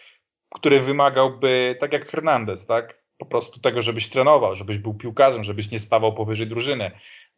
który 0.55 0.80
wymagałby, 0.80 1.76
tak 1.80 1.92
jak 1.92 2.11
Hernandez, 2.11 2.66
tak? 2.66 3.03
Po 3.18 3.26
prostu 3.26 3.61
tego, 3.61 3.82
żebyś 3.82 4.09
trenował, 4.09 4.57
żebyś 4.57 4.78
był 4.78 4.94
piłkarzem, 4.94 5.44
żebyś 5.44 5.70
nie 5.70 5.80
stawał 5.80 6.14
powyżej 6.14 6.46
drużyny. 6.46 6.90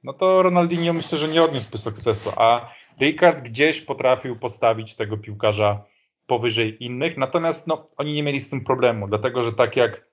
No 0.02 0.12
to 0.12 0.42
Ronaldinho 0.42 0.92
myślę, 0.92 1.18
że 1.18 1.28
nie 1.28 1.42
odniósłby 1.42 1.78
sukcesu, 1.78 2.30
a 2.36 2.70
Ricard 3.00 3.42
gdzieś 3.42 3.80
potrafił 3.80 4.36
postawić 4.36 4.96
tego 4.96 5.16
piłkarza 5.16 5.84
powyżej 6.26 6.84
innych, 6.84 7.16
natomiast 7.16 7.66
no, 7.66 7.86
oni 7.96 8.12
nie 8.12 8.22
mieli 8.22 8.40
z 8.40 8.50
tym 8.50 8.64
problemu, 8.64 9.08
dlatego 9.08 9.42
że 9.42 9.52
tak 9.52 9.76
jak 9.76 10.06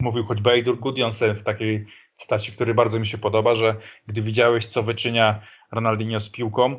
mówił 0.00 0.24
choćby 0.24 0.50
Eidur 0.50 0.78
Gudjonsen 0.78 1.36
w 1.36 1.42
takiej 1.42 1.86
stacji, 2.16 2.52
który 2.52 2.74
bardzo 2.74 3.00
mi 3.00 3.06
się 3.06 3.18
podoba, 3.18 3.54
że 3.54 3.76
gdy 4.06 4.22
widziałeś, 4.22 4.66
co 4.66 4.82
wyczynia 4.82 5.40
Ronaldinho 5.72 6.20
z 6.20 6.30
piłką, 6.30 6.76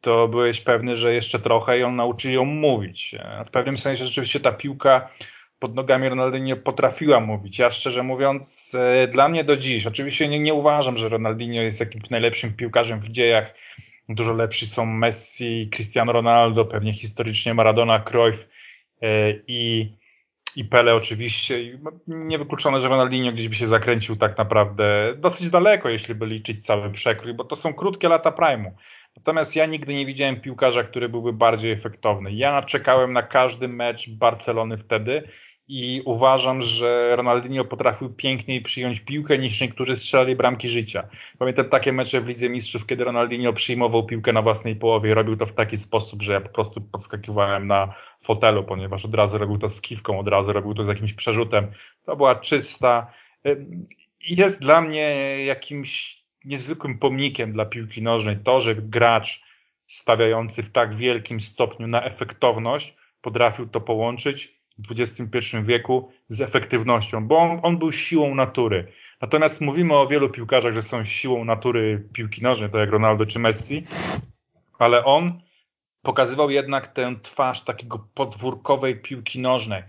to 0.00 0.28
byłeś 0.28 0.60
pewny, 0.60 0.96
że 0.96 1.14
jeszcze 1.14 1.38
trochę 1.38 1.78
i 1.78 1.82
on 1.82 1.96
nauczy 1.96 2.32
ją 2.32 2.44
mówić. 2.44 3.14
W 3.46 3.50
pewnym 3.50 3.78
sensie 3.78 4.04
rzeczywiście 4.04 4.40
ta 4.40 4.52
piłka 4.52 5.08
pod 5.60 5.74
nogami 5.74 6.08
Ronaldinho 6.08 6.56
potrafiła 6.56 7.20
mówić. 7.20 7.58
Ja 7.58 7.70
szczerze 7.70 8.02
mówiąc, 8.02 8.76
e, 8.78 9.08
dla 9.08 9.28
mnie 9.28 9.44
do 9.44 9.56
dziś, 9.56 9.86
oczywiście 9.86 10.28
nie, 10.28 10.40
nie 10.40 10.54
uważam, 10.54 10.96
że 10.96 11.08
Ronaldinho 11.08 11.62
jest 11.62 11.80
jakimś 11.80 12.10
najlepszym 12.10 12.52
piłkarzem 12.54 13.00
w 13.00 13.08
dziejach. 13.08 13.54
Dużo 14.08 14.32
lepsi 14.32 14.66
są 14.66 14.86
Messi, 14.86 15.70
Cristiano 15.74 16.12
Ronaldo, 16.12 16.64
pewnie 16.64 16.92
historycznie 16.92 17.54
Maradona, 17.54 18.00
Cruyff 18.00 18.48
e, 19.02 19.32
i, 19.46 19.92
i 20.56 20.64
Pele 20.64 20.94
oczywiście. 20.94 21.78
Niewykluczone, 22.06 22.80
że 22.80 22.88
Ronaldinho 22.88 23.32
gdzieś 23.32 23.48
by 23.48 23.54
się 23.54 23.66
zakręcił 23.66 24.16
tak 24.16 24.38
naprawdę 24.38 25.14
dosyć 25.16 25.50
daleko, 25.50 25.88
jeśli 25.88 26.14
by 26.14 26.26
liczyć 26.26 26.66
cały 26.66 26.90
przekrój, 26.90 27.34
bo 27.34 27.44
to 27.44 27.56
są 27.56 27.74
krótkie 27.74 28.08
lata 28.08 28.30
prime'u. 28.30 28.70
Natomiast 29.16 29.56
ja 29.56 29.66
nigdy 29.66 29.94
nie 29.94 30.06
widziałem 30.06 30.40
piłkarza, 30.40 30.82
który 30.82 31.08
byłby 31.08 31.32
bardziej 31.32 31.72
efektowny. 31.72 32.32
Ja 32.32 32.62
czekałem 32.62 33.12
na 33.12 33.22
każdy 33.22 33.68
mecz 33.68 34.10
Barcelony 34.10 34.78
wtedy 34.78 35.22
i 35.68 36.02
uważam, 36.04 36.62
że 36.62 37.16
Ronaldinho 37.16 37.64
potrafił 37.64 38.14
piękniej 38.14 38.62
przyjąć 38.62 39.00
piłkę 39.00 39.38
niż 39.38 39.60
niektórzy 39.60 39.96
strzelali 39.96 40.36
bramki 40.36 40.68
życia. 40.68 41.08
Pamiętam 41.38 41.68
takie 41.68 41.92
mecze 41.92 42.20
w 42.20 42.28
Lidze 42.28 42.48
Mistrzów, 42.48 42.86
kiedy 42.86 43.04
Ronaldinho 43.04 43.52
przyjmował 43.52 44.06
piłkę 44.06 44.32
na 44.32 44.42
własnej 44.42 44.76
połowie 44.76 45.10
i 45.10 45.14
robił 45.14 45.36
to 45.36 45.46
w 45.46 45.54
taki 45.54 45.76
sposób, 45.76 46.22
że 46.22 46.32
ja 46.32 46.40
po 46.40 46.48
prostu 46.48 46.80
podskakiwałem 46.80 47.66
na 47.66 47.94
fotelu, 48.22 48.64
ponieważ 48.64 49.04
od 49.04 49.14
razu 49.14 49.38
robił 49.38 49.58
to 49.58 49.68
z 49.68 49.80
kiwką, 49.80 50.18
od 50.18 50.28
razu 50.28 50.52
robił 50.52 50.74
to 50.74 50.84
z 50.84 50.88
jakimś 50.88 51.12
przerzutem. 51.12 51.66
To 52.06 52.16
była 52.16 52.34
czysta. 52.34 53.12
Jest 54.20 54.62
dla 54.62 54.80
mnie 54.80 55.00
jakimś 55.44 56.19
niezwykłym 56.44 56.98
pomnikiem 56.98 57.52
dla 57.52 57.66
piłki 57.66 58.02
nożnej 58.02 58.36
to, 58.44 58.60
że 58.60 58.74
gracz 58.74 59.42
stawiający 59.86 60.62
w 60.62 60.70
tak 60.70 60.96
wielkim 60.96 61.40
stopniu 61.40 61.86
na 61.86 62.04
efektowność 62.04 62.94
potrafił 63.22 63.68
to 63.68 63.80
połączyć 63.80 64.60
w 64.78 65.00
XXI 65.00 65.56
wieku 65.62 66.12
z 66.28 66.40
efektywnością, 66.40 67.26
bo 67.26 67.38
on, 67.38 67.60
on, 67.62 67.78
był 67.78 67.92
siłą 67.92 68.34
natury. 68.34 68.92
Natomiast 69.20 69.60
mówimy 69.60 69.94
o 69.94 70.06
wielu 70.06 70.30
piłkarzach, 70.30 70.72
że 70.72 70.82
są 70.82 71.04
siłą 71.04 71.44
natury 71.44 72.08
piłki 72.12 72.42
nożnej, 72.42 72.70
to 72.70 72.78
jak 72.78 72.90
Ronaldo 72.90 73.26
czy 73.26 73.38
Messi, 73.38 73.84
ale 74.78 75.04
on 75.04 75.40
pokazywał 76.02 76.50
jednak 76.50 76.92
tę 76.92 77.16
twarz 77.22 77.64
takiego 77.64 78.08
podwórkowej 78.14 79.00
piłki 79.00 79.40
nożnej, 79.40 79.82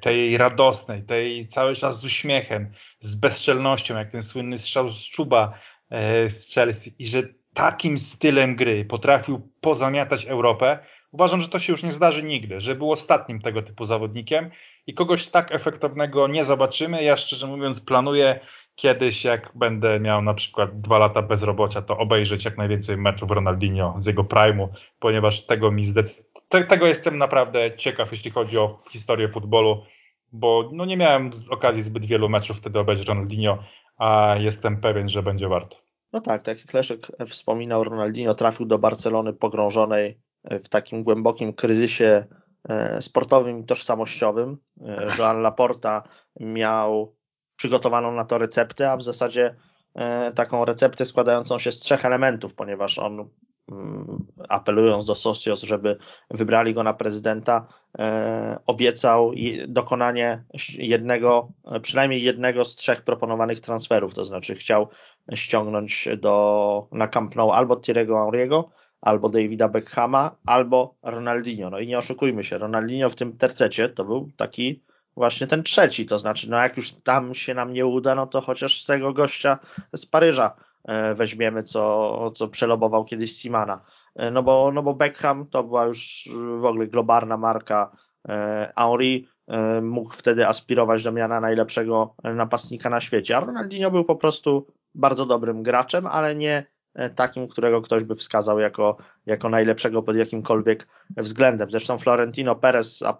tej 0.00 0.36
radosnej, 0.36 1.02
tej 1.02 1.46
cały 1.46 1.74
czas 1.74 2.00
z 2.00 2.04
uśmiechem, 2.04 2.72
z 3.00 3.14
bezczelnością, 3.14 3.98
jak 3.98 4.10
ten 4.10 4.22
słynny 4.22 4.58
strzał 4.58 4.92
z 4.92 5.10
Czuba 5.10 5.58
e, 5.90 6.30
z 6.30 6.54
Chelsea 6.54 6.94
i 6.98 7.06
że 7.06 7.22
takim 7.54 7.98
stylem 7.98 8.56
gry 8.56 8.84
potrafił 8.84 9.52
pozamiatać 9.60 10.26
Europę, 10.26 10.78
Uważam, 11.16 11.42
że 11.42 11.48
to 11.48 11.58
się 11.58 11.72
już 11.72 11.82
nie 11.82 11.92
zdarzy 11.92 12.22
nigdy, 12.22 12.60
że 12.60 12.74
był 12.74 12.92
ostatnim 12.92 13.40
tego 13.40 13.62
typu 13.62 13.84
zawodnikiem 13.84 14.50
i 14.86 14.94
kogoś 14.94 15.28
tak 15.28 15.54
efektownego 15.54 16.28
nie 16.28 16.44
zobaczymy. 16.44 17.02
Ja 17.02 17.16
szczerze 17.16 17.46
mówiąc 17.46 17.80
planuję 17.80 18.40
kiedyś, 18.74 19.24
jak 19.24 19.52
będę 19.54 20.00
miał 20.00 20.22
na 20.22 20.34
przykład 20.34 20.80
dwa 20.80 20.98
lata 20.98 21.22
bezrobocia, 21.22 21.82
to 21.82 21.98
obejrzeć 21.98 22.44
jak 22.44 22.58
najwięcej 22.58 22.96
meczów 22.96 23.30
Ronaldinho 23.30 23.94
z 23.98 24.06
jego 24.06 24.22
prime'u, 24.22 24.68
ponieważ 24.98 25.46
tego 25.46 25.70
mi 25.70 25.84
zdecydowanie 25.84 26.35
tego 26.48 26.86
jestem 26.86 27.18
naprawdę 27.18 27.76
ciekaw, 27.76 28.12
jeśli 28.12 28.30
chodzi 28.30 28.58
o 28.58 28.78
historię 28.90 29.28
futbolu, 29.28 29.82
bo 30.32 30.70
no 30.72 30.84
nie 30.84 30.96
miałem 30.96 31.30
okazji 31.50 31.82
zbyt 31.82 32.06
wielu 32.06 32.28
meczów 32.28 32.56
wtedy 32.56 32.78
obejrzeć 32.78 33.08
Ronaldinho, 33.08 33.58
a 33.98 34.34
jestem 34.38 34.80
pewien, 34.80 35.08
że 35.08 35.22
będzie 35.22 35.48
warto. 35.48 35.76
No 36.12 36.20
tak, 36.20 36.42
tak 36.42 36.58
jak 36.58 36.74
Leszek 36.74 37.06
wspominał, 37.28 37.84
Ronaldinho 37.84 38.34
trafił 38.34 38.66
do 38.66 38.78
Barcelony 38.78 39.32
pogrążonej 39.32 40.18
w 40.50 40.68
takim 40.68 41.04
głębokim 41.04 41.52
kryzysie 41.52 42.26
e, 42.68 43.02
sportowym 43.02 43.58
i 43.58 43.64
tożsamościowym. 43.64 44.58
E, 44.80 45.08
Joan 45.18 45.42
Laporta 45.42 46.02
miał 46.40 47.16
przygotowaną 47.56 48.12
na 48.12 48.24
to 48.24 48.38
receptę, 48.38 48.90
a 48.90 48.96
w 48.96 49.02
zasadzie 49.02 49.54
e, 49.94 50.32
taką 50.32 50.64
receptę 50.64 51.04
składającą 51.04 51.58
się 51.58 51.72
z 51.72 51.80
trzech 51.80 52.04
elementów, 52.04 52.54
ponieważ 52.54 52.98
on 52.98 53.28
apelując 54.48 55.04
do 55.04 55.14
Socios, 55.14 55.62
żeby 55.62 55.96
wybrali 56.30 56.74
go 56.74 56.82
na 56.82 56.94
prezydenta, 56.94 57.66
obiecał 58.66 59.32
dokonanie 59.68 60.44
jednego, 60.78 61.52
przynajmniej 61.82 62.22
jednego 62.22 62.64
z 62.64 62.76
trzech 62.76 63.02
proponowanych 63.02 63.60
transferów, 63.60 64.14
to 64.14 64.24
znaczy 64.24 64.54
chciał 64.54 64.88
ściągnąć 65.34 66.08
do, 66.18 66.88
na 66.92 67.08
Camp 67.08 67.36
Nou 67.36 67.50
albo 67.50 67.74
Thierry'ego 67.74 68.14
Henry'ego, 68.14 68.64
albo 69.00 69.28
Davida 69.28 69.68
Beckhama, 69.68 70.36
albo 70.46 70.94
Ronaldinho. 71.02 71.70
No 71.70 71.78
i 71.78 71.86
nie 71.86 71.98
oszukujmy 71.98 72.44
się, 72.44 72.58
Ronaldinho 72.58 73.08
w 73.08 73.14
tym 73.14 73.36
tercecie 73.36 73.88
to 73.88 74.04
był 74.04 74.30
taki 74.36 74.82
właśnie 75.16 75.46
ten 75.46 75.62
trzeci, 75.62 76.06
to 76.06 76.18
znaczy, 76.18 76.50
no 76.50 76.56
jak 76.56 76.76
już 76.76 76.92
tam 76.92 77.34
się 77.34 77.54
nam 77.54 77.72
nie 77.72 77.86
uda, 77.86 78.14
no 78.14 78.26
to 78.26 78.40
chociaż 78.40 78.82
z 78.82 78.84
tego 78.86 79.12
gościa 79.12 79.58
z 79.92 80.06
Paryża 80.06 80.46
e, 80.50 80.56
weźmiemy, 81.14 81.62
co, 81.62 82.30
co 82.30 82.48
przelobował 82.48 83.04
kiedyś 83.04 83.36
Simana. 83.36 83.84
E, 84.14 84.30
no 84.30 84.42
bo, 84.42 84.70
no 84.74 84.82
bo 84.82 84.94
Beckham 84.94 85.46
to 85.46 85.64
była 85.64 85.84
już 85.84 86.28
w 86.60 86.64
ogóle 86.64 86.86
globalna 86.86 87.36
marka. 87.36 87.96
E, 88.28 88.72
Henry 88.76 89.22
mógł 89.82 90.10
wtedy 90.10 90.46
aspirować 90.46 91.04
do 91.04 91.12
miana 91.12 91.40
najlepszego 91.40 92.14
napastnika 92.24 92.90
na 92.90 93.00
świecie, 93.00 93.36
a 93.36 93.40
Ronaldinho 93.40 93.90
był 93.90 94.04
po 94.04 94.16
prostu 94.16 94.66
bardzo 94.94 95.26
dobrym 95.26 95.62
graczem, 95.62 96.06
ale 96.06 96.34
nie 96.34 96.66
E, 96.66 96.75
takim, 97.14 97.48
którego 97.48 97.82
ktoś 97.82 98.04
by 98.04 98.14
wskazał 98.14 98.58
jako, 98.58 98.96
jako 99.26 99.48
najlepszego 99.48 100.02
pod 100.02 100.16
jakimkolwiek 100.16 100.88
względem. 101.16 101.70
Zresztą 101.70 101.98
Florentino 101.98 102.54
Perez, 102.54 103.02
a 103.02 103.18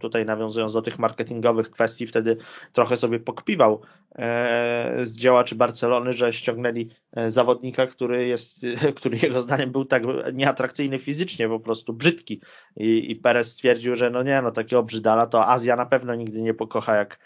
tutaj 0.00 0.26
nawiązując 0.26 0.72
do 0.72 0.82
tych 0.82 0.98
marketingowych 0.98 1.70
kwestii, 1.70 2.06
wtedy 2.06 2.36
trochę 2.72 2.96
sobie 2.96 3.20
pokpiwał 3.20 3.80
e, 4.14 4.98
z 5.02 5.16
działaczy 5.16 5.54
Barcelony, 5.54 6.12
że 6.12 6.32
ściągnęli 6.32 6.90
e, 7.12 7.30
zawodnika, 7.30 7.86
który 7.86 8.26
jest, 8.26 8.66
który 8.96 9.18
jego 9.22 9.40
zdaniem 9.40 9.72
był 9.72 9.84
tak 9.84 10.02
nieatrakcyjny 10.32 10.98
fizycznie, 10.98 11.48
po 11.48 11.60
prostu 11.60 11.92
brzydki. 11.92 12.40
I, 12.76 13.10
i 13.10 13.16
Perez 13.16 13.52
stwierdził, 13.52 13.96
że 13.96 14.10
no 14.10 14.22
nie, 14.22 14.42
no 14.42 14.50
takiego 14.50 14.82
brzydala 14.82 15.26
to 15.26 15.48
Azja 15.48 15.76
na 15.76 15.86
pewno 15.86 16.14
nigdy 16.14 16.42
nie 16.42 16.54
pokocha 16.54 16.96
jak 16.96 17.18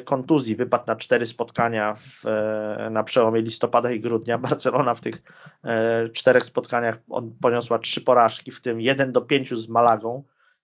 kontuzji. 0.06 0.56
Wypadł 0.56 0.84
na 0.88 0.96
cztery 0.96 1.26
spotkania 1.26 1.96
w, 1.96 2.26
e, 2.26 2.90
na 2.90 3.04
przełomie 3.04 3.42
listopada 3.42 3.92
i 3.92 4.00
grudnia. 4.00 4.38
Barcelona 4.38 4.96
w 4.96 5.02
tych 5.02 5.22
e, 5.64 6.10
czterech 6.10 6.44
spotkaniach 6.44 7.00
poniosła 7.42 7.80
trzy 7.80 8.02
porażki, 8.02 8.52
w 8.52 8.62
tym 8.62 8.82
jeden 8.82 9.12
do 9.12 9.22
pięciu 9.22 9.56
z 9.56 9.70
Malagą 9.70 10.24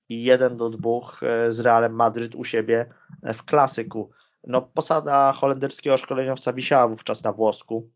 i 0.10 0.24
jeden 0.24 0.58
do 0.58 0.70
dwóch 0.70 1.22
z 1.50 1.60
Realem 1.60 1.94
Madryt 1.94 2.36
u 2.36 2.44
siebie 2.44 2.86
w 3.24 3.44
klasyku. 3.44 4.10
No, 4.48 4.62
posada 4.62 5.32
holenderskiego 5.32 5.98
szkoleniowca 5.98 6.54
wisiała 6.54 6.88
wówczas 6.88 7.24
na 7.24 7.34
włosku. 7.34 7.90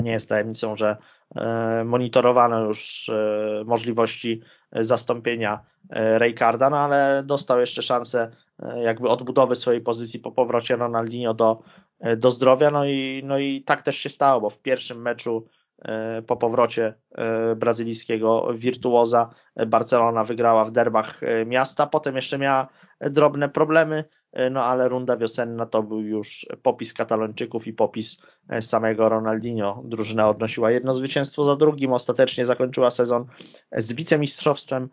Nie 0.00 0.12
jest 0.12 0.28
tajemnicą, 0.28 0.76
że 0.76 0.96
monitorowano 1.84 2.64
już 2.64 3.10
możliwości 3.64 4.42
zastąpienia 4.72 5.60
Raycarda, 5.90 6.70
no 6.70 6.78
ale 6.78 7.22
dostał 7.26 7.60
jeszcze 7.60 7.82
szansę 7.82 8.30
E, 8.30 8.45
jakby 8.76 9.08
odbudowy 9.08 9.56
swojej 9.56 9.80
pozycji 9.80 10.20
po 10.20 10.32
powrocie 10.32 10.76
Ronaldinho 10.76 11.34
do, 11.34 11.62
e, 12.00 12.16
do 12.16 12.30
zdrowia. 12.30 12.70
No 12.70 12.84
i, 12.84 13.22
no 13.24 13.38
i 13.38 13.62
tak 13.62 13.82
też 13.82 13.96
się 13.96 14.08
stało, 14.08 14.40
bo 14.40 14.50
w 14.50 14.62
pierwszym 14.62 15.02
meczu 15.02 15.46
e, 15.84 16.22
po 16.22 16.36
powrocie 16.36 16.94
brazylijskiego 17.56 18.48
wirtuoza 18.54 19.30
Barcelona 19.66 20.24
wygrała 20.24 20.64
w 20.64 20.70
derbach 20.70 21.20
miasta, 21.46 21.86
potem 21.86 22.16
jeszcze 22.16 22.38
miała 22.38 22.68
drobne 23.00 23.48
problemy, 23.48 24.04
no 24.50 24.64
ale 24.64 24.88
runda 24.88 25.16
wiosenna 25.16 25.66
to 25.66 25.82
był 25.82 26.00
już 26.00 26.46
popis 26.62 26.92
Katalończyków 26.92 27.66
i 27.66 27.72
popis 27.72 28.16
samego 28.60 29.08
Ronaldinho. 29.08 29.82
Drużyna 29.84 30.28
odnosiła 30.28 30.70
jedno 30.70 30.94
zwycięstwo 30.94 31.44
za 31.44 31.56
drugim, 31.56 31.92
ostatecznie 31.92 32.46
zakończyła 32.46 32.90
sezon 32.90 33.26
z 33.72 33.92
wicemistrzostwem 33.92 34.88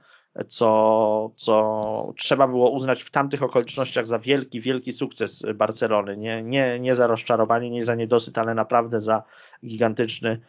co, 0.48 1.32
co 1.36 2.14
trzeba 2.18 2.48
było 2.48 2.70
uznać 2.70 3.04
w 3.04 3.12
tamtych 3.12 3.44
okolicznościach 3.44 4.08
za 4.08 4.20
wielki, 4.20 4.62
wielki 4.62 4.92
sukces 4.92 5.44
Barcelony. 5.56 6.18
Nie, 6.18 6.44
nie, 6.44 6.80
nie 6.80 6.96
za 6.96 7.08
rozczarowanie, 7.08 7.70
nie 7.70 7.86
za 7.86 7.96
niedosyt, 7.96 8.38
ale 8.38 8.54
naprawdę 8.54 9.02
za 9.02 9.24
gigantyczny 9.66 10.40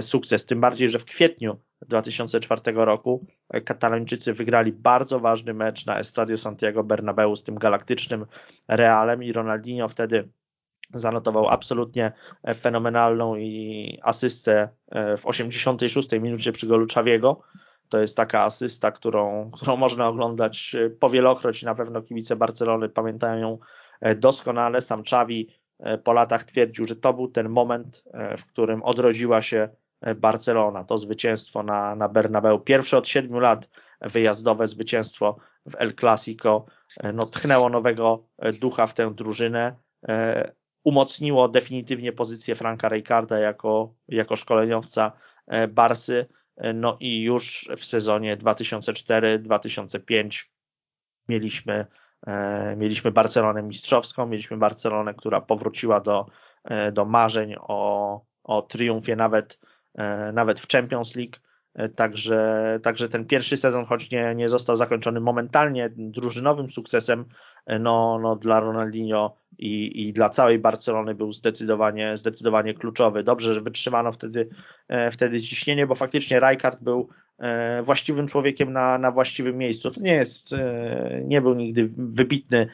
sukces. 0.00 0.46
Tym 0.46 0.60
bardziej, 0.60 0.88
że 0.88 0.98
w 0.98 1.04
kwietniu 1.04 1.56
2004 1.88 2.60
roku 2.74 3.26
Katalończycy 3.64 4.32
wygrali 4.32 4.72
bardzo 4.72 5.20
ważny 5.20 5.54
mecz 5.54 5.86
na 5.86 5.98
Estadio 5.98 6.38
Santiago 6.38 6.84
Bernabeu 6.84 7.36
z 7.36 7.42
tym 7.42 7.54
galaktycznym 7.54 8.26
Realem 8.68 9.22
i 9.22 9.32
Ronaldinho 9.32 9.88
wtedy 9.88 10.28
zanotował 10.94 11.48
absolutnie 11.48 12.12
fenomenalną 12.60 13.36
i 13.36 13.98
asystę 14.02 14.68
w 15.18 15.26
86 15.26 16.12
minucie 16.12 16.52
przy 16.52 16.66
golu 16.66 16.86
Czawiego. 16.86 17.42
To 17.88 18.00
jest 18.00 18.16
taka 18.16 18.42
asysta, 18.42 18.90
którą, 18.90 19.50
którą 19.50 19.76
można 19.76 20.08
oglądać 20.08 20.76
powielokroć 21.00 21.62
i 21.62 21.66
na 21.66 21.74
pewno 21.74 22.02
kibice 22.02 22.36
Barcelony 22.36 22.88
pamiętają 22.88 23.38
ją 23.38 23.58
doskonale. 24.16 24.80
Sam 24.80 25.02
Czawi 25.02 25.48
po 26.04 26.12
latach 26.12 26.44
twierdził, 26.44 26.84
że 26.84 26.96
to 26.96 27.12
był 27.12 27.28
ten 27.28 27.48
moment, 27.48 28.04
w 28.38 28.46
którym 28.46 28.82
odrodziła 28.82 29.42
się 29.42 29.68
Barcelona. 30.16 30.84
To 30.84 30.98
zwycięstwo 30.98 31.62
na, 31.62 31.94
na 31.96 32.08
Bernabeu. 32.08 32.60
Pierwsze 32.60 32.98
od 32.98 33.08
siedmiu 33.08 33.38
lat 33.38 33.68
wyjazdowe 34.00 34.66
zwycięstwo 34.66 35.36
w 35.66 35.74
El 35.78 35.94
Clasico. 35.94 36.64
No, 37.14 37.22
tchnęło 37.22 37.68
nowego 37.68 38.24
ducha 38.60 38.86
w 38.86 38.94
tę 38.94 39.14
drużynę. 39.14 39.76
Umocniło 40.84 41.48
definitywnie 41.48 42.12
pozycję 42.12 42.54
Franka 42.54 42.88
Rijkaarda 42.88 43.38
jako, 43.38 43.94
jako 44.08 44.36
szkoleniowca 44.36 45.12
Barsy. 45.68 46.26
No 46.74 46.96
i 47.00 47.22
już 47.22 47.68
w 47.76 47.84
sezonie 47.84 48.36
2004-2005 48.36 50.44
mieliśmy, 51.28 51.86
mieliśmy 52.76 53.10
Barcelonę 53.10 53.62
mistrzowską, 53.62 54.26
mieliśmy 54.26 54.56
Barcelonę, 54.56 55.14
która 55.14 55.40
powróciła 55.40 56.00
do, 56.00 56.26
do 56.92 57.04
marzeń 57.04 57.54
o, 57.60 58.20
o 58.44 58.62
triumfie 58.62 59.16
nawet 59.16 59.58
E, 59.94 60.32
nawet 60.32 60.60
w 60.60 60.68
Champions 60.68 61.16
League. 61.16 61.36
E, 61.74 61.88
także, 61.88 62.78
także 62.82 63.08
ten 63.08 63.26
pierwszy 63.26 63.56
sezon, 63.56 63.86
choć 63.86 64.10
nie, 64.10 64.34
nie 64.34 64.48
został 64.48 64.76
zakończony 64.76 65.20
momentalnie 65.20 65.90
drużynowym 65.96 66.70
sukcesem, 66.70 67.20
e, 67.20 67.24
no, 67.80 68.18
no 68.22 68.36
dla 68.36 68.60
Ronaldinho 68.60 69.36
i, 69.58 70.08
i 70.08 70.12
dla 70.12 70.28
całej 70.28 70.58
Barcelony 70.58 71.14
był 71.14 71.32
zdecydowanie, 71.32 72.16
zdecydowanie 72.16 72.74
kluczowy. 72.74 73.22
Dobrze, 73.22 73.54
że 73.54 73.60
wytrzymano 73.60 74.12
wtedy, 74.12 74.48
wtedy 75.12 75.40
ciśnienie, 75.40 75.86
bo 75.86 75.94
faktycznie 75.94 76.40
Rijkaard 76.40 76.82
był 76.82 77.08
właściwym 77.82 78.26
człowiekiem 78.26 78.72
na, 78.72 78.98
na 78.98 79.10
właściwym 79.10 79.58
miejscu. 79.58 79.90
To 79.90 80.00
nie 80.00 80.14
jest, 80.14 80.54
nie 81.22 81.40
był 81.40 81.54
nigdy 81.54 81.90
wybitny 81.98 82.68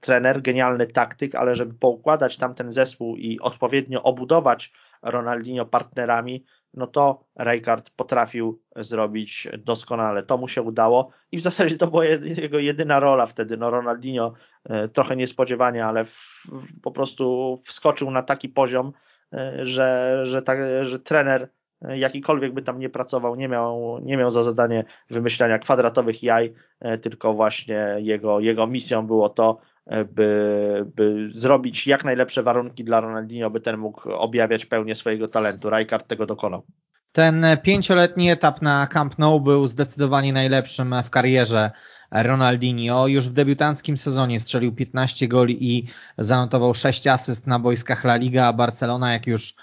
trener, 0.00 0.42
genialny 0.42 0.86
taktyk, 0.86 1.34
ale 1.34 1.54
żeby 1.54 1.74
poukładać 1.74 2.36
tam 2.36 2.54
ten 2.54 2.70
zespół 2.70 3.16
i 3.16 3.40
odpowiednio 3.40 4.02
obudować 4.02 4.72
Ronaldinho 5.02 5.66
partnerami, 5.66 6.44
no 6.74 6.86
to 6.86 7.24
Rijkaard 7.38 7.90
potrafił 7.90 8.62
zrobić 8.76 9.48
doskonale. 9.58 10.22
To 10.22 10.38
mu 10.38 10.48
się 10.48 10.62
udało 10.62 11.10
i 11.32 11.36
w 11.36 11.40
zasadzie 11.40 11.76
to 11.76 11.86
była 11.86 12.04
jego 12.04 12.58
jedyna 12.58 13.00
rola 13.00 13.26
wtedy. 13.26 13.56
No 13.56 13.70
Ronaldinho 13.70 14.32
e, 14.64 14.88
trochę 14.88 15.16
niespodziewanie, 15.16 15.86
ale 15.86 16.04
w, 16.04 16.46
po 16.82 16.90
prostu 16.90 17.58
wskoczył 17.64 18.10
na 18.10 18.22
taki 18.22 18.48
poziom, 18.48 18.92
e, 19.32 19.66
że, 19.66 20.20
że, 20.26 20.42
że 20.82 20.98
trener 20.98 21.48
e, 21.82 21.98
jakikolwiek 21.98 22.54
by 22.54 22.62
tam 22.62 22.78
nie 22.78 22.90
pracował, 22.90 23.36
nie 23.36 23.48
miał, 23.48 24.00
nie 24.02 24.16
miał 24.16 24.30
za 24.30 24.42
zadanie 24.42 24.84
wymyślania 25.10 25.58
kwadratowych 25.58 26.22
jaj, 26.22 26.54
tylko 27.02 27.34
właśnie 27.34 27.96
jego, 27.98 28.40
jego 28.40 28.66
misją 28.66 29.06
było 29.06 29.28
to, 29.28 29.58
by, 29.86 30.84
by 30.96 31.28
zrobić 31.28 31.86
jak 31.86 32.04
najlepsze 32.04 32.42
warunki 32.42 32.84
dla 32.84 33.00
Ronaldinho, 33.00 33.50
by 33.50 33.60
ten 33.60 33.76
mógł 33.76 34.12
objawiać 34.12 34.66
pełnię 34.66 34.94
swojego 34.94 35.26
talentu. 35.26 35.70
Rijkaard 35.70 36.06
tego 36.06 36.26
dokonał. 36.26 36.62
Ten 37.12 37.46
pięcioletni 37.62 38.30
etap 38.30 38.62
na 38.62 38.86
Camp 38.86 39.18
Nou 39.18 39.40
był 39.40 39.68
zdecydowanie 39.68 40.32
najlepszym 40.32 40.94
w 41.04 41.10
karierze 41.10 41.70
Ronaldinho. 42.10 43.08
Już 43.08 43.28
w 43.28 43.32
debiutanckim 43.32 43.96
sezonie 43.96 44.40
strzelił 44.40 44.74
15 44.74 45.28
goli 45.28 45.76
i 45.76 45.86
zanotował 46.18 46.74
6 46.74 47.06
asyst 47.06 47.46
na 47.46 47.58
boiskach 47.58 48.04
La 48.04 48.16
Liga, 48.16 48.46
a 48.46 48.52
Barcelona, 48.52 49.12
jak 49.12 49.26
już 49.26 49.54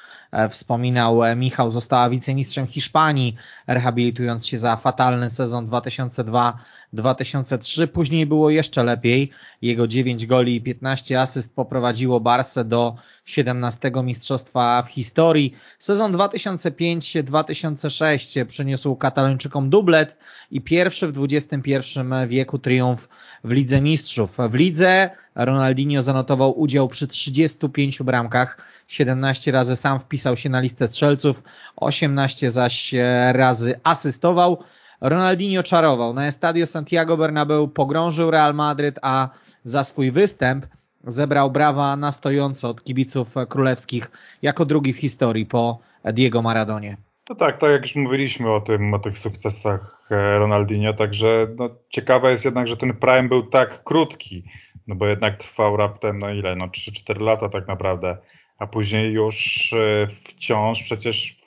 wspominał 0.50 1.24
e, 1.24 1.36
Michał, 1.36 1.72
została 1.72 2.10
wicemistrzem 2.10 2.68
Hiszpanii, 2.68 3.36
rehabilitując 3.68 4.48
się 4.48 4.58
za 4.58 4.76
fatalny 4.76 5.30
sezon 5.30 5.68
2002-2003. 5.68 7.88
Później 7.88 8.26
było 8.26 8.50
jeszcze 8.50 8.84
lepiej. 8.84 9.32
Jego 9.62 9.88
9 9.88 10.26
goli 10.26 10.56
i 10.56 10.62
15 10.62 11.22
asyst 11.22 11.56
poprowadziło 11.56 12.20
Barsę 12.20 12.66
do 12.66 12.96
17 13.26 13.92
mistrzostwa 14.04 14.84
w 14.84 14.90
historii. 14.90 15.56
Sezon 15.80 16.14
2005-2006 16.14 18.46
przyniósł 18.46 18.96
Katalończykom 18.96 19.70
dublet 19.70 20.18
i 20.52 20.62
pierwszy 20.62 21.08
w 21.08 21.24
XXI 21.24 21.80
wieku 22.28 22.60
triumf 22.60 23.10
w 23.44 23.52
Lidze 23.52 23.82
Mistrzów. 23.82 24.38
W 24.50 24.54
lidze 24.54 25.10
Ronaldinho 25.38 26.02
zanotował 26.02 26.60
udział 26.60 26.88
przy 26.88 27.08
35 27.08 28.04
bramkach, 28.04 28.58
17 28.88 29.52
razy 29.52 29.76
sam 29.76 30.00
wpisał 30.00 30.38
się 30.38 30.50
na 30.50 30.60
listę 30.60 30.88
strzelców, 30.88 31.44
18 31.76 32.52
zaś 32.52 32.94
razy 33.32 33.80
asystował. 33.84 34.58
Ronaldinho 35.02 35.64
czarował. 35.64 36.14
Na 36.14 36.28
Estadio 36.28 36.66
Santiago 36.66 37.18
Bernabeu 37.18 37.68
pogrążył 37.68 38.32
Real 38.32 38.54
Madryt, 38.54 39.00
a 39.02 39.30
za 39.64 39.84
swój 39.84 40.12
występ 40.12 40.66
zebrał 41.04 41.52
brawa 41.52 41.96
na 41.96 42.12
stojąco 42.12 42.70
od 42.70 42.84
kibiców 42.84 43.36
królewskich 43.50 44.12
jako 44.42 44.66
drugi 44.66 44.94
w 44.94 44.98
historii 44.98 45.46
po 45.46 45.80
Diego 46.14 46.42
Maradonie. 46.42 46.98
No 47.30 47.36
tak, 47.36 47.58
tak 47.58 47.72
jak 47.72 47.82
już 47.82 47.96
mówiliśmy 47.96 48.52
o 48.52 48.62
tym, 48.62 48.94
o 48.94 49.00
tych 49.00 49.18
sukcesach 49.18 50.08
e, 50.12 50.40
Ronaldinho, 50.40 50.94
także 50.94 51.48
no, 51.60 51.70
ciekawe 51.90 52.32
jest 52.32 52.46
jednak, 52.46 52.68
że 52.68 52.78
ten 52.78 52.94
prime 52.94 53.28
był 53.28 53.44
tak 53.44 53.84
krótki, 53.84 54.44
no 54.88 54.96
bo 54.96 55.08
jednak 55.08 55.38
trwał 55.38 55.78
raptem, 55.78 56.20
no 56.20 56.34
ile, 56.34 56.56
no 56.56 56.68
3-4 56.68 57.22
lata 57.22 57.50
tak 57.50 57.68
naprawdę, 57.68 58.18
a 58.58 58.68
później 58.68 59.14
już 59.14 59.74
e, 59.74 60.08
wciąż 60.08 60.84
przecież 60.84 61.38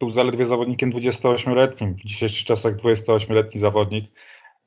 był 0.00 0.10
zaledwie 0.10 0.44
zawodnikiem 0.44 0.92
28-letnim, 0.92 1.94
w 1.94 2.04
dzisiejszych 2.04 2.44
czasach 2.44 2.76
28-letni 2.76 3.60
zawodnik, 3.60 4.04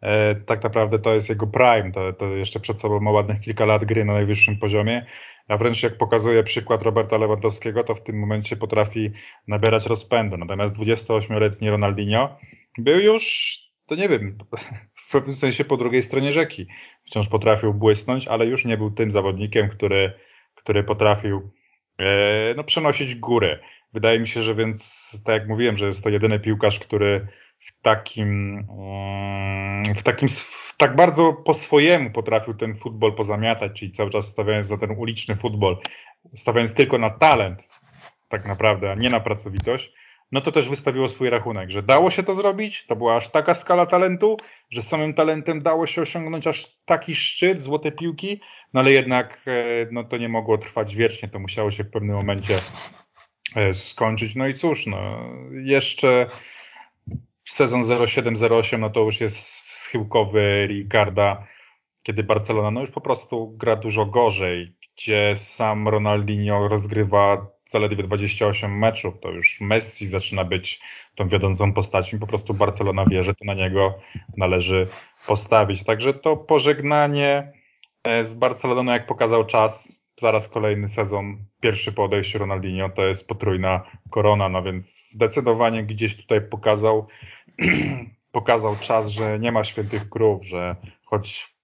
e, 0.02 0.36
tak 0.36 0.64
naprawdę 0.64 1.00
to 1.00 1.14
jest 1.14 1.30
jego 1.30 1.48
prime, 1.48 1.92
to, 1.92 2.14
to 2.14 2.26
jeszcze 2.26 2.60
przed 2.60 2.80
sobą 2.80 3.00
ma 3.00 3.12
ładnych 3.12 3.42
kilka 3.42 3.66
lat 3.66 3.86
gry 3.86 4.06
na 4.06 4.14
najwyższym 4.14 4.58
poziomie, 4.60 5.06
a 5.48 5.58
wręcz 5.58 5.84
jak 5.84 5.98
pokazuje 5.98 6.44
przykład 6.44 6.84
Roberta 6.84 7.18
Lewandowskiego, 7.18 7.84
to 7.84 7.96
w 7.96 8.04
tym 8.04 8.20
momencie 8.20 8.56
potrafi 8.56 9.12
nabierać 9.48 9.86
rozpędu. 9.86 10.38
Natomiast 10.38 10.76
28-letni 10.76 11.70
Ronaldinho 11.70 12.38
był 12.78 13.00
już, 13.00 13.58
to 13.86 13.96
nie 13.96 14.10
wiem, 14.10 14.38
w 15.08 15.12
pewnym 15.12 15.36
sensie 15.36 15.66
po 15.66 15.78
drugiej 15.78 16.04
stronie 16.04 16.32
rzeki. 16.32 16.68
Wciąż 17.08 17.28
potrafił 17.28 17.74
błysnąć, 17.74 18.28
ale 18.28 18.46
już 18.46 18.66
nie 18.66 18.78
był 18.78 18.92
tym 18.92 19.12
zawodnikiem, 19.12 19.70
który, 19.70 20.14
który 20.56 20.84
potrafił 20.84 21.52
e, 22.00 22.54
no, 22.56 22.64
przenosić 22.64 23.16
górę. 23.16 23.60
Wydaje 23.94 24.20
mi 24.20 24.28
się, 24.28 24.42
że 24.42 24.56
więc, 24.56 25.22
tak 25.26 25.42
jak 25.42 25.50
mówiłem, 25.50 25.78
że 25.78 25.86
jest 25.86 26.04
to 26.04 26.10
jedyny 26.10 26.40
piłkarz, 26.40 26.80
który 26.80 27.28
w 27.60 27.82
takim, 27.82 28.60
mm, 28.70 29.96
w 29.96 30.04
takim 30.04 30.28
tak 30.78 30.96
bardzo 30.96 31.34
po 31.34 31.54
swojemu 31.54 32.12
potrafił 32.12 32.54
ten 32.54 32.76
futbol 32.76 33.16
pozamiatać, 33.16 33.80
czyli 33.80 33.92
cały 33.92 34.10
czas 34.10 34.28
stawiając 34.28 34.68
za 34.68 34.78
ten 34.78 34.92
uliczny 34.92 35.36
futbol, 35.36 35.78
stawiając 36.36 36.74
tylko 36.74 36.98
na 36.98 37.10
talent, 37.10 37.68
tak 38.30 38.48
naprawdę, 38.48 38.92
a 38.92 38.96
nie 38.96 39.10
na 39.10 39.20
pracowitość, 39.20 39.94
no 40.32 40.42
to 40.42 40.52
też 40.52 40.70
wystawiło 40.70 41.10
swój 41.10 41.30
rachunek, 41.30 41.70
że 41.70 41.84
dało 41.84 42.12
się 42.12 42.24
to 42.24 42.34
zrobić, 42.34 42.86
to 42.86 42.96
była 42.96 43.16
aż 43.16 43.32
taka 43.32 43.56
skala 43.56 43.86
talentu, 43.86 44.38
że 44.70 44.82
samym 44.82 45.14
talentem 45.14 45.62
dało 45.62 45.88
się 45.88 46.02
osiągnąć 46.02 46.48
aż 46.48 46.78
taki 46.86 47.16
szczyt, 47.16 47.62
złote 47.62 47.92
piłki, 47.92 48.42
no 48.74 48.80
ale 48.80 48.92
jednak 48.92 49.42
e, 49.48 49.88
no 49.92 50.04
to 50.04 50.18
nie 50.18 50.30
mogło 50.30 50.58
trwać 50.58 50.96
wiecznie, 50.96 51.30
to 51.30 51.40
musiało 51.40 51.72
się 51.72 51.84
w 51.84 51.92
pewnym 51.92 52.16
momencie 52.16 52.56
e, 53.56 53.74
skończyć. 53.74 54.36
No 54.36 54.48
i 54.48 54.54
cóż, 54.54 54.86
no 54.86 55.30
jeszcze 55.52 56.28
sezon 57.50 57.82
07-08, 57.82 58.80
no 58.80 58.90
to 58.90 59.00
już 59.00 59.22
jest 59.22 59.40
schyłkowy 59.70 60.68
Ricarda, 60.70 61.48
kiedy 62.04 62.24
Barcelona 62.24 62.72
no 62.72 62.82
już 62.82 62.92
po 62.92 63.02
prostu 63.02 63.58
gra 63.58 63.76
dużo 63.76 64.06
gorzej, 64.06 64.76
gdzie 64.82 65.34
sam 65.36 65.88
Ronaldinho 65.88 66.68
rozgrywa 66.68 67.57
zaledwie 67.70 68.04
28 68.04 68.78
meczów, 68.78 69.20
to 69.20 69.32
już 69.32 69.62
Messi 69.62 70.08
zaczyna 70.08 70.44
być 70.44 70.82
tą 71.16 71.28
wiodącą 71.28 71.74
postacią. 71.74 72.20
Po 72.20 72.28
prostu 72.28 72.54
Barcelona 72.54 73.06
wie, 73.06 73.24
że 73.24 73.36
to 73.36 73.46
na 73.46 73.54
niego 73.54 73.94
należy 74.38 74.88
postawić. 75.28 75.84
Także 75.84 76.14
to 76.14 76.38
pożegnanie 76.38 77.52
e, 78.04 78.24
z 78.26 78.34
Barceloną, 78.34 78.92
jak 78.92 79.08
pokazał 79.08 79.46
czas, 79.46 79.98
zaraz 80.20 80.50
kolejny 80.50 80.88
sezon, 80.88 81.38
pierwszy 81.62 81.92
po 81.92 82.04
odejściu 82.04 82.38
Ronaldinho, 82.38 82.90
to 82.90 83.06
jest 83.06 83.28
potrójna 83.28 83.84
korona, 84.10 84.50
no 84.50 84.64
więc 84.64 85.10
zdecydowanie 85.10 85.84
gdzieś 85.84 86.16
tutaj 86.16 86.42
pokazał 86.42 87.08
pokazał 88.32 88.76
czas, 88.82 89.08
że 89.08 89.40
nie 89.40 89.52
ma 89.52 89.64
świętych 89.64 90.10
krów, 90.10 90.46
że 90.46 90.76
choć 91.06 91.58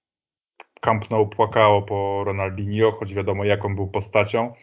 Camp 0.82 1.10
Nou 1.10 1.28
płakało 1.28 1.82
po 1.82 2.24
Ronaldinho, 2.24 2.92
choć 2.92 3.14
wiadomo 3.14 3.44
jaką 3.44 3.76
był 3.76 3.88
postacią, 3.88 4.54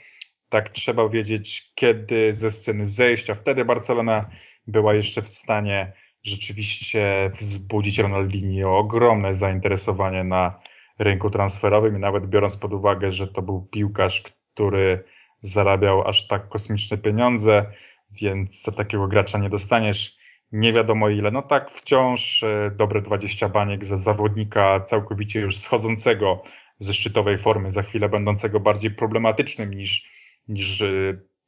tak 0.51 0.69
trzeba 0.69 1.09
wiedzieć, 1.09 1.73
kiedy 1.75 2.33
ze 2.33 2.51
sceny 2.51 2.87
zejść, 2.87 3.31
a 3.31 3.35
wtedy 3.35 3.65
Barcelona 3.65 4.31
była 4.67 4.95
jeszcze 4.95 5.23
w 5.23 5.29
stanie 5.29 5.93
rzeczywiście 6.23 7.31
wzbudzić 7.39 7.99
Ronaldinho 7.99 8.79
ogromne 8.79 9.35
zainteresowanie 9.35 10.25
na 10.25 10.61
rynku 10.99 11.31
transferowym 11.31 11.97
i 11.97 12.01
nawet 12.01 12.27
biorąc 12.27 12.57
pod 12.57 12.73
uwagę, 12.73 13.11
że 13.11 13.29
to 13.29 13.43
był 13.43 13.69
piłkarz, 13.73 14.23
który 14.23 15.05
zarabiał 15.43 16.09
aż 16.09 16.27
tak 16.27 16.49
kosmiczne 16.49 16.99
pieniądze, 16.99 17.67
więc 18.11 18.63
za 18.63 18.73
takiego 18.73 19.09
gracza 19.09 19.39
nie 19.39 19.51
dostaniesz 19.51 20.21
nie 20.53 20.73
wiadomo 20.73 21.09
ile. 21.09 21.31
No 21.31 21.43
tak, 21.43 21.71
wciąż 21.71 22.43
e, 22.43 22.71
dobre 22.77 23.03
20 23.03 23.49
baniek 23.49 23.85
za 23.85 23.97
zawodnika 23.97 24.81
całkowicie 24.81 25.41
już 25.41 25.59
schodzącego 25.59 26.43
ze 26.79 26.95
szczytowej 26.95 27.39
formy, 27.39 27.71
za 27.71 27.83
chwilę 27.83 28.09
będącego 28.09 28.61
bardziej 28.61 28.91
problematycznym 28.91 29.75
niż, 29.75 30.11
niż 30.51 30.83
e, 30.83 30.87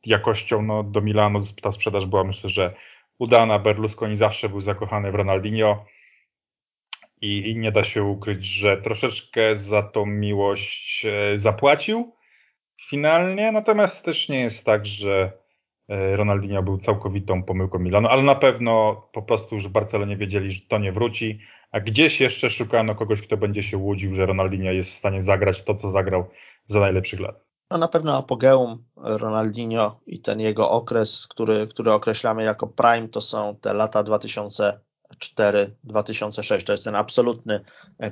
jakością. 0.07 0.63
No, 0.63 0.83
do 0.83 1.01
Milanu 1.01 1.41
ta 1.63 1.73
sprzedaż 1.73 2.07
była 2.07 2.25
myślę, 2.25 2.51
że 2.51 2.75
udana. 3.19 3.59
Berlusconi 3.59 4.17
zawsze 4.17 4.49
był 4.49 4.61
zakochany 4.61 5.13
w 5.13 5.15
Ronaldinho 5.15 5.85
i, 7.21 7.51
i 7.51 7.57
nie 7.57 7.73
da 7.73 7.85
się 7.85 8.03
ukryć, 8.03 8.47
że 8.47 8.77
troszeczkę 8.77 9.57
za 9.57 9.83
tą 9.83 10.07
miłość 10.07 11.07
e, 11.07 11.39
zapłacił 11.39 12.13
finalnie, 12.89 13.53
natomiast 13.53 14.05
też 14.05 14.29
nie 14.29 14.41
jest 14.41 14.67
tak, 14.67 14.87
że 14.87 15.33
e, 15.89 16.17
Ronaldinho 16.17 16.63
był 16.63 16.79
całkowitą 16.79 17.43
pomyłką 17.43 17.79
Milanu, 17.79 18.09
ale 18.09 18.23
na 18.23 18.35
pewno 18.35 19.03
po 19.13 19.23
prostu 19.23 19.55
już 19.55 19.69
w 19.69 19.71
Barcelonie 19.71 20.17
wiedzieli, 20.17 20.53
że 20.53 20.61
to 20.69 20.79
nie 20.79 20.93
wróci, 20.93 21.39
a 21.73 21.81
gdzieś 21.81 22.21
jeszcze 22.21 22.51
szukano 22.51 22.95
kogoś, 22.95 23.23
kto 23.23 23.37
będzie 23.37 23.63
się 23.63 23.77
łudził, 23.77 24.15
że 24.15 24.27
Ronaldinho 24.27 24.73
jest 24.73 24.91
w 24.91 24.95
stanie 24.95 25.23
zagrać 25.23 25.63
to, 25.63 25.75
co 25.75 25.91
zagrał 25.91 26.29
za 26.67 26.81
najlepszych 26.81 27.21
lat. 27.21 27.52
No 27.73 27.79
na 27.79 27.89
pewno 27.89 28.17
apogeum 28.17 28.85
Ronaldinho 28.97 30.01
i 30.07 30.21
ten 30.21 30.41
jego 30.41 30.71
okres, 30.71 31.27
który, 31.27 31.67
który 31.67 31.93
określamy 31.93 32.45
jako 32.45 32.67
prime, 32.67 33.09
to 33.09 33.21
są 33.21 33.57
te 33.61 33.75
lata 33.75 34.05
2004-2006. 34.05 36.65
To 36.65 36.73
jest 36.73 36.85
ten 36.85 36.97
absolutny 36.97 37.61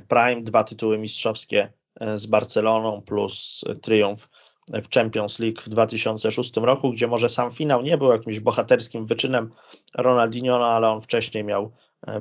prime, 0.07 0.41
dwa 0.41 0.63
tytuły 0.63 0.97
mistrzowskie 0.97 1.73
z 2.15 2.25
Barceloną 2.25 3.01
plus 3.01 3.65
triumf 3.81 4.29
w 4.67 4.93
Champions 4.93 5.39
League 5.39 5.61
w 5.61 5.69
2006 5.69 6.57
roku, 6.57 6.91
gdzie 6.91 7.07
może 7.07 7.29
sam 7.29 7.51
finał 7.51 7.81
nie 7.81 7.97
był 7.97 8.11
jakimś 8.11 8.39
bohaterskim 8.39 9.05
wyczynem 9.05 9.51
Ronaldinho, 9.95 10.59
no 10.59 10.65
ale 10.65 10.89
on 10.89 11.01
wcześniej 11.01 11.43
miał 11.43 11.63
e, 11.63 11.69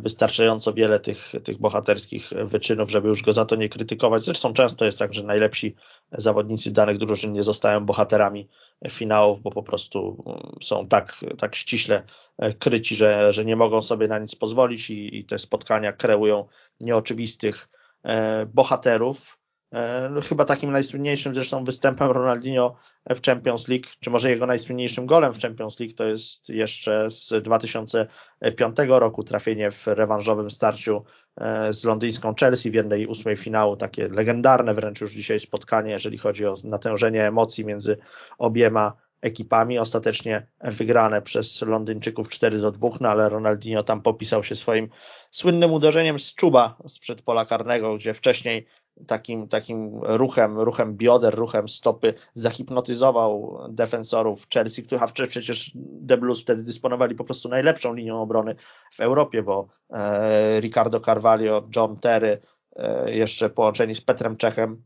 wystarczająco 0.00 0.72
wiele 0.72 1.00
tych, 1.00 1.32
tych 1.44 1.58
bohaterskich 1.58 2.30
wyczynów, 2.44 2.90
żeby 2.90 3.08
już 3.08 3.22
go 3.22 3.32
za 3.32 3.44
to 3.44 3.56
nie 3.56 3.68
krytykować. 3.68 4.24
Zresztą 4.24 4.52
często 4.52 4.84
jest 4.84 4.98
tak, 4.98 5.14
że 5.14 5.22
najlepsi 5.22 5.74
zawodnicy 6.12 6.70
danych 6.70 6.98
drużyn 6.98 7.32
nie 7.32 7.42
zostają 7.42 7.86
bohaterami 7.86 8.48
finałów, 8.88 9.42
bo 9.42 9.50
po 9.50 9.62
prostu 9.62 10.24
mm, 10.26 10.56
są 10.62 10.88
tak, 10.88 11.12
tak 11.38 11.56
ściśle 11.56 12.02
e, 12.38 12.52
kryci, 12.52 12.96
że, 12.96 13.32
że 13.32 13.44
nie 13.44 13.56
mogą 13.56 13.82
sobie 13.82 14.08
na 14.08 14.18
nic 14.18 14.34
pozwolić 14.34 14.90
i, 14.90 15.18
i 15.18 15.24
te 15.24 15.38
spotkania 15.38 15.92
kreują 15.92 16.46
nieoczywistych 16.80 17.68
e, 18.02 18.46
bohaterów. 18.46 19.38
E, 19.72 20.08
no, 20.10 20.20
chyba 20.20 20.44
takim 20.44 20.72
najsłynniejszym 20.72 21.34
zresztą 21.34 21.64
występem 21.64 22.10
Ronaldinho 22.10 22.76
w 23.09 23.20
Champions 23.20 23.68
League, 23.68 23.84
czy 24.01 24.11
może 24.11 24.30
jego 24.30 24.46
najsłynniejszym 24.46 25.07
golem 25.07 25.34
w 25.34 25.40
Champions 25.40 25.80
League 25.80 25.94
to 25.94 26.05
jest 26.05 26.48
jeszcze 26.48 27.11
z 27.11 27.42
2005 27.42 28.76
roku 28.88 29.24
trafienie 29.24 29.70
w 29.70 29.86
rewanżowym 29.86 30.51
starciu 30.51 31.05
e, 31.36 31.72
z 31.72 31.84
londyńską 31.84 32.34
Chelsea 32.40 32.70
w 32.70 32.74
jednej 32.74 33.07
ósmej 33.07 33.36
finału, 33.36 33.76
takie 33.76 34.09
legendarne 34.09 34.74
wręcz 34.74 35.01
już 35.01 35.12
dzisiaj 35.12 35.40
spotkanie, 35.40 35.90
jeżeli 35.90 36.18
chodzi 36.18 36.46
o 36.46 36.55
natężenie 36.64 37.26
emocji 37.26 37.64
między 37.64 37.96
obiema 38.38 38.96
ekipami, 39.22 39.78
ostatecznie 39.78 40.46
wygrane 40.61 41.22
przez 41.22 41.62
Londyńczyków 41.62 42.28
4 42.28 42.59
do 42.59 42.70
2, 42.70 42.88
no 43.01 43.09
ale 43.09 43.28
Ronaldinho 43.28 43.82
tam 43.82 44.03
popisał 44.03 44.44
się 44.44 44.57
swoim 44.57 44.88
słynnym 45.30 45.72
uderzeniem 45.72 46.18
z 46.18 46.34
czuba 46.34 46.76
sprzed 46.86 47.22
pola 47.22 47.44
karnego, 47.44 47.96
gdzie 47.96 48.14
wcześniej 48.14 48.66
takim, 49.07 49.48
takim 49.48 50.01
ruchem, 50.03 50.59
ruchem 50.59 50.96
bioder, 50.96 51.34
ruchem 51.34 51.68
stopy 51.68 52.14
zahipnotyzował 52.34 53.59
defensorów 53.68 54.48
Chelsea, 54.55 54.82
których 54.82 55.03
przecież 55.28 55.72
The 56.09 56.16
Blues 56.16 56.42
wtedy 56.42 56.62
dysponowali 56.62 57.14
po 57.14 57.24
prostu 57.24 57.48
najlepszą 57.48 57.94
linią 57.94 58.22
obrony 58.22 58.55
w 58.92 59.01
Europie, 59.01 59.42
bo 59.42 59.68
e, 59.90 60.61
Ricardo 60.61 61.01
Carvalho, 61.01 61.68
John 61.76 61.96
Terry, 61.96 62.40
e, 62.76 63.12
jeszcze 63.14 63.51
połączeni 63.51 63.94
z 63.94 64.01
Petrem 64.01 64.36
Czechem, 64.36 64.82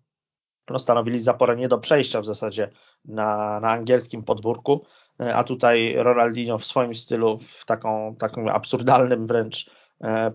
no, 0.71 0.79
stanowili 0.79 1.19
zaporę 1.19 1.57
nie 1.57 1.69
do 1.69 1.79
przejścia 1.79 2.21
w 2.21 2.27
zasadzie 2.27 2.71
na, 3.05 3.61
na 3.61 3.71
angielskim 3.71 4.23
podwórku, 4.23 4.87
e, 5.21 5.35
a 5.35 5.45
tutaj 5.45 5.95
Ronaldinho 5.97 6.59
w 6.59 6.65
swoim 6.65 6.95
stylu, 6.95 7.39
w 7.39 7.65
taką, 7.67 8.17
takim 8.19 8.49
absurdalnym 8.49 9.27
wręcz 9.27 9.71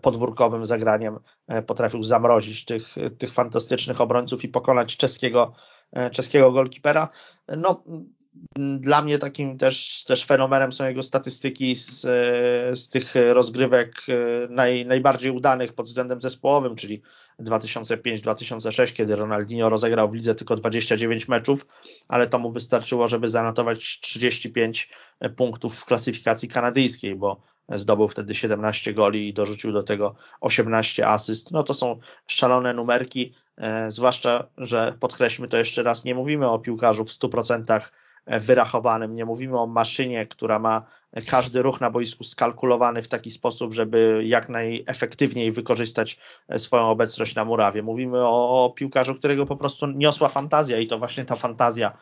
podwórkowym 0.02 0.66
zagraniem 0.66 1.20
e, 1.48 1.62
potrafił 1.62 2.04
zamrozić 2.04 2.66
tych, 2.66 2.96
tych 3.18 3.34
fantastycznych 3.34 4.02
obrońców 4.02 4.44
i 4.44 4.48
pokonać 4.48 4.98
czeskiego, 4.98 5.54
e, 5.92 6.10
czeskiego 6.10 6.52
golkipera. 6.52 7.10
No, 7.58 7.84
dla 8.80 9.02
mnie 9.02 9.18
takim 9.18 9.58
też, 9.58 10.04
też 10.04 10.26
fenomenem 10.26 10.72
są 10.72 10.86
jego 10.86 11.04
statystyki 11.04 11.76
z, 11.76 12.02
z 12.80 12.90
tych 12.90 13.14
rozgrywek 13.30 13.94
naj, 14.50 14.86
najbardziej 14.86 15.32
udanych 15.32 15.74
pod 15.74 15.86
względem 15.86 16.22
zespołowym, 16.22 16.76
czyli 16.76 17.02
2005-2006, 17.40 18.94
kiedy 18.94 19.16
Ronaldinho 19.16 19.70
rozegrał 19.70 20.10
w 20.10 20.14
lidze 20.14 20.36
tylko 20.36 20.56
29 20.56 21.28
meczów, 21.28 21.66
ale 22.08 22.28
to 22.28 22.40
mu 22.40 22.52
wystarczyło, 22.52 23.08
żeby 23.08 23.28
zanotować 23.28 24.00
35 24.00 24.90
punktów 25.36 25.76
w 25.76 25.86
klasyfikacji 25.86 26.50
kanadyjskiej, 26.50 27.16
bo 27.16 27.42
zdobył 27.76 28.08
wtedy 28.08 28.36
17 28.36 28.94
goli 28.94 29.28
i 29.28 29.34
dorzucił 29.34 29.72
do 29.72 29.84
tego 29.84 30.16
18 30.42 31.08
asyst. 31.08 31.52
No 31.52 31.64
to 31.64 31.74
są 31.74 32.00
szalone 32.28 32.74
numerki, 32.74 33.34
e, 33.58 33.92
zwłaszcza, 33.92 34.48
że 34.58 34.94
podkreślmy 35.00 35.48
to 35.48 35.58
jeszcze 35.58 35.84
raz, 35.84 36.06
nie 36.06 36.16
mówimy 36.16 36.50
o 36.50 36.60
piłkarzu 36.60 37.06
w 37.06 37.10
100% 37.10 37.92
wyrachowanym, 38.28 39.16
nie 39.16 39.26
mówimy 39.26 39.60
o 39.60 39.68
maszynie, 39.68 40.26
która 40.26 40.60
ma 40.60 40.86
każdy 41.28 41.62
ruch 41.62 41.82
na 41.82 41.92
boisku 41.92 42.24
skalkulowany 42.24 43.02
w 43.02 43.08
taki 43.08 43.32
sposób, 43.32 43.74
żeby 43.74 44.22
jak 44.26 44.50
najefektywniej 44.50 45.52
wykorzystać 45.52 46.20
swoją 46.58 46.90
obecność 46.90 47.36
na 47.36 47.46
murawie. 47.46 47.84
Mówimy 47.84 48.18
o, 48.20 48.66
o 48.66 48.70
piłkarzu, 48.70 49.16
którego 49.16 49.46
po 49.46 49.56
prostu 49.56 49.88
niosła 49.88 50.30
fantazja 50.30 50.80
i 50.80 50.88
to 50.88 51.00
właśnie 51.00 51.26
ta 51.26 51.36
fantazja 51.36 51.98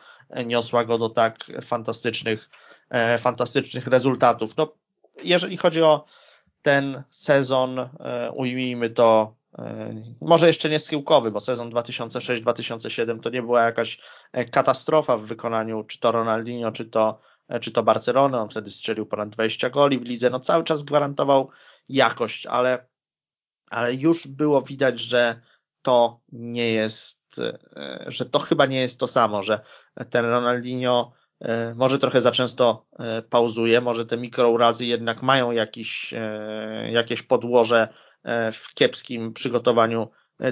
niosła 0.46 0.84
go 0.84 0.98
do 0.98 1.08
tak 1.08 1.44
fantastycznych, 1.62 2.50
e, 2.90 3.18
fantastycznych 3.18 3.86
rezultatów. 3.86 4.56
No, 4.56 4.72
jeżeli 5.22 5.56
chodzi 5.56 5.82
o 5.82 6.04
ten 6.62 7.04
sezon, 7.10 7.78
e, 7.78 7.88
ujmijmy 8.34 8.90
to, 8.90 9.36
e, 9.58 9.94
może 10.20 10.46
jeszcze 10.46 10.70
nie 10.70 10.80
schyłkowy, 10.80 11.30
bo 11.30 11.40
sezon 11.40 11.70
2006-2007 11.70 13.20
to 13.20 13.30
nie 13.30 13.42
była 13.42 13.64
jakaś 13.64 14.00
e, 14.32 14.44
katastrofa 14.44 15.16
w 15.16 15.22
wykonaniu 15.22 15.84
czy 15.84 16.00
to 16.00 16.12
Ronaldinho, 16.12 16.72
czy 16.72 16.84
to, 16.84 17.20
czy 17.60 17.70
to 17.70 17.82
Barcelony. 17.82 18.38
On 18.38 18.48
wtedy 18.48 18.70
strzelił 18.70 19.06
ponad 19.06 19.28
20 19.28 19.70
goli 19.70 19.98
w 19.98 20.04
lidze. 20.04 20.30
No 20.30 20.40
cały 20.40 20.64
czas 20.64 20.82
gwarantował 20.82 21.50
jakość, 21.88 22.46
ale, 22.46 22.86
ale 23.70 23.94
już 23.94 24.26
było 24.26 24.62
widać, 24.62 25.00
że 25.00 25.40
to 25.82 26.20
nie 26.32 26.72
jest, 26.72 27.40
że 28.06 28.26
to 28.26 28.38
chyba 28.38 28.66
nie 28.66 28.80
jest 28.80 29.00
to 29.00 29.08
samo, 29.08 29.42
że 29.42 29.60
ten 30.10 30.24
Ronaldinho 30.24 31.12
może 31.76 31.98
trochę 31.98 32.20
za 32.20 32.32
często 32.32 32.86
e, 32.98 33.22
pauzuje, 33.22 33.80
może 33.80 34.06
te 34.06 34.16
mikrourazy 34.16 34.86
jednak 34.86 35.22
mają 35.22 35.50
jakiś, 35.50 36.14
e, 36.14 36.90
jakieś 36.92 37.22
podłoże 37.22 37.88
w 38.52 38.74
kiepskim 38.74 39.32
przygotowaniu 39.32 40.08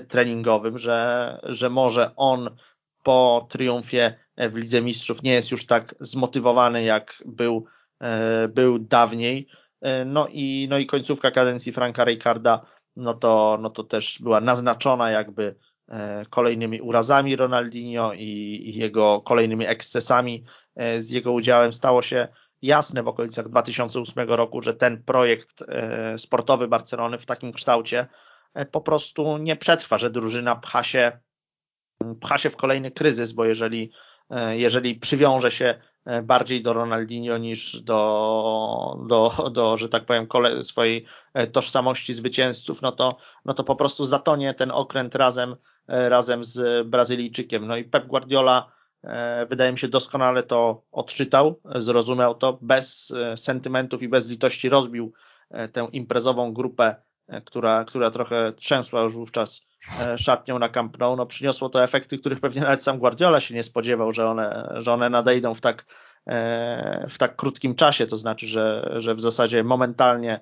treningowym, 0.09 0.79
że, 0.79 1.41
że 1.43 1.71
może 1.71 2.11
on 2.17 2.57
po 3.03 3.47
triumfie 3.51 4.15
w 4.37 4.55
Lidze 4.55 4.83
Mistrzów 4.83 5.23
nie 5.23 5.33
jest 5.33 5.51
już 5.51 5.67
tak 5.67 5.95
zmotywowany, 6.01 6.83
jak 6.83 7.23
był, 7.27 7.67
był 8.49 8.79
dawniej. 8.79 9.49
No 10.07 10.29
i, 10.31 10.67
no 10.71 10.79
i 10.79 10.87
końcówka 10.87 11.31
kadencji 11.31 11.73
Franka 11.73 12.05
Rijkaarda, 12.05 12.67
no 12.97 13.15
to, 13.15 13.59
no 13.61 13.71
to 13.71 13.85
też 13.85 14.19
była 14.23 14.41
naznaczona 14.41 15.11
jakby 15.11 15.57
kolejnymi 16.31 16.81
urazami 16.81 17.37
Ronaldinho 17.37 18.13
i, 18.15 18.73
jego 18.77 19.21
kolejnymi 19.21 19.67
ekscesami 19.67 20.45
E, 20.77 21.03
z 21.03 21.11
jego 21.11 21.33
udziałem. 21.33 21.73
Stało 21.73 22.03
się 22.03 22.29
jasne 22.63 23.03
w 23.03 23.09
okolicach 23.09 23.49
2008 23.49 24.29
roku, 24.29 24.63
że 24.63 24.75
ten 24.75 25.03
projekt 25.03 25.63
e, 25.69 26.19
sportowy 26.19 26.69
Barcelony 26.69 27.19
w 27.19 27.27
takim 27.27 27.53
kształcie 27.53 28.07
e, 28.55 28.67
po 28.67 28.81
prostu 28.81 29.39
nie 29.39 29.57
przetrwa, 29.57 29.99
że 29.99 30.11
drużyna 30.11 30.57
pcha 30.57 30.83
się, 30.83 31.19
pcha 32.21 32.39
się 32.39 32.51
w 32.51 32.57
kolejny 32.57 32.91
kryzys, 32.91 33.33
bo 33.33 33.45
jeżeli, 33.45 33.93
jeżeli 34.51 34.95
przywiąże 34.95 35.51
się 35.51 35.75
bardziej 36.23 36.63
do 36.63 36.73
Ronaldinho 36.73 37.39
niż 37.39 37.81
do, 37.83 39.05
do, 39.09 39.51
do 39.51 39.77
że 39.77 39.89
tak 39.89 40.05
powiem, 40.07 40.27
swojej 40.63 41.07
tożsamości 41.53 42.15
zwycięzców, 42.15 42.83
no 42.83 42.93
to, 42.93 43.19
no 43.45 43.55
to 43.55 43.65
po 43.65 43.77
prostu 43.77 44.05
zatonie 44.05 44.55
ten 44.55 44.71
okręt 44.71 45.15
razem, 45.15 45.57
razem 45.89 46.45
z 46.45 46.89
Brazylijczykiem. 46.89 47.67
No 47.67 47.77
i 47.77 47.85
Pep 47.85 48.07
Guardiola 48.07 48.73
wydaje 49.49 49.73
mi 49.73 49.79
się 49.79 49.89
doskonale 49.89 50.43
to 50.43 50.83
odczytał, 50.93 51.61
zrozumiał 51.75 52.35
to, 52.35 52.59
bez 52.63 53.13
sentymentów 53.37 54.03
i 54.03 54.09
bez 54.09 54.29
litości 54.29 54.69
rozbił 54.69 55.13
tę 55.73 55.89
imprezową 55.93 56.53
grupę, 56.53 56.97
która, 57.45 57.85
która 57.85 58.11
trochę 58.11 58.53
trzęsła 58.53 59.03
już 59.03 59.15
wówczas 59.15 59.61
szatnią 60.17 60.59
na 60.59 60.69
Camp 60.69 60.99
Nou. 60.99 61.17
No, 61.17 61.27
przyniosło 61.27 61.69
to 61.69 61.83
efekty, 61.83 62.19
których 62.19 62.41
pewnie 62.41 62.61
nawet 62.61 62.83
sam 62.83 62.99
Guardiola 62.99 63.41
się 63.41 63.55
nie 63.55 63.63
spodziewał, 63.63 64.13
że 64.13 64.27
one, 64.27 64.75
że 64.79 64.93
one 64.93 65.11
nadejdą 65.11 65.55
w 65.55 65.61
tak, 65.61 65.85
w 67.09 67.19
tak 67.19 67.37
krótkim 67.37 67.75
czasie, 67.75 68.07
to 68.07 68.17
znaczy, 68.17 68.47
że, 68.47 68.95
że 68.97 69.15
w 69.15 69.21
zasadzie 69.21 69.65
momentalnie 69.65 70.41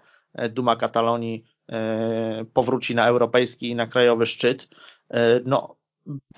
Duma 0.51 0.77
Katalonii 0.77 1.45
E, 1.73 2.45
powróci 2.53 2.95
na 2.95 3.07
europejski 3.07 3.71
i 3.71 3.75
na 3.75 3.87
krajowy 3.87 4.27
szczyt. 4.27 4.69
E, 5.11 5.41
no, 5.45 5.77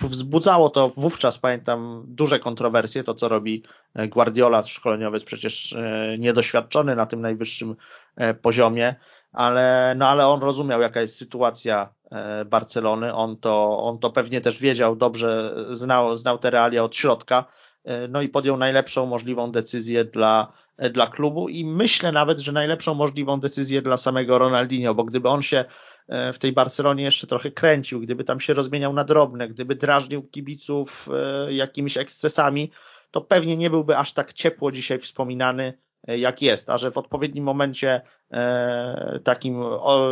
wzbudzało 0.00 0.70
to 0.70 0.88
wówczas, 0.88 1.38
pamiętam, 1.38 2.04
duże 2.08 2.38
kontrowersje, 2.38 3.04
to 3.04 3.14
co 3.14 3.28
robi 3.28 3.62
Guardiola, 4.08 4.62
szkoleniowiec 4.62 5.24
przecież 5.24 5.72
e, 5.72 6.16
niedoświadczony 6.18 6.96
na 6.96 7.06
tym 7.06 7.20
najwyższym 7.20 7.76
poziomie, 8.42 8.94
ale, 9.32 9.94
no, 9.96 10.08
ale 10.08 10.26
on 10.26 10.40
rozumiał, 10.40 10.80
jaka 10.80 11.00
jest 11.00 11.18
sytuacja 11.18 11.94
Barcelony, 12.46 13.14
on 13.14 13.36
to, 13.36 13.78
on 13.78 13.98
to 13.98 14.10
pewnie 14.10 14.40
też 14.40 14.58
wiedział, 14.58 14.96
dobrze 14.96 15.54
znał, 15.70 16.16
znał 16.16 16.38
te 16.38 16.50
realia 16.50 16.84
od 16.84 16.96
środka, 16.96 17.44
no 18.08 18.22
i 18.22 18.28
podjął 18.28 18.56
najlepszą 18.56 19.06
możliwą 19.06 19.52
decyzję 19.52 20.04
dla 20.04 20.52
E, 20.76 20.90
dla 20.90 21.06
klubu 21.06 21.48
i 21.48 21.64
myślę 21.64 22.12
nawet, 22.12 22.38
że 22.40 22.52
najlepszą 22.52 22.94
możliwą 22.94 23.40
decyzję 23.40 23.82
dla 23.82 23.96
samego 23.96 24.38
Ronaldinho, 24.38 24.94
bo 24.94 25.04
gdyby 25.04 25.28
on 25.28 25.42
się 25.42 25.56
e, 25.56 25.66
w 26.08 26.38
tej 26.38 26.52
Barcelonie 26.52 27.04
jeszcze 27.04 27.26
trochę 27.26 27.50
kręcił, 27.50 28.00
gdyby 28.00 28.24
tam 28.24 28.40
się 28.40 28.54
rozmieniał 28.54 28.92
na 28.92 29.04
drobne, 29.04 29.48
gdyby 29.48 29.74
drażnił 29.74 30.22
kibiców 30.22 31.08
e, 31.14 31.52
jakimiś 31.52 31.96
ekscesami, 31.96 32.70
to 33.10 33.20
pewnie 33.20 33.56
nie 33.56 33.70
byłby 33.70 33.96
aż 33.96 34.12
tak 34.12 34.32
ciepło 34.32 34.72
dzisiaj 34.72 34.98
wspominany, 34.98 35.78
jak 36.06 36.42
jest, 36.42 36.70
a 36.70 36.78
że 36.78 36.90
w 36.90 36.98
odpowiednim 36.98 37.44
momencie 37.44 38.00
takim 39.24 39.62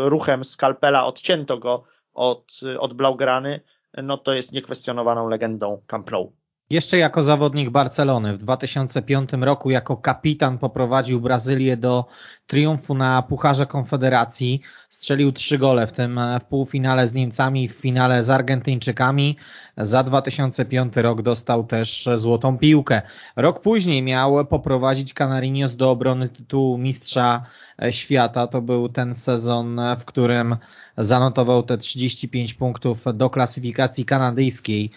ruchem 0.05 0.45
skalpela 0.45 1.07
odcięto 1.07 1.59
go 1.59 1.84
od, 2.12 2.61
od 2.78 2.95
Blaugrany, 2.95 3.61
no 4.03 4.18
to 4.18 4.32
jest 4.32 4.53
niekwestionowaną 4.53 5.28
legendą 5.28 5.82
Camp 5.86 6.11
Nou. 6.11 6.32
Jeszcze 6.75 6.99
jako 6.99 7.22
zawodnik 7.22 7.70
Barcelony 7.70 8.33
w 8.33 8.39
2005 8.39 9.31
roku 9.33 9.70
jako 9.70 9.97
kapitan 9.97 10.59
poprowadził 10.59 11.20
Brazylię 11.20 11.77
do 11.77 12.05
triumfu 12.47 12.95
na 12.95 13.22
Pucharze 13.22 13.66
Konfederacji. 13.66 14.61
Strzelił 14.89 15.33
trzy 15.33 15.59
gole, 15.59 15.87
w 15.87 15.93
tym 15.93 16.20
w 16.41 16.45
półfinale 16.45 17.07
z 17.07 17.14
Niemcami, 17.14 17.68
w 17.68 17.72
finale 17.72 18.22
z 18.22 18.31
Argentyńczykami. 18.31 19.37
Za 19.77 20.03
2005 20.03 20.97
rok 20.97 21.22
dostał 21.22 21.64
też 21.64 22.09
złotą 22.16 22.59
piłkę. 22.59 23.03
Rok 23.37 23.61
później 23.61 24.03
miał 24.03 24.47
poprowadzić 24.47 25.14
Canarinos 25.14 25.77
do 25.77 25.91
obrony 25.91 26.29
tytułu 26.29 26.79
mistrza 26.79 27.47
świata. 27.91 28.47
To 28.47 28.62
był 28.62 28.89
ten 28.89 29.14
sezon, 29.14 29.81
w 29.99 30.05
którym 30.05 30.57
zanotował 30.97 31.62
te 31.62 31.78
35 31.78 32.55
punktów 32.55 33.05
do 33.14 33.30
klasyfikacji 33.30 34.05
kanadyjskiej, 34.05 34.90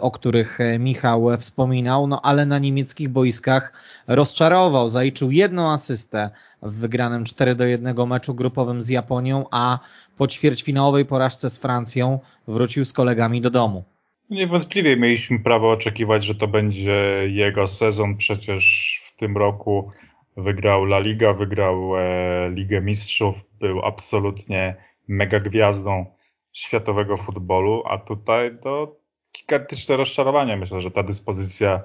o 0.00 0.10
których 0.10 0.58
Michał 0.78 1.28
wspominał, 1.38 2.06
no 2.06 2.20
ale 2.22 2.46
na 2.46 2.58
niemieckich 2.58 3.08
boiskach 3.08 3.72
rozczarował, 4.06 4.88
zaliczył 4.88 5.30
jedną 5.30 5.70
asystę 5.70 6.30
w 6.62 6.80
wygranym 6.80 7.24
4 7.24 7.54
do 7.54 7.64
1 7.64 8.08
meczu 8.08 8.34
grupowym 8.34 8.82
z 8.82 8.88
Japonią, 8.88 9.44
a 9.50 9.78
po 10.18 10.28
ćwierćfinałowej 10.28 11.04
porażce 11.04 11.50
z 11.50 11.58
Francją 11.58 12.18
wrócił 12.48 12.84
z 12.84 12.92
kolegami 12.92 13.40
do 13.40 13.50
domu. 13.50 13.84
Niewątpliwie 14.30 14.96
mieliśmy 14.96 15.38
prawo 15.38 15.70
oczekiwać, 15.70 16.24
że 16.24 16.34
to 16.34 16.48
będzie 16.48 17.22
jego 17.26 17.68
sezon. 17.68 18.16
Przecież 18.16 18.62
w 19.06 19.16
tym 19.16 19.36
roku 19.36 19.90
wygrał 20.36 20.84
La 20.84 20.98
Liga, 20.98 21.32
wygrał 21.32 21.96
e, 21.96 22.50
Ligę 22.50 22.80
Mistrzów, 22.80 23.34
był 23.60 23.84
absolutnie 23.84 24.76
mega 25.12 25.40
gwiazdą 25.40 26.06
światowego 26.52 27.16
futbolu, 27.16 27.82
a 27.86 27.98
tutaj 27.98 28.58
to 28.62 28.96
gigantyczne 29.38 29.96
rozczarowanie. 29.96 30.56
Myślę, 30.56 30.80
że 30.80 30.90
ta 30.90 31.02
dyspozycja 31.02 31.82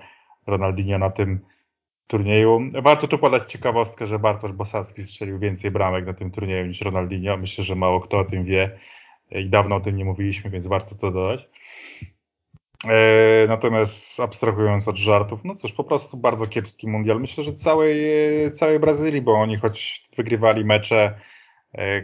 Ronaldinho 0.47 0.97
na 0.97 1.09
tym 1.09 1.39
turnieju. 2.07 2.61
Warto 2.82 3.07
tu 3.07 3.17
podać 3.17 3.51
ciekawostkę, 3.51 4.07
że 4.07 4.19
Bartosz 4.19 4.51
Bosacki 4.51 5.03
strzelił 5.03 5.39
więcej 5.39 5.71
bramek 5.71 6.05
na 6.05 6.13
tym 6.13 6.32
turnieju 6.32 6.65
niż 6.65 6.82
Ronaldinho. 6.82 7.38
Myślę, 7.38 7.63
że 7.63 7.75
mało 7.75 8.01
kto 8.01 8.19
o 8.19 8.25
tym 8.25 8.45
wie 8.45 8.80
i 9.32 9.49
dawno 9.49 9.75
o 9.75 9.80
tym 9.80 9.95
nie 9.95 10.05
mówiliśmy, 10.05 10.49
więc 10.49 10.67
warto 10.67 10.95
to 10.95 11.11
dodać. 11.11 11.49
E, 12.86 13.47
natomiast 13.47 14.19
abstrahując 14.19 14.88
od 14.88 14.97
żartów, 14.97 15.39
no 15.43 15.55
cóż, 15.55 15.71
po 15.71 15.84
prostu 15.84 16.17
bardzo 16.17 16.47
kiepski 16.47 16.88
mundial. 16.88 17.21
Myślę, 17.21 17.43
że 17.43 17.53
całej, 17.53 18.05
całej 18.51 18.80
Brazylii, 18.80 19.21
bo 19.21 19.34
oni 19.34 19.57
choć 19.57 20.07
wygrywali 20.17 20.65
mecze 20.65 21.03
e, 21.05 21.36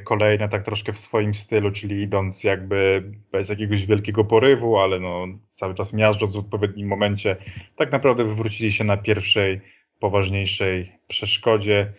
kolejne 0.04 0.50
tak 0.50 0.64
troszkę 0.64 0.94
w 0.94 1.00
swoim 1.00 1.36
stylu, 1.36 1.72
czyli 1.72 2.02
idąc 2.02 2.44
jakby 2.44 3.04
bez 3.32 3.50
jakiegoś 3.50 3.86
wielkiego 3.86 4.24
porywu, 4.24 4.78
ale 4.78 5.00
no 5.00 5.26
cały 5.54 5.76
czas 5.76 5.94
miażdżąc 5.94 6.36
w 6.36 6.40
odpowiednim 6.40 6.88
momencie, 6.88 7.36
tak 7.76 7.92
naprawdę 7.92 8.24
wywrócili 8.24 8.72
się 8.72 8.84
na 8.84 8.98
pierwszej 8.98 9.62
poważniejszej 10.00 10.92
przeszkodzie. 11.08 11.94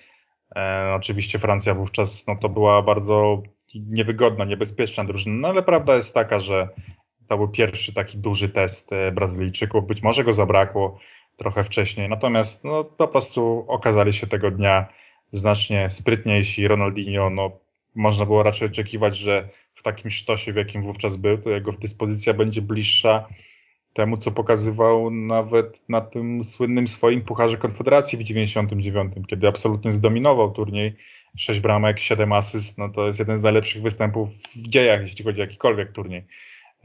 E, 0.57 0.93
oczywiście 0.95 1.39
Francja 1.39 1.75
wówczas 1.75 2.27
no, 2.27 2.37
to 2.37 2.49
była 2.49 2.83
bardzo 2.83 3.43
niewygodna, 3.75 4.45
niebezpieczna 4.45 5.05
drużyna, 5.05 5.35
no 5.37 5.49
ale 5.49 5.63
prawda 5.63 5.97
jest 5.97 6.15
taka, 6.15 6.39
że 6.39 6.69
to 7.29 7.37
był 7.37 7.49
pierwszy 7.49 7.95
taki 7.95 8.19
duży 8.19 8.49
test 8.49 8.93
e, 8.93 9.13
Brazylijczyków. 9.13 9.87
Być 9.87 10.03
może 10.03 10.25
go 10.25 10.33
zabrakło 10.33 10.99
trochę 11.37 11.65
wcześniej, 11.65 12.09
natomiast 12.09 12.65
no, 12.65 12.85
po 12.85 13.09
prostu 13.09 13.65
okazali 13.69 14.13
się 14.13 14.27
tego 14.27 14.51
dnia 14.51 14.89
znacznie 15.33 15.91
sprytniejsi. 15.91 16.69
Ronaldinho, 16.69 17.31
no, 17.31 17.59
można 17.95 18.27
było 18.27 18.43
raczej 18.43 18.69
oczekiwać, 18.69 19.17
że 19.17 19.49
w 19.75 19.83
takim 19.83 20.11
sztosie, 20.11 20.53
w 20.53 20.57
jakim 20.57 20.83
wówczas 20.83 21.17
był, 21.17 21.39
to 21.39 21.51
jego 21.51 21.73
dyspozycja 21.73 22.35
będzie 22.35 22.63
bliższa 22.63 23.29
temu, 23.95 24.17
co 24.17 24.31
pokazywał 24.31 25.11
nawet 25.11 25.89
na 25.89 26.01
tym 26.01 26.45
słynnym 26.45 26.89
swoim 26.89 27.23
Pucharze 27.23 27.57
Konfederacji 27.57 28.19
w 28.19 28.23
99, 28.23 29.15
kiedy 29.27 29.49
absolutnie 29.49 29.93
zdominował 29.93 30.53
turniej. 30.53 30.97
6 31.37 31.61
bramek, 31.61 32.01
7 32.01 32.33
asyst, 32.33 32.79
no 32.79 32.89
to 32.89 33.07
jest 33.07 33.19
jeden 33.19 33.39
z 33.39 33.43
najlepszych 33.43 33.83
występów 33.83 34.29
w 34.57 34.69
dziejach, 34.69 35.03
jeśli 35.03 35.25
chodzi 35.25 35.41
o 35.41 35.45
jakikolwiek 35.45 35.93
turniej. 35.93 36.25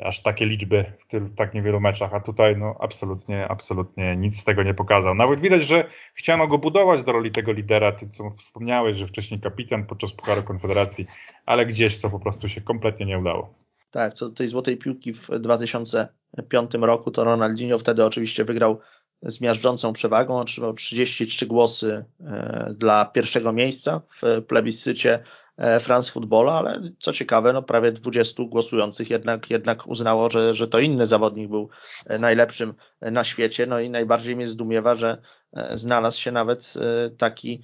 Aż 0.04 0.22
takie 0.22 0.46
liczby 0.46 0.86
w, 1.00 1.08
tylu, 1.08 1.26
w 1.26 1.36
tak 1.36 1.54
niewielu 1.54 1.80
meczach, 1.80 2.14
a 2.14 2.20
tutaj 2.20 2.58
no 2.58 2.76
absolutnie, 2.80 3.48
absolutnie 3.48 4.16
nic 4.16 4.40
z 4.40 4.44
tego 4.44 4.64
nie 4.64 4.74
pokazał. 4.74 5.16
Nawet 5.16 5.40
widać, 5.40 5.64
że 5.64 5.90
chciano 6.14 6.48
go 6.48 6.58
budować 6.58 7.04
do 7.04 7.12
roli 7.12 7.32
tego 7.32 7.52
lidera, 7.52 7.92
ty 7.92 8.10
co 8.10 8.32
wspomniałeś, 8.32 8.98
że 8.98 9.08
wcześniej 9.08 9.40
kapitan 9.40 9.86
podczas 9.86 10.14
Pucharu 10.14 10.44
Konfederacji, 10.44 11.08
ale 11.46 11.66
gdzieś 11.66 11.98
to 11.98 12.10
po 12.10 12.20
prostu 12.20 12.50
się 12.50 12.62
kompletnie 12.62 13.06
nie 13.06 13.20
udało. 13.20 13.54
Tak, 13.92 14.14
co 14.14 14.30
do 14.30 14.36
tej 14.36 14.48
złotej 14.48 14.78
piłki 14.78 15.14
w 15.14 15.30
2005 15.40 16.72
roku, 16.82 17.12
to 17.12 17.24
Ronaldinho 17.24 17.80
wtedy 17.80 18.06
oczywiście 18.06 18.46
wygrał 18.46 18.80
z 19.22 19.42
miażdżącą 19.42 19.94
przewagą, 19.94 20.40
otrzymał 20.40 20.74
33 20.74 21.46
głosy 21.46 22.06
e, 22.20 22.74
dla 22.78 23.06
pierwszego 23.06 23.54
miejsca 23.54 24.02
w 24.22 24.42
plebiscycie 24.48 25.24
France 25.80 26.12
Footballa, 26.12 26.54
ale 26.54 26.82
co 27.00 27.14
ciekawe, 27.14 27.54
no 27.54 27.62
prawie 27.62 27.92
20 27.92 28.44
głosujących 28.44 29.10
jednak, 29.10 29.50
jednak 29.50 29.88
uznało, 29.88 30.30
że, 30.30 30.54
że 30.54 30.68
to 30.68 30.80
inny 30.80 31.06
zawodnik 31.06 31.50
był 31.50 31.70
e, 32.06 32.20
najlepszym 32.20 32.74
na 33.02 33.24
świecie. 33.24 33.66
No 33.66 33.80
i 33.80 33.90
najbardziej 33.90 34.36
mnie 34.36 34.48
zdumiewa, 34.48 34.96
że 34.96 35.22
znalazł 35.74 36.22
się 36.22 36.32
nawet 36.32 36.74
taki 37.18 37.62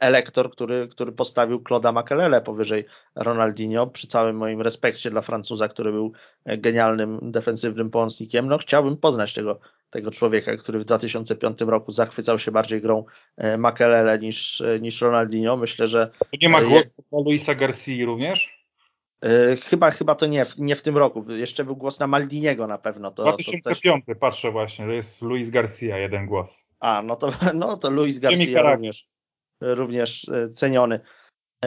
elektor, 0.00 0.50
który, 0.50 0.88
który 0.88 1.12
postawił 1.12 1.58
Claude'a 1.58 1.92
Makelele 1.92 2.40
powyżej 2.40 2.84
Ronaldinho, 3.14 3.86
przy 3.86 4.06
całym 4.06 4.36
moim 4.36 4.62
respekcie 4.62 5.10
dla 5.10 5.20
Francuza, 5.20 5.68
który 5.68 5.92
był 5.92 6.12
genialnym 6.46 7.18
defensywnym 7.22 7.90
pomocnikiem. 7.90 8.48
No 8.48 8.58
chciałbym 8.58 8.96
poznać 8.96 9.32
tego, 9.32 9.60
tego 9.90 10.10
człowieka, 10.10 10.56
który 10.56 10.78
w 10.78 10.84
2005 10.84 11.60
roku 11.60 11.92
zachwycał 11.92 12.38
się 12.38 12.50
bardziej 12.50 12.80
grą 12.80 13.04
e, 13.36 13.58
Makelele 13.58 14.18
niż, 14.18 14.60
e, 14.60 14.80
niż 14.80 15.00
Ronaldinho. 15.00 15.56
Myślę, 15.56 15.86
że... 15.86 16.10
Nie 16.42 16.48
ma 16.48 16.62
głosu 16.62 17.02
dla 17.10 17.20
Luisa 17.20 17.54
Garcia 17.54 18.06
również? 18.06 18.66
E, 19.22 19.56
chyba, 19.56 19.90
chyba 19.90 20.14
to 20.14 20.26
nie, 20.26 20.46
nie 20.58 20.76
w 20.76 20.82
tym 20.82 20.98
roku. 20.98 21.32
Jeszcze 21.32 21.64
był 21.64 21.76
głos 21.76 22.00
na 22.00 22.06
Maldiniego 22.06 22.66
na 22.66 22.78
pewno. 22.78 23.10
To, 23.10 23.22
2005, 23.22 24.04
to 24.04 24.12
też... 24.12 24.20
patrzę 24.20 24.52
właśnie, 24.52 24.86
to 24.86 24.92
jest 24.92 25.22
Luis 25.22 25.50
Garcia, 25.50 25.98
jeden 25.98 26.26
głos. 26.26 26.66
A, 26.80 27.02
no 27.02 27.16
to, 27.16 27.30
no 27.54 27.76
to 27.76 27.90
Luis 27.90 28.18
Garcia 28.18 28.62
również 28.62 29.06
również 29.60 30.28
e, 30.28 30.48
ceniony. 30.48 31.00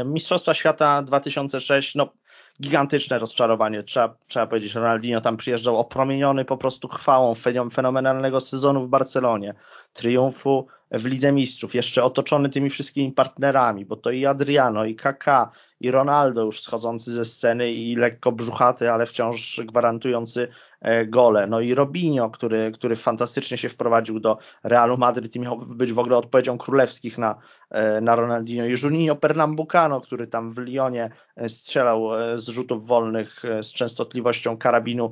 Mistrzostwa 0.05 0.53
Świata 0.53 1.01
2006, 1.01 1.95
no 1.95 2.13
gigantyczne 2.61 3.19
rozczarowanie, 3.19 3.83
trzeba, 3.83 4.15
trzeba 4.27 4.47
powiedzieć. 4.47 4.75
Ronaldinho 4.75 5.21
tam 5.21 5.37
przyjeżdżał 5.37 5.77
opromieniony 5.77 6.45
po 6.45 6.57
prostu 6.57 6.87
chwałą 6.87 7.33
fenomenalnego 7.71 8.41
sezonu 8.41 8.81
w 8.81 8.89
Barcelonie, 8.89 9.53
triumfu 9.93 10.67
w 10.91 11.05
Lidze 11.05 11.31
Mistrzów, 11.31 11.75
jeszcze 11.75 12.03
otoczony 12.03 12.49
tymi 12.49 12.69
wszystkimi 12.69 13.11
partnerami, 13.11 13.85
bo 13.85 13.95
to 13.95 14.11
i 14.11 14.25
Adriano, 14.25 14.85
i 14.85 14.95
Kaká, 14.95 15.51
i 15.79 15.91
Ronaldo 15.91 16.45
już 16.45 16.61
schodzący 16.61 17.11
ze 17.11 17.25
sceny 17.25 17.71
i 17.71 17.95
lekko 17.95 18.31
brzuchaty, 18.31 18.91
ale 18.91 19.05
wciąż 19.05 19.61
gwarantujący 19.65 20.47
e, 20.81 21.05
gole. 21.05 21.47
No 21.47 21.59
i 21.59 21.73
Robinho, 21.73 22.29
który, 22.29 22.71
który 22.71 22.95
fantastycznie 22.95 23.57
się 23.57 23.69
wprowadził 23.69 24.19
do 24.19 24.37
Realu 24.63 24.97
Madryt 24.97 25.35
i 25.35 25.39
miał 25.39 25.57
być 25.57 25.93
w 25.93 25.99
ogóle 25.99 26.17
odpowiedzią 26.17 26.57
królewskich 26.57 27.17
na, 27.17 27.35
e, 27.69 28.01
na 28.01 28.15
Ronaldinho. 28.15 28.65
I 28.65 28.75
Juninho 28.83 29.15
Pernambucano, 29.15 30.01
który 30.01 30.27
tam 30.27 30.53
w 30.53 30.57
Lyonie 30.57 31.09
e, 31.35 31.49
strzelał 31.49 32.09
z 32.35 32.47
rzutów 32.47 32.87
wolnych 32.87 33.43
z 33.61 33.73
częstotliwością 33.73 34.57
karabinu 34.57 35.11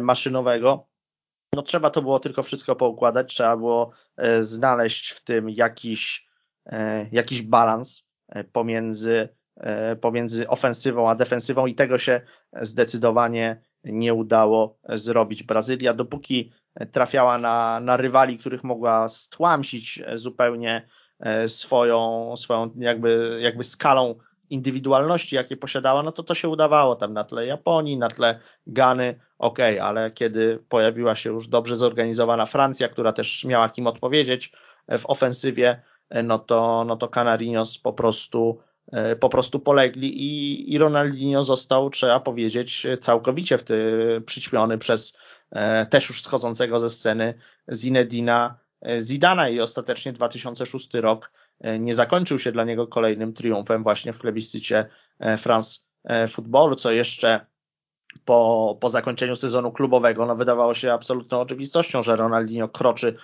maszynowego. 0.00 0.86
No 1.56 1.62
trzeba 1.62 1.90
to 1.90 2.02
było 2.02 2.20
tylko 2.20 2.42
wszystko 2.42 2.76
poukładać, 2.76 3.34
trzeba 3.34 3.56
było 3.56 3.90
znaleźć 4.40 5.10
w 5.10 5.24
tym 5.24 5.50
jakiś, 5.50 6.28
jakiś 7.12 7.42
balans 7.42 8.08
pomiędzy 8.52 9.28
E, 9.56 9.96
pomiędzy 9.96 10.48
ofensywą 10.48 11.10
a 11.10 11.14
defensywą 11.14 11.66
i 11.66 11.74
tego 11.74 11.98
się 11.98 12.20
zdecydowanie 12.52 13.62
nie 13.84 14.14
udało 14.14 14.78
zrobić. 14.88 15.42
Brazylia, 15.42 15.94
dopóki 15.94 16.52
trafiała 16.92 17.38
na, 17.38 17.80
na 17.80 17.96
rywali, 17.96 18.38
których 18.38 18.64
mogła 18.64 19.08
stłamsić 19.08 20.02
zupełnie 20.14 20.88
e, 21.20 21.48
swoją, 21.48 22.34
swoją 22.36 22.70
jakby, 22.76 23.38
jakby 23.42 23.64
skalą 23.64 24.14
indywidualności, 24.50 25.36
jakie 25.36 25.56
posiadała, 25.56 26.02
no 26.02 26.12
to 26.12 26.22
to 26.22 26.34
się 26.34 26.48
udawało 26.48 26.96
tam 26.96 27.12
na 27.12 27.24
tle 27.24 27.46
Japonii, 27.46 27.98
na 27.98 28.08
tle 28.08 28.40
Gany, 28.66 29.20
ok, 29.38 29.58
ale 29.82 30.10
kiedy 30.10 30.64
pojawiła 30.68 31.14
się 31.14 31.30
już 31.30 31.48
dobrze 31.48 31.76
zorganizowana 31.76 32.46
Francja, 32.46 32.88
która 32.88 33.12
też 33.12 33.44
miała 33.44 33.68
kim 33.68 33.86
odpowiedzieć 33.86 34.52
w 34.98 35.06
ofensywie, 35.06 35.82
e, 36.10 36.22
no 36.22 36.38
to, 36.38 36.84
no 36.84 36.96
to 36.96 37.08
Canarinos 37.08 37.78
po 37.78 37.92
prostu 37.92 38.60
E, 38.92 39.16
po 39.16 39.28
prostu 39.28 39.60
polegli 39.60 40.22
i, 40.22 40.74
i 40.74 40.78
Ronaldinho 40.78 41.42
został, 41.42 41.90
trzeba 41.90 42.20
powiedzieć, 42.20 42.86
całkowicie 43.00 43.58
wty, 43.58 44.22
przyćmiony 44.26 44.78
przez 44.78 45.16
e, 45.50 45.86
też 45.86 46.08
już 46.08 46.22
schodzącego 46.22 46.80
ze 46.80 46.90
sceny 46.90 47.34
Zinedina 47.72 48.58
e, 48.80 49.00
Zidana 49.00 49.48
i 49.48 49.60
ostatecznie 49.60 50.12
2006 50.12 50.94
rok 50.94 51.32
nie 51.78 51.94
zakończył 51.94 52.38
się 52.38 52.52
dla 52.52 52.64
niego 52.64 52.86
kolejnym 52.86 53.32
triumfem 53.32 53.82
właśnie 53.82 54.12
w 54.12 54.18
plebiscycie 54.18 54.86
France 55.38 55.80
Footballu, 56.28 56.74
co 56.74 56.92
jeszcze 56.92 57.46
po, 58.24 58.78
po 58.80 58.88
zakończeniu 58.88 59.36
sezonu 59.36 59.72
klubowego 59.72 60.26
no 60.26 60.36
wydawało 60.36 60.74
się 60.74 60.92
absolutną 60.92 61.38
oczywistością, 61.38 62.02
że 62.02 62.16
Ronaldinho 62.16 62.68
kroczy 62.68 63.16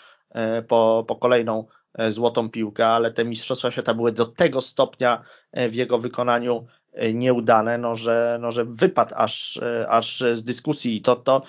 po, 0.68 1.04
po 1.08 1.16
kolejną 1.16 1.66
E, 1.98 2.12
złotą 2.12 2.50
piłkę, 2.50 2.86
ale 2.86 3.12
te 3.12 3.24
Mistrzostwa 3.24 3.70
Świata 3.70 3.94
były 3.94 4.12
do 4.12 4.26
tego 4.26 4.60
stopnia 4.60 5.24
e, 5.52 5.68
w 5.68 5.74
jego 5.74 5.98
wykonaniu 5.98 6.66
e, 6.66 6.81
nieudane, 7.14 7.78
no 7.78 7.96
że, 7.96 8.38
no, 8.40 8.50
że 8.50 8.64
wypadł 8.64 9.14
aż, 9.16 9.60
aż 9.88 10.20
z 10.20 10.44
dyskusji 10.44 10.96
i 10.96 11.02
to, 11.02 11.16
to, 11.16 11.42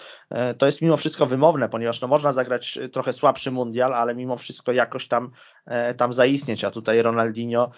to 0.57 0.65
jest 0.65 0.81
mimo 0.81 0.97
wszystko 0.97 1.25
wymowne, 1.25 1.69
ponieważ 1.69 2.01
no, 2.01 2.07
można 2.07 2.33
zagrać 2.33 2.79
trochę 2.91 3.13
słabszy 3.13 3.51
mundial, 3.51 3.93
ale 3.93 4.15
mimo 4.15 4.37
wszystko 4.37 4.71
jakoś 4.71 5.07
tam, 5.07 5.31
tam 5.97 6.13
zaistnieć, 6.13 6.63
a 6.63 6.71
tutaj 6.71 7.01
Ronaldinho 7.01 7.71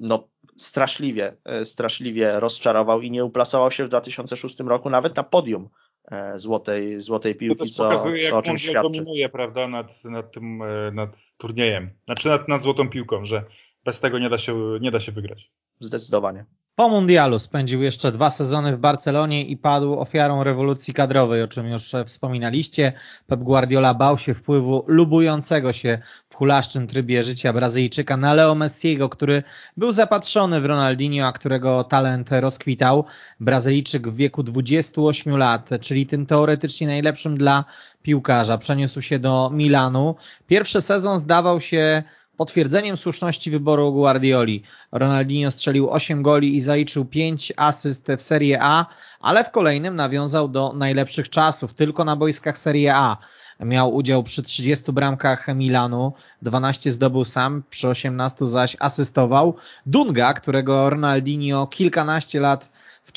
no, 0.00 0.28
straszliwie, 0.56 1.36
straszliwie 1.64 2.40
rozczarował 2.40 3.00
i 3.00 3.10
nie 3.10 3.24
uplasował 3.24 3.70
się 3.70 3.84
w 3.84 3.88
2006 3.88 4.60
roku 4.60 4.90
nawet 4.90 5.16
na 5.16 5.22
podium 5.22 5.68
E, 6.10 6.38
złotej, 6.38 7.00
złotej 7.00 7.34
piłki, 7.34 7.70
co, 7.70 7.84
pokazuje, 7.84 8.30
co 8.30 8.36
o 8.36 8.42
czym 8.42 8.58
świadczy. 8.58 8.82
dominuje 8.82 9.28
prawda, 9.28 9.68
nad, 9.68 10.04
nad 10.04 10.32
tym 10.32 10.62
e, 10.62 10.90
nad 10.92 11.16
turniejem, 11.38 11.90
znaczy 12.04 12.28
nad, 12.28 12.48
nad 12.48 12.62
złotą 12.62 12.90
piłką, 12.90 13.24
że 13.24 13.44
bez 13.84 14.00
tego 14.00 14.18
nie 14.18 14.30
da 14.30 14.38
się, 14.38 14.78
nie 14.80 14.90
da 14.90 15.00
się 15.00 15.12
wygrać. 15.12 15.50
Zdecydowanie. 15.80 16.44
Po 16.78 16.88
mundialu 16.88 17.38
spędził 17.38 17.82
jeszcze 17.82 18.12
dwa 18.12 18.30
sezony 18.30 18.76
w 18.76 18.78
Barcelonie 18.78 19.44
i 19.44 19.56
padł 19.56 20.00
ofiarą 20.00 20.44
rewolucji 20.44 20.94
kadrowej, 20.94 21.42
o 21.42 21.48
czym 21.48 21.66
już 21.66 21.92
wspominaliście. 22.06 22.92
Pep 23.26 23.40
Guardiola 23.40 23.94
bał 23.94 24.18
się 24.18 24.34
wpływu 24.34 24.84
lubującego 24.86 25.72
się 25.72 25.98
w 26.28 26.34
hulaszczym 26.34 26.86
trybie 26.86 27.22
życia 27.22 27.52
Brazylijczyka 27.52 28.16
na 28.16 28.34
Leo 28.34 28.54
Messiego, 28.54 29.08
który 29.08 29.42
był 29.76 29.92
zapatrzony 29.92 30.60
w 30.60 30.66
Ronaldinho, 30.66 31.26
a 31.26 31.32
którego 31.32 31.84
talent 31.84 32.28
rozkwitał. 32.30 33.04
Brazylijczyk 33.40 34.08
w 34.08 34.16
wieku 34.16 34.42
28 34.42 35.36
lat, 35.36 35.68
czyli 35.80 36.06
tym 36.06 36.26
teoretycznie 36.26 36.86
najlepszym 36.86 37.38
dla 37.38 37.64
piłkarza, 38.02 38.58
przeniósł 38.58 39.02
się 39.02 39.18
do 39.18 39.50
Milanu. 39.52 40.14
Pierwszy 40.46 40.80
sezon 40.80 41.18
zdawał 41.18 41.60
się 41.60 42.02
potwierdzeniem 42.38 42.96
słuszności 42.96 43.50
wyboru 43.50 43.92
Guardioli. 43.92 44.62
Ronaldinho 44.92 45.50
strzelił 45.50 45.90
8 45.90 46.22
goli 46.22 46.56
i 46.56 46.60
zaliczył 46.60 47.04
5 47.04 47.52
asyst 47.56 48.06
w 48.18 48.22
Serie 48.22 48.58
A, 48.62 48.86
ale 49.20 49.44
w 49.44 49.50
kolejnym 49.50 49.96
nawiązał 49.96 50.48
do 50.48 50.72
najlepszych 50.72 51.28
czasów, 51.28 51.74
tylko 51.74 52.04
na 52.04 52.16
boiskach 52.16 52.58
Serie 52.58 52.94
A. 52.94 53.16
Miał 53.60 53.94
udział 53.94 54.22
przy 54.22 54.42
30 54.42 54.92
bramkach 54.92 55.46
Milanu, 55.54 56.12
12 56.42 56.92
zdobył 56.92 57.24
sam, 57.24 57.62
przy 57.70 57.88
18 57.88 58.46
zaś 58.46 58.76
asystował. 58.80 59.56
Dunga, 59.86 60.34
którego 60.34 60.90
Ronaldinho 60.90 61.66
kilkanaście 61.66 62.40
lat 62.40 62.68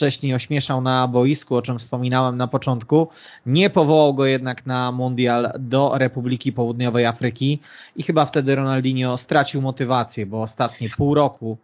wcześniej 0.01 0.33
ośmieszał 0.35 0.81
na 0.81 1.07
boisku, 1.07 1.55
o 1.55 1.61
czym 1.61 1.79
wspominałem 1.79 2.37
na 2.37 2.47
początku. 2.47 3.07
Nie 3.45 3.69
powołał 3.69 4.13
go 4.13 4.25
jednak 4.25 4.65
na 4.65 4.91
mundial 4.91 5.51
do 5.59 5.91
Republiki 5.97 6.53
Południowej 6.53 7.05
Afryki 7.05 7.59
i 7.95 8.03
chyba 8.03 8.25
wtedy 8.25 8.55
Ronaldinho 8.55 9.17
stracił 9.17 9.61
motywację, 9.61 10.25
bo 10.25 10.41
ostatnie 10.41 10.89
pół 10.97 11.13
roku 11.13 11.57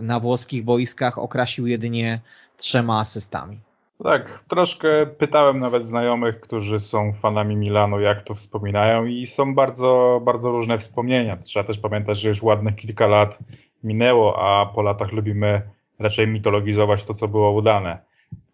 na 0.00 0.20
włoskich 0.20 0.64
boiskach 0.64 1.18
okrasił 1.18 1.66
jedynie 1.66 2.20
trzema 2.56 3.00
asystami. 3.00 3.58
Tak, 4.02 4.44
troszkę 4.48 5.06
pytałem 5.06 5.58
nawet 5.58 5.86
znajomych, 5.86 6.40
którzy 6.40 6.80
są 6.80 7.12
fanami 7.12 7.56
Milanu, 7.56 8.00
jak 8.00 8.24
to 8.24 8.34
wspominają 8.34 9.04
i 9.04 9.26
są 9.26 9.54
bardzo, 9.54 10.20
bardzo 10.24 10.50
różne 10.50 10.78
wspomnienia. 10.78 11.36
Trzeba 11.36 11.66
też 11.66 11.78
pamiętać, 11.78 12.20
że 12.20 12.28
już 12.28 12.42
ładnych 12.42 12.76
kilka 12.76 13.06
lat 13.06 13.38
minęło, 13.84 14.42
a 14.42 14.66
po 14.66 14.82
latach 14.82 15.12
lubimy 15.12 15.62
raczej 15.98 16.28
mitologizować 16.28 17.04
to, 17.04 17.14
co 17.14 17.28
było 17.28 17.52
udane. 17.52 17.98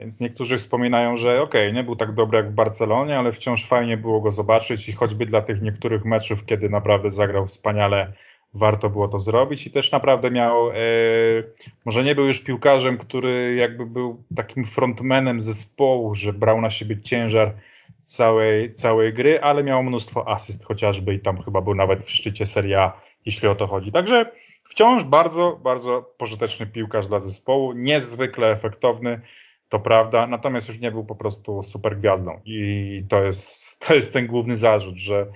Więc 0.01 0.21
niektórzy 0.21 0.59
wspominają, 0.59 1.17
że 1.17 1.43
okej, 1.43 1.63
okay, 1.63 1.73
nie 1.73 1.85
był 1.85 1.97
tak 1.97 2.15
dobry 2.15 2.39
jak 2.39 2.51
w 2.51 2.55
Barcelonie, 2.55 3.19
ale 3.19 3.33
wciąż 3.33 3.67
fajnie 3.67 3.97
było 3.97 4.21
go 4.21 4.31
zobaczyć 4.31 4.89
i 4.89 4.93
choćby 4.93 5.27
dla 5.27 5.43
tych 5.43 5.63
niektórych 5.63 6.05
meczów, 6.05 6.47
kiedy 6.47 6.69
naprawdę 6.69 7.11
zagrał 7.11 7.47
wspaniale, 7.47 8.13
warto 8.55 8.91
było 8.91 9.09
to 9.09 9.19
zrobić 9.19 9.67
i 9.67 9.71
też 9.71 9.93
naprawdę 9.93 10.31
miał, 10.31 10.71
e, 10.71 10.75
może 11.85 12.05
nie 12.05 12.15
był 12.15 12.27
już 12.27 12.41
piłkarzem, 12.41 12.99
który 12.99 13.55
jakby 13.55 13.87
był 13.87 14.23
takim 14.37 14.65
frontmanem 14.65 15.41
zespołu, 15.41 16.15
że 16.15 16.33
brał 16.33 16.61
na 16.61 16.71
siebie 16.71 17.01
ciężar 17.01 17.55
całej, 18.05 18.75
całej 18.75 19.13
gry, 19.13 19.41
ale 19.41 19.65
miał 19.65 19.83
mnóstwo 19.83 20.29
asyst 20.29 20.65
chociażby 20.65 21.15
i 21.15 21.21
tam 21.21 21.43
chyba 21.43 21.61
był 21.61 21.75
nawet 21.75 22.05
w 22.05 22.11
szczycie 22.11 22.47
Serie 22.47 22.91
jeśli 23.27 23.49
o 23.49 23.55
to 23.55 23.67
chodzi. 23.67 23.93
Także 23.93 24.31
Wciąż 24.69 25.05
bardzo, 25.05 25.61
bardzo 25.63 26.15
pożyteczny 26.19 26.67
piłkarz 26.67 27.07
dla 27.07 27.21
zespołu, 27.21 27.73
niezwykle 27.73 28.51
efektowny, 28.51 29.21
to 29.69 29.81
prawda, 29.81 30.27
natomiast 30.27 30.69
już 30.69 30.79
nie 30.79 30.91
był 30.91 31.05
po 31.05 31.15
prostu 31.15 31.63
super 31.63 31.99
gwiazdą. 31.99 32.41
I 32.45 33.05
to 33.09 33.23
jest, 33.23 33.49
to 33.87 33.95
jest 33.95 34.13
ten 34.13 34.27
główny 34.27 34.57
zarzut, 34.57 34.97
że, 34.97 35.27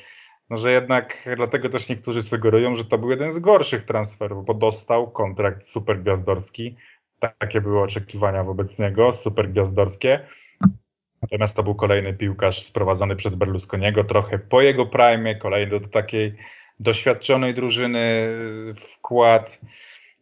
no, 0.51 0.57
że 0.57 0.73
jednak 0.73 1.29
dlatego 1.37 1.69
też 1.69 1.89
niektórzy 1.89 2.23
sugerują, 2.23 2.77
że 2.77 2.85
to 2.85 2.99
był 2.99 3.11
jeden 3.11 3.33
z 3.33 3.39
gorszych 3.39 3.85
transferów, 3.85 4.45
bo 4.45 4.55
dostał 4.55 5.11
kontrakt 5.11 5.67
super 5.67 6.03
gwiazdorski, 6.03 6.77
takie 7.39 7.61
były 7.61 7.83
oczekiwania 7.83 8.45
wobec 8.45 8.79
niego, 8.79 9.13
super 9.13 9.51
gwiazdorskie, 9.51 10.27
natomiast 11.23 11.57
to 11.57 11.63
był 11.63 11.75
kolejny 11.75 12.15
piłkarz 12.15 12.63
sprowadzony 12.63 13.17
przez 13.17 13.35
Berlusconiego, 13.35 14.05
trochę 14.05 14.39
po 14.39 14.63
jego 14.63 14.87
prime, 14.87 15.35
kolejny 15.35 15.81
do 15.81 15.89
takiej 15.89 16.37
doświadczonej 16.83 17.55
drużyny 17.55 18.29
wkład 18.77 19.61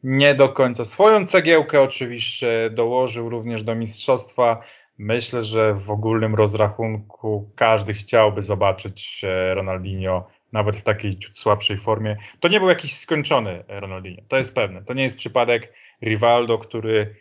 nie 0.03 0.35
do 0.35 0.49
końca. 0.49 0.85
Swoją 0.85 1.27
cegiełkę 1.27 1.83
oczywiście 1.83 2.71
dołożył 2.73 3.29
również 3.29 3.63
do 3.63 3.75
mistrzostwa. 3.75 4.63
Myślę, 4.99 5.45
że 5.45 5.75
w 5.75 5.91
ogólnym 5.91 6.35
rozrachunku 6.35 7.51
każdy 7.57 7.95
chciałby 7.95 8.43
zobaczyć 8.43 9.23
e, 9.25 9.55
Ronaldinho 9.55 10.29
nawet 10.53 10.77
w 10.77 10.83
takiej 10.83 11.19
słabszej 11.35 11.77
formie. 11.77 12.17
To 12.41 12.49
nie 12.49 12.61
był 12.61 12.69
jakiś 12.69 12.95
skończony 12.95 13.65
Ronaldinho, 13.69 14.23
to 14.29 14.37
jest 14.37 14.55
pewne. 14.55 14.85
To 14.85 14.95
nie 14.95 15.03
jest 15.03 15.17
przypadek 15.17 15.73
Rivaldo, 16.03 16.59
który 16.59 17.15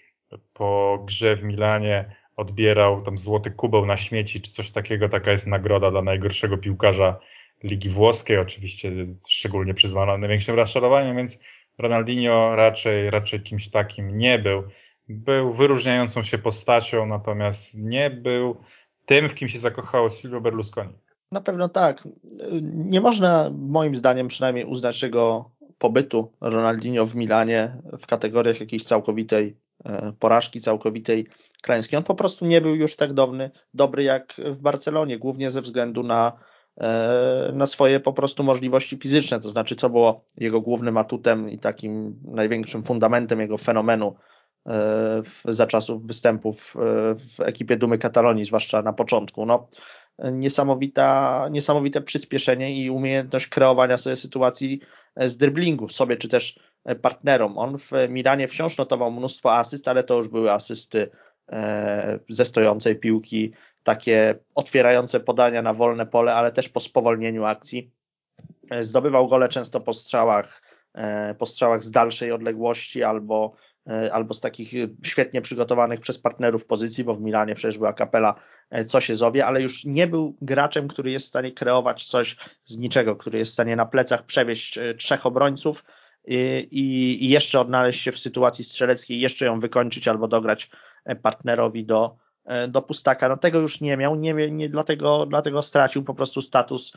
po 0.54 1.00
grze 1.06 1.36
w 1.36 1.44
Milanie 1.44 2.16
odbierał 2.36 3.02
tam 3.02 3.18
złoty 3.18 3.52
kubeł 3.52 3.86
na 3.86 3.98
śmieci, 3.98 4.42
czy 4.42 4.52
coś 4.52 4.72
takiego. 4.72 5.10
Taka 5.10 5.32
jest 5.32 5.48
nagroda 5.48 5.92
dla 5.92 6.02
najgorszego 6.02 6.58
piłkarza 6.58 7.20
Ligi 7.64 7.90
Włoskiej, 7.90 8.38
oczywiście 8.38 8.92
szczególnie 9.28 9.74
przyzwana 9.74 10.18
największym 10.18 10.56
rozczarowaniem, 10.56 11.18
więc 11.18 11.40
Ronaldinho 11.78 12.56
raczej, 12.56 13.10
raczej 13.10 13.42
kimś 13.42 13.70
takim 13.70 14.18
nie 14.18 14.40
był. 14.40 14.64
Był 15.10 15.54
wyróżniającą 15.54 16.24
się 16.24 16.38
postacią, 16.38 17.06
natomiast 17.06 17.76
nie 17.76 18.10
był 18.10 18.58
tym, 19.06 19.30
w 19.30 19.36
kim 19.36 19.48
się 19.48 19.58
zakochało 19.58 20.10
Silvio 20.10 20.42
Berlusconi. 20.42 20.94
Na 21.32 21.42
pewno 21.42 21.70
tak. 21.70 22.08
Nie 22.62 23.02
można 23.02 23.52
moim 23.58 23.96
zdaniem 23.96 24.28
przynajmniej 24.28 24.66
uznać 24.66 25.04
jego 25.04 25.52
pobytu 25.78 26.32
Ronaldinho 26.42 27.06
w 27.06 27.16
Milanie 27.16 27.78
w 28.00 28.08
kategoriach 28.08 28.60
jakiejś 28.60 28.84
całkowitej 28.84 29.58
e, 29.86 30.14
porażki, 30.20 30.62
całkowitej 30.62 31.28
klęski. 31.62 31.96
On 31.96 32.04
po 32.04 32.16
prostu 32.16 32.46
nie 32.46 32.62
był 32.62 32.76
już 32.76 32.96
tak 32.96 33.14
dobry, 33.14 33.52
dobry 33.74 34.04
jak 34.04 34.34
w 34.46 34.58
Barcelonie, 34.58 35.18
głównie 35.18 35.52
ze 35.52 35.62
względu 35.62 36.04
na, 36.04 36.34
na 37.54 37.68
swoje 37.68 38.00
po 38.00 38.14
prostu 38.14 38.44
możliwości 38.44 38.98
fizyczne, 38.98 39.40
to 39.40 39.50
znaczy 39.50 39.76
co 39.76 39.90
było 39.90 40.26
jego 40.38 40.62
głównym 40.62 40.98
atutem 40.98 41.50
i 41.50 41.60
takim 41.60 42.20
największym 42.24 42.84
fundamentem 42.84 43.40
jego 43.40 43.58
fenomenu 43.58 44.16
e, 44.68 45.22
za 45.46 45.68
czasów 45.68 46.08
występów 46.08 46.76
w 47.16 47.40
ekipie 47.40 47.78
Dumy 47.78 47.98
Katalonii, 47.98 48.46
zwłaszcza 48.46 48.82
na 48.82 48.94
początku. 48.94 49.46
No, 49.46 49.68
niesamowita, 50.32 51.48
niesamowite 51.52 52.02
przyspieszenie 52.02 52.84
i 52.84 52.90
umiejętność 52.90 53.48
kreowania 53.48 53.98
sobie 53.98 54.16
sytuacji 54.16 54.80
z 55.18 55.38
driblingu 55.38 55.90
sobie 55.90 56.18
czy 56.18 56.30
też 56.30 56.60
partnerom. 57.02 57.58
On 57.58 57.78
w 57.78 57.92
Milanie 58.10 58.48
wciąż 58.48 58.78
notował 58.78 59.12
mnóstwo 59.12 59.56
asyst, 59.56 59.88
ale 59.88 60.04
to 60.04 60.18
już 60.18 60.28
były 60.28 60.52
asysty 60.52 61.10
e, 61.52 62.20
ze 62.30 62.46
stojącej 62.46 62.96
piłki, 62.96 63.54
takie 63.84 64.36
otwierające 64.56 65.20
podania 65.20 65.62
na 65.62 65.74
wolne 65.74 66.06
pole, 66.06 66.36
ale 66.36 66.52
też 66.52 66.70
po 66.70 66.80
spowolnieniu 66.80 67.46
akcji. 67.46 67.92
E, 68.70 68.84
zdobywał 68.84 69.28
gole 69.28 69.50
często 69.50 69.80
po 69.80 69.94
strzałach, 69.94 70.62
e, 70.94 71.36
po 71.36 71.46
strzałach 71.46 71.84
z 71.84 71.92
dalszej 71.92 72.32
odległości 72.32 73.04
albo 73.04 73.56
E, 73.90 74.14
albo 74.14 74.34
z 74.34 74.42
takich 74.42 74.72
świetnie 75.04 75.42
przygotowanych 75.42 76.00
przez 76.00 76.20
partnerów 76.20 76.66
pozycji, 76.66 77.04
bo 77.04 77.14
w 77.14 77.22
Milanie 77.22 77.56
przecież 77.56 77.78
była 77.78 77.94
kapela 77.94 78.36
co 78.88 79.02
się 79.02 79.16
zowie, 79.16 79.46
ale 79.46 79.62
już 79.62 79.86
nie 79.86 80.08
był 80.08 80.38
graczem, 80.42 80.88
który 80.88 81.12
jest 81.12 81.26
w 81.26 81.30
stanie 81.30 81.52
kreować 81.52 82.06
coś 82.06 82.36
z 82.66 82.78
niczego, 82.78 83.16
który 83.16 83.40
jest 83.40 83.52
w 83.52 83.54
stanie 83.54 83.76
na 83.76 83.86
plecach 83.86 84.26
przewieźć 84.26 84.80
trzech 84.98 85.26
obrońców 85.26 85.84
i, 86.26 87.18
i 87.22 87.30
jeszcze 87.30 87.60
odnaleźć 87.60 88.02
się 88.02 88.12
w 88.12 88.20
sytuacji 88.20 88.64
strzeleckiej, 88.64 89.20
jeszcze 89.20 89.46
ją 89.46 89.60
wykończyć 89.60 90.08
albo 90.08 90.28
dograć 90.28 90.70
partnerowi 91.22 91.86
do, 91.86 92.18
do 92.68 92.82
pustaka. 92.82 93.30
No 93.30 93.38
tego 93.38 93.60
już 93.60 93.82
nie 93.82 93.98
miał, 93.98 94.16
nie, 94.16 94.34
nie, 94.34 94.70
dlatego, 94.70 95.26
dlatego 95.26 95.64
stracił 95.64 96.04
po 96.04 96.14
prostu 96.14 96.42
status 96.42 96.94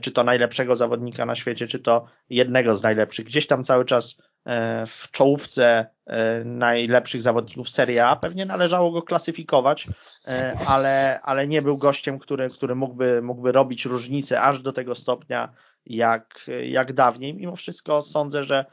czy 0.00 0.12
to 0.12 0.24
najlepszego 0.24 0.76
zawodnika 0.76 1.26
na 1.26 1.34
świecie, 1.34 1.66
czy 1.66 1.78
to 1.78 2.06
jednego 2.30 2.74
z 2.74 2.82
najlepszych. 2.82 3.26
Gdzieś 3.26 3.46
tam 3.46 3.64
cały 3.64 3.84
czas 3.84 4.16
E, 4.46 4.86
w 4.86 5.10
czołówce 5.10 5.86
e, 6.06 6.44
najlepszych 6.44 7.22
zawodników 7.22 7.70
Serie 7.70 8.06
A. 8.06 8.16
Pewnie 8.16 8.46
należało 8.46 8.90
go 8.90 9.02
klasyfikować, 9.02 9.86
e, 10.28 10.56
ale, 10.66 11.20
ale 11.22 11.46
nie 11.46 11.62
był 11.62 11.78
gościem, 11.78 12.18
który, 12.18 12.48
który 12.48 12.74
mógłby, 12.74 13.22
mógłby 13.22 13.52
robić 13.52 13.84
różnicę 13.84 14.40
aż 14.40 14.62
do 14.62 14.72
tego 14.72 14.94
stopnia 14.94 15.52
jak, 15.86 16.50
jak 16.64 16.92
dawniej. 16.92 17.34
Mimo 17.34 17.56
wszystko 17.56 18.02
sądzę, 18.02 18.44
że, 18.44 18.64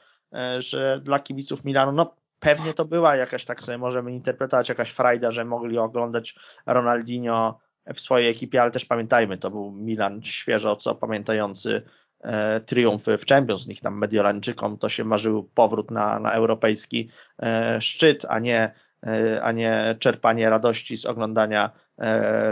że 0.59 1.01
dla 1.03 1.19
kibiców 1.19 1.65
Milanu, 1.65 1.91
no 1.91 2.15
pewnie 2.41 2.73
to 2.73 2.85
była 2.85 3.15
jakaś, 3.15 3.45
tak 3.45 3.63
sobie 3.63 3.77
możemy 3.77 4.11
interpretować, 4.11 4.69
jakaś 4.69 4.91
frajda, 4.91 5.31
że 5.31 5.45
mogli 5.45 5.77
oglądać 5.77 6.35
Ronaldinho 6.65 7.59
w 7.95 7.99
swojej 7.99 8.29
ekipie, 8.29 8.61
ale 8.61 8.71
też 8.71 8.85
pamiętajmy, 8.85 9.37
to 9.37 9.51
był 9.51 9.71
Milan 9.71 10.23
świeżo 10.23 10.75
co 10.75 10.95
pamiętający 10.95 11.81
e, 12.19 12.61
triumfy 12.61 13.17
w 13.17 13.25
Champions 13.25 13.67
League, 13.67 13.81
tam 13.81 13.97
Mediolańczykom 13.97 14.77
to 14.77 14.89
się 14.89 15.03
marzył 15.03 15.43
powrót 15.43 15.91
na, 15.91 16.19
na 16.19 16.31
europejski 16.31 17.09
e, 17.43 17.81
szczyt, 17.81 18.25
a 18.29 18.39
nie, 18.39 18.73
e, 19.07 19.43
a 19.43 19.51
nie 19.51 19.95
czerpanie 19.99 20.49
radości 20.49 20.97
z 20.97 21.05
oglądania 21.05 21.71
e, 21.97 22.51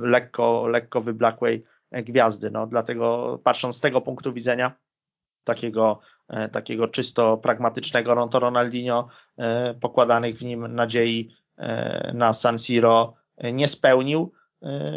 lekko, 0.00 0.66
lekko 0.66 1.00
wyblakłej 1.00 1.64
gwiazdy. 1.92 2.50
No, 2.50 2.66
dlatego 2.66 3.38
patrząc 3.44 3.76
z 3.76 3.80
tego 3.80 4.00
punktu 4.00 4.32
widzenia, 4.32 4.72
takiego, 5.44 6.00
takiego 6.52 6.88
czysto 6.88 7.36
pragmatycznego, 7.36 8.14
no 8.14 8.28
to 8.28 8.38
Ronaldinho 8.38 9.08
e, 9.38 9.74
pokładanych 9.74 10.36
w 10.36 10.44
nim 10.44 10.74
nadziei 10.74 11.30
na 12.14 12.32
San 12.32 12.58
Siro 12.58 13.14
nie 13.52 13.68
spełnił. 13.68 14.32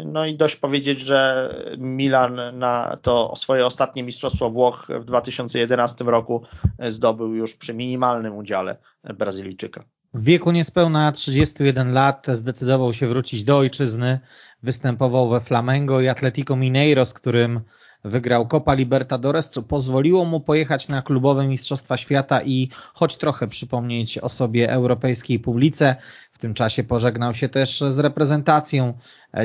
No 0.04 0.26
i 0.26 0.36
dość 0.36 0.56
powiedzieć, 0.56 1.00
że 1.00 1.48
Milan 1.78 2.58
na 2.58 2.98
to 3.02 3.36
swoje 3.36 3.66
ostatnie 3.66 4.02
Mistrzostwo 4.02 4.50
Włoch 4.50 4.88
w 5.00 5.04
2011 5.04 6.04
roku 6.04 6.42
zdobył 6.88 7.34
już 7.34 7.56
przy 7.56 7.74
minimalnym 7.74 8.36
udziale 8.36 8.76
Brazylijczyka. 9.04 9.84
W 10.14 10.24
wieku 10.24 10.50
niespełna 10.50 11.12
31 11.12 11.92
lat 11.92 12.26
zdecydował 12.32 12.92
się 12.92 13.06
wrócić 13.06 13.44
do 13.44 13.58
ojczyzny, 13.58 14.20
występował 14.62 15.28
we 15.28 15.40
Flamengo 15.40 16.00
i 16.00 16.08
Atletico 16.08 16.56
Mineiro, 16.56 17.04
z 17.04 17.14
którym 17.14 17.60
wygrał 18.04 18.46
Copa 18.46 18.74
Libertadores, 18.74 19.50
co 19.50 19.62
pozwoliło 19.62 20.24
mu 20.24 20.40
pojechać 20.40 20.88
na 20.88 21.02
klubowe 21.02 21.46
Mistrzostwa 21.46 21.96
Świata 21.96 22.42
i 22.42 22.68
choć 22.94 23.16
trochę 23.16 23.48
przypomnieć 23.48 24.18
o 24.18 24.28
sobie 24.28 24.70
europejskiej 24.70 25.38
publice. 25.38 25.96
W 26.32 26.38
tym 26.38 26.54
czasie 26.54 26.84
pożegnał 26.84 27.34
się 27.34 27.48
też 27.48 27.80
z 27.88 27.98
reprezentacją 27.98 28.94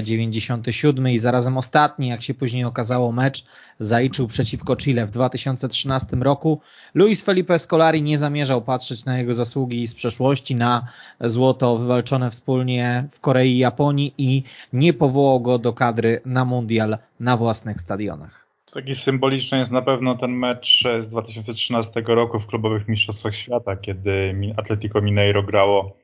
97 0.03 1.10
i 1.10 1.20
zarazem 1.20 1.58
ostatni, 1.58 2.08
jak 2.08 2.22
się 2.22 2.34
później 2.34 2.66
okazało, 2.66 3.12
mecz 3.12 3.45
zaliczył 3.80 4.28
przeciwko 4.28 4.76
Chile 4.76 5.05
w 5.05 5.12
2013 5.12 6.08
roku. 6.16 6.62
Luis 6.93 7.22
Felipe 7.22 7.60
Scolari 7.60 8.01
nie 8.01 8.18
zamierzał 8.18 8.62
patrzeć 8.62 9.05
na 9.05 9.18
jego 9.18 9.36
zasługi 9.36 9.88
z 9.88 9.95
przeszłości, 9.95 10.55
na 10.55 10.88
złoto 11.22 11.78
wywalczone 11.78 12.32
wspólnie 12.32 13.08
w 13.12 13.20
Korei 13.20 13.55
i 13.55 13.58
Japonii 13.58 14.14
i 14.18 14.43
nie 14.74 14.93
powołał 14.93 15.39
go 15.39 15.60
do 15.60 15.74
kadry 15.74 16.22
na 16.26 16.45
mundial 16.45 16.97
na 17.20 17.38
własnych 17.38 17.82
stadionach. 17.82 18.46
Taki 18.74 18.95
symboliczny 18.95 19.59
jest 19.59 19.72
na 19.72 19.82
pewno 19.82 20.15
ten 20.15 20.32
mecz 20.32 20.84
z 20.99 21.09
2013 21.09 22.03
roku 22.07 22.39
w 22.39 22.47
klubowych 22.47 22.88
mistrzostwach 22.88 23.36
świata, 23.36 23.76
kiedy 23.76 24.36
Atletico 24.57 25.01
Mineiro 25.01 25.43
grało 25.43 25.97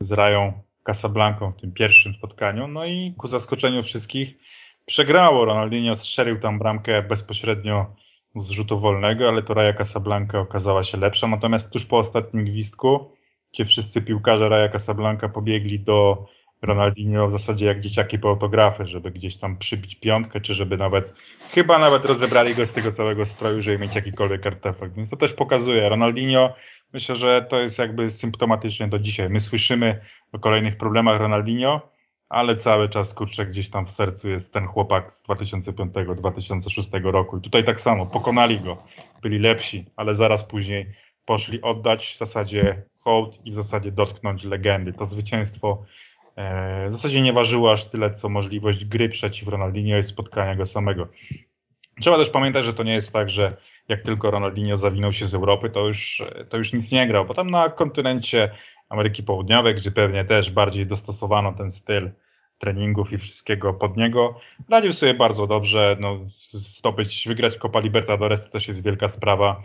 z 0.00 0.12
Rają 0.12 0.52
Casablanca 0.82 1.50
w 1.50 1.60
tym 1.60 1.72
pierwszym 1.72 2.14
spotkaniu. 2.14 2.68
No 2.68 2.86
i 2.86 3.14
ku 3.18 3.28
zaskoczeniu 3.28 3.82
wszystkich 3.82 4.34
przegrało. 4.86 5.44
Ronaldinho 5.44 5.96
strzelił 5.96 6.40
tam 6.40 6.58
bramkę 6.58 7.02
bezpośrednio 7.02 7.86
z 8.36 8.50
rzutu 8.50 8.80
wolnego, 8.80 9.28
ale 9.28 9.42
to 9.42 9.54
Raja 9.54 9.72
Casablanca 9.72 10.38
okazała 10.38 10.84
się 10.84 10.98
lepsza. 10.98 11.26
Natomiast 11.26 11.70
tuż 11.70 11.86
po 11.86 11.98
ostatnim 11.98 12.44
gwizdku, 12.44 13.10
gdzie 13.52 13.64
wszyscy 13.64 14.02
piłkarze 14.02 14.48
Raja 14.48 14.68
Casablanca 14.68 15.28
pobiegli 15.28 15.80
do 15.80 16.26
Ronaldinho 16.62 17.28
w 17.28 17.32
zasadzie 17.32 17.66
jak 17.66 17.80
dzieciaki 17.80 18.18
po 18.18 18.28
autografy, 18.28 18.86
żeby 18.86 19.10
gdzieś 19.10 19.36
tam 19.36 19.58
przybić 19.58 19.94
piątkę, 19.94 20.40
czy 20.40 20.54
żeby 20.54 20.76
nawet, 20.76 21.14
chyba 21.50 21.78
nawet 21.78 22.04
rozebrali 22.04 22.54
go 22.54 22.66
z 22.66 22.72
tego 22.72 22.92
całego 22.92 23.26
stroju, 23.26 23.62
żeby 23.62 23.78
mieć 23.78 23.94
jakikolwiek 23.94 24.46
artefakt. 24.46 24.94
Więc 24.94 25.10
to 25.10 25.16
też 25.16 25.32
pokazuje. 25.32 25.88
Ronaldinho, 25.88 26.54
myślę, 26.92 27.16
że 27.16 27.46
to 27.50 27.60
jest 27.60 27.78
jakby 27.78 28.10
symptomatycznie 28.10 28.88
do 28.88 28.98
dzisiaj. 28.98 29.30
My 29.30 29.40
słyszymy 29.40 30.00
o 30.32 30.38
kolejnych 30.38 30.76
problemach 30.76 31.20
Ronaldinho, 31.20 31.90
ale 32.28 32.56
cały 32.56 32.88
czas 32.88 33.14
kurczę 33.14 33.46
gdzieś 33.46 33.70
tam 33.70 33.86
w 33.86 33.90
sercu 33.90 34.28
jest 34.28 34.52
ten 34.52 34.66
chłopak 34.66 35.12
z 35.12 35.24
2005-2006 35.24 37.10
roku. 37.10 37.38
I 37.38 37.40
tutaj 37.40 37.64
tak 37.64 37.80
samo, 37.80 38.06
pokonali 38.06 38.60
go, 38.60 38.82
byli 39.22 39.38
lepsi, 39.38 39.86
ale 39.96 40.14
zaraz 40.14 40.44
później 40.44 40.94
poszli 41.24 41.62
oddać 41.62 42.06
w 42.14 42.18
zasadzie 42.18 42.82
hołd 43.00 43.38
i 43.44 43.50
w 43.50 43.54
zasadzie 43.54 43.92
dotknąć 43.92 44.44
legendy. 44.44 44.92
To 44.92 45.06
zwycięstwo 45.06 45.84
w 46.88 46.92
zasadzie 46.92 47.22
nie 47.22 47.32
ważyło 47.32 47.72
aż 47.72 47.84
tyle, 47.84 48.14
co 48.14 48.28
możliwość 48.28 48.84
gry 48.84 49.08
przeciw 49.08 49.48
Ronaldinho 49.48 49.98
i 49.98 50.04
spotkania 50.04 50.54
go 50.54 50.66
samego. 50.66 51.08
Trzeba 52.00 52.16
też 52.16 52.30
pamiętać, 52.30 52.64
że 52.64 52.74
to 52.74 52.82
nie 52.82 52.94
jest 52.94 53.12
tak, 53.12 53.30
że 53.30 53.56
jak 53.88 54.02
tylko 54.02 54.30
Ronaldinho 54.30 54.76
zawinął 54.76 55.12
się 55.12 55.26
z 55.26 55.34
Europy, 55.34 55.70
to 55.70 55.86
już, 55.86 56.22
to 56.48 56.56
już 56.56 56.72
nic 56.72 56.92
nie 56.92 57.06
grał, 57.06 57.24
bo 57.24 57.34
tam 57.34 57.50
na 57.50 57.68
kontynencie 57.68 58.50
Ameryki 58.88 59.22
Południowej, 59.22 59.74
gdzie 59.74 59.90
pewnie 59.90 60.24
też 60.24 60.50
bardziej 60.50 60.86
dostosowano 60.86 61.52
ten 61.52 61.72
styl 61.72 62.10
treningów 62.58 63.12
i 63.12 63.18
wszystkiego 63.18 63.74
pod 63.74 63.96
niego, 63.96 64.40
radził 64.68 64.92
sobie 64.92 65.14
bardzo 65.14 65.46
dobrze, 65.46 65.96
no, 66.00 66.18
zdobyć, 66.52 67.24
wygrać 67.28 67.56
Copa 67.56 67.80
Libertadores 67.80 68.44
to 68.44 68.50
też 68.50 68.68
jest 68.68 68.82
wielka 68.82 69.08
sprawa, 69.08 69.62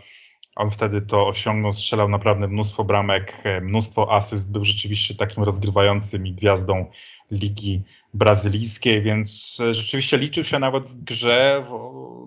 on 0.56 0.70
wtedy 0.70 1.02
to 1.02 1.26
osiągnął, 1.26 1.74
strzelał 1.74 2.08
naprawdę 2.08 2.48
mnóstwo 2.48 2.84
bramek, 2.84 3.34
e, 3.44 3.60
mnóstwo 3.60 4.12
asyst, 4.12 4.52
był 4.52 4.64
rzeczywiście 4.64 5.14
takim 5.14 5.42
rozgrywającym 5.42 6.26
i 6.26 6.32
gwiazdą 6.32 6.86
ligi 7.30 7.82
brazylijskiej, 8.14 9.02
więc 9.02 9.58
e, 9.60 9.74
rzeczywiście 9.74 10.18
liczył 10.18 10.44
się 10.44 10.58
nawet 10.58 10.84
w 10.84 11.04
grze, 11.04 11.66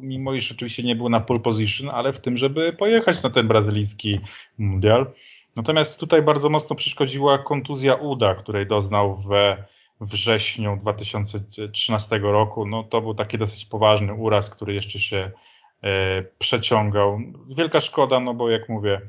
mimo 0.02 0.34
iż 0.34 0.52
oczywiście 0.52 0.84
nie 0.84 0.96
był 0.96 1.10
na 1.10 1.20
pole 1.20 1.40
position, 1.40 1.90
ale 1.90 2.14
w 2.14 2.22
tym, 2.22 2.38
żeby 2.38 2.74
pojechać 2.74 3.24
na 3.24 3.30
ten 3.30 3.48
brazylijski 3.48 4.20
mundial. 4.58 5.06
Natomiast 5.56 6.00
tutaj 6.00 6.22
bardzo 6.22 6.50
mocno 6.50 6.76
przeszkodziła 6.76 7.38
kontuzja 7.38 7.96
uda, 7.96 8.36
której 8.36 8.68
doznał 8.68 9.18
we 9.18 9.64
wrześniu 10.02 10.78
2013 10.82 12.20
roku. 12.20 12.66
No 12.66 12.84
to 12.84 13.02
był 13.02 13.14
taki 13.14 13.38
dosyć 13.38 13.66
poważny 13.66 14.14
uraz, 14.14 14.50
który 14.50 14.74
jeszcze 14.74 15.00
się 15.00 15.32
przeciągał. 16.40 17.20
Wielka 17.58 17.82
szkoda, 17.82 18.20
no 18.20 18.34
bo 18.34 18.50
jak 18.50 18.70
mówię, 18.70 19.02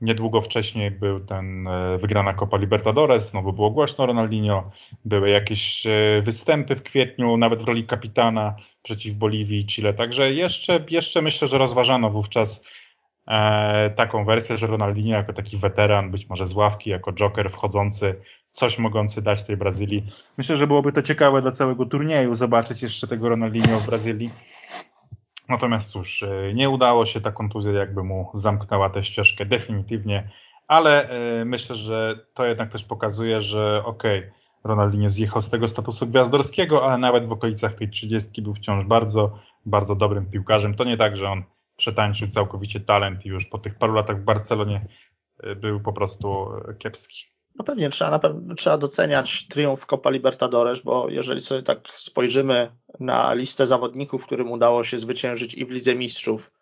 Niedługo 0.00 0.40
wcześniej 0.40 0.90
był 0.90 1.20
ten 1.20 1.68
e, 1.68 1.98
wygrana 1.98 2.34
Copa 2.34 2.56
Libertadores, 2.56 3.30
znowu 3.30 3.52
było 3.52 3.70
głośno 3.70 4.06
Ronaldinho, 4.06 4.70
były 5.04 5.30
jakieś 5.30 5.86
e, 5.86 6.22
występy 6.24 6.76
w 6.76 6.82
kwietniu, 6.82 7.36
nawet 7.36 7.62
w 7.62 7.66
roli 7.66 7.86
kapitana 7.86 8.54
przeciw 8.82 9.14
Boliwii 9.14 9.60
i 9.60 9.66
Chile, 9.66 9.94
także 9.94 10.32
jeszcze, 10.32 10.84
jeszcze 10.90 11.22
myślę, 11.22 11.48
że 11.48 11.58
rozważano 11.58 12.10
wówczas 12.10 12.62
e, 13.28 13.90
taką 13.90 14.24
wersję, 14.24 14.56
że 14.56 14.66
Ronaldinho 14.66 15.16
jako 15.16 15.32
taki 15.32 15.56
weteran, 15.56 16.10
być 16.10 16.28
może 16.28 16.46
z 16.46 16.52
ławki, 16.52 16.90
jako 16.90 17.12
joker 17.12 17.50
wchodzący, 17.50 18.14
coś 18.52 18.78
mogący 18.78 19.22
dać 19.22 19.44
tej 19.44 19.56
Brazylii. 19.56 20.06
Myślę, 20.38 20.56
że 20.56 20.66
byłoby 20.66 20.92
to 20.92 21.02
ciekawe 21.02 21.42
dla 21.42 21.50
całego 21.50 21.86
turnieju 21.86 22.34
zobaczyć 22.34 22.82
jeszcze 22.82 23.08
tego 23.08 23.28
Ronaldinho 23.28 23.78
w 23.80 23.86
Brazylii. 23.86 24.30
Natomiast 25.48 25.90
cóż, 25.90 26.22
e, 26.22 26.54
nie 26.54 26.70
udało 26.70 27.06
się, 27.06 27.20
ta 27.20 27.32
kontuzja 27.32 27.72
jakby 27.72 28.04
mu 28.04 28.30
zamknęła 28.34 28.90
tę 28.90 29.04
ścieżkę 29.04 29.46
definitywnie, 29.46 30.30
ale 30.68 31.08
e, 31.08 31.44
myślę, 31.44 31.76
że 31.76 32.26
to 32.34 32.44
jednak 32.44 32.72
też 32.72 32.84
pokazuje, 32.84 33.40
że 33.40 33.82
okej, 33.84 34.18
okay, 34.18 34.32
Ronaldinho 34.64 35.10
zjechał 35.10 35.42
z 35.42 35.50
tego 35.50 35.68
statusu 35.68 36.06
gwiazdorskiego, 36.06 36.86
ale 36.86 36.98
nawet 36.98 37.26
w 37.26 37.32
okolicach 37.32 37.74
tej 37.74 37.90
trzydziestki 37.90 38.42
był 38.42 38.54
wciąż 38.54 38.84
bardzo, 38.84 39.38
bardzo 39.66 39.94
dobrym 39.94 40.30
piłkarzem. 40.30 40.74
To 40.74 40.84
nie 40.84 40.96
tak, 40.96 41.16
że 41.16 41.30
on 41.30 41.42
przetańczył 41.76 42.28
całkowicie 42.28 42.80
talent 42.80 43.26
i 43.26 43.28
już 43.28 43.46
po 43.46 43.58
tych 43.58 43.78
paru 43.78 43.94
latach 43.94 44.20
w 44.20 44.24
Barcelonie 44.24 44.86
e, 45.42 45.54
był 45.54 45.80
po 45.80 45.92
prostu 45.92 46.48
kiepski. 46.78 47.37
No 47.58 47.64
pewnie 47.64 47.90
trzeba, 47.90 48.10
na 48.10 48.18
pewno, 48.18 48.54
trzeba 48.54 48.78
doceniać 48.78 49.48
triumf 49.48 49.86
Copa 49.86 50.10
Libertadores, 50.10 50.80
bo 50.80 51.08
jeżeli 51.08 51.40
sobie 51.40 51.62
tak 51.62 51.78
spojrzymy 51.90 52.70
na 53.00 53.34
listę 53.34 53.66
zawodników, 53.66 54.26
którym 54.26 54.52
udało 54.52 54.84
się 54.84 54.98
zwyciężyć 54.98 55.54
i 55.54 55.66
w 55.66 55.70
Lidze 55.70 55.94
Mistrzów 55.94 56.52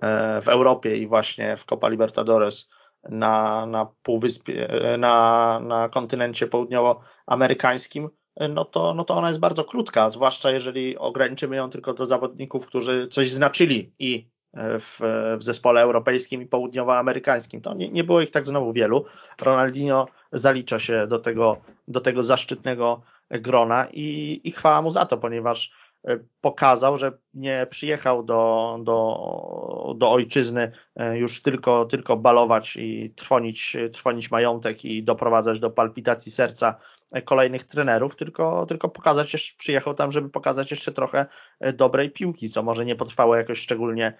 e, 0.00 0.40
w 0.40 0.48
Europie 0.48 0.96
i 0.96 1.06
właśnie 1.06 1.56
w 1.56 1.64
Copa 1.64 1.88
Libertadores 1.88 2.68
na, 3.08 3.66
na 3.66 3.86
półwyspie, 4.02 4.68
e, 4.70 4.98
na, 4.98 5.60
na 5.60 5.88
kontynencie 5.88 6.46
południowoamerykańskim, 6.46 8.08
e, 8.36 8.48
no 8.48 8.64
to, 8.64 8.94
no 8.94 9.04
to 9.04 9.14
ona 9.14 9.28
jest 9.28 9.40
bardzo 9.40 9.64
krótka, 9.64 10.10
zwłaszcza 10.10 10.50
jeżeli 10.50 10.98
ograniczymy 10.98 11.56
ją 11.56 11.70
tylko 11.70 11.94
do 11.94 12.06
zawodników, 12.06 12.66
którzy 12.66 13.08
coś 13.08 13.30
znaczyli 13.30 13.92
i 13.98 14.34
w, 14.56 15.00
w 15.38 15.42
zespole 15.42 15.82
europejskim 15.82 16.42
i 16.42 16.46
południowoamerykańskim. 16.46 17.60
To 17.60 17.74
nie, 17.74 17.88
nie 17.88 18.04
było 18.04 18.20
ich 18.20 18.30
tak 18.30 18.46
znowu 18.46 18.72
wielu. 18.72 19.04
Ronaldinho 19.40 20.06
zalicza 20.34 20.78
się 20.78 21.06
do 21.06 21.18
tego, 21.18 21.56
do 21.88 22.00
tego 22.00 22.22
zaszczytnego 22.22 23.02
grona 23.30 23.88
i, 23.92 24.40
i 24.44 24.52
chwała 24.52 24.82
mu 24.82 24.90
za 24.90 25.06
to, 25.06 25.18
ponieważ 25.18 25.72
e, 26.08 26.18
pokazał, 26.40 26.98
że 26.98 27.12
nie 27.34 27.66
przyjechał 27.70 28.22
do, 28.22 28.76
do, 28.82 29.94
do 29.96 30.10
ojczyzny 30.10 30.72
e, 30.96 31.18
już 31.18 31.42
tylko, 31.42 31.84
tylko 31.84 32.16
balować 32.16 32.76
i 32.76 33.12
trwonić, 33.16 33.76
trwonić 33.92 34.30
majątek 34.30 34.84
i 34.84 35.02
doprowadzać 35.02 35.60
do 35.60 35.70
palpitacji 35.70 36.32
serca 36.32 36.78
kolejnych 37.24 37.64
trenerów, 37.64 38.16
tylko, 38.16 38.66
tylko 38.66 38.88
pokazać, 38.88 39.54
przyjechał 39.58 39.94
tam, 39.94 40.12
żeby 40.12 40.30
pokazać 40.30 40.70
jeszcze 40.70 40.92
trochę 40.92 41.26
e, 41.60 41.72
dobrej 41.72 42.10
piłki, 42.10 42.48
co 42.48 42.62
może 42.62 42.84
nie 42.84 42.96
potrwało 42.96 43.36
jakoś 43.36 43.58
szczególnie, 43.58 44.18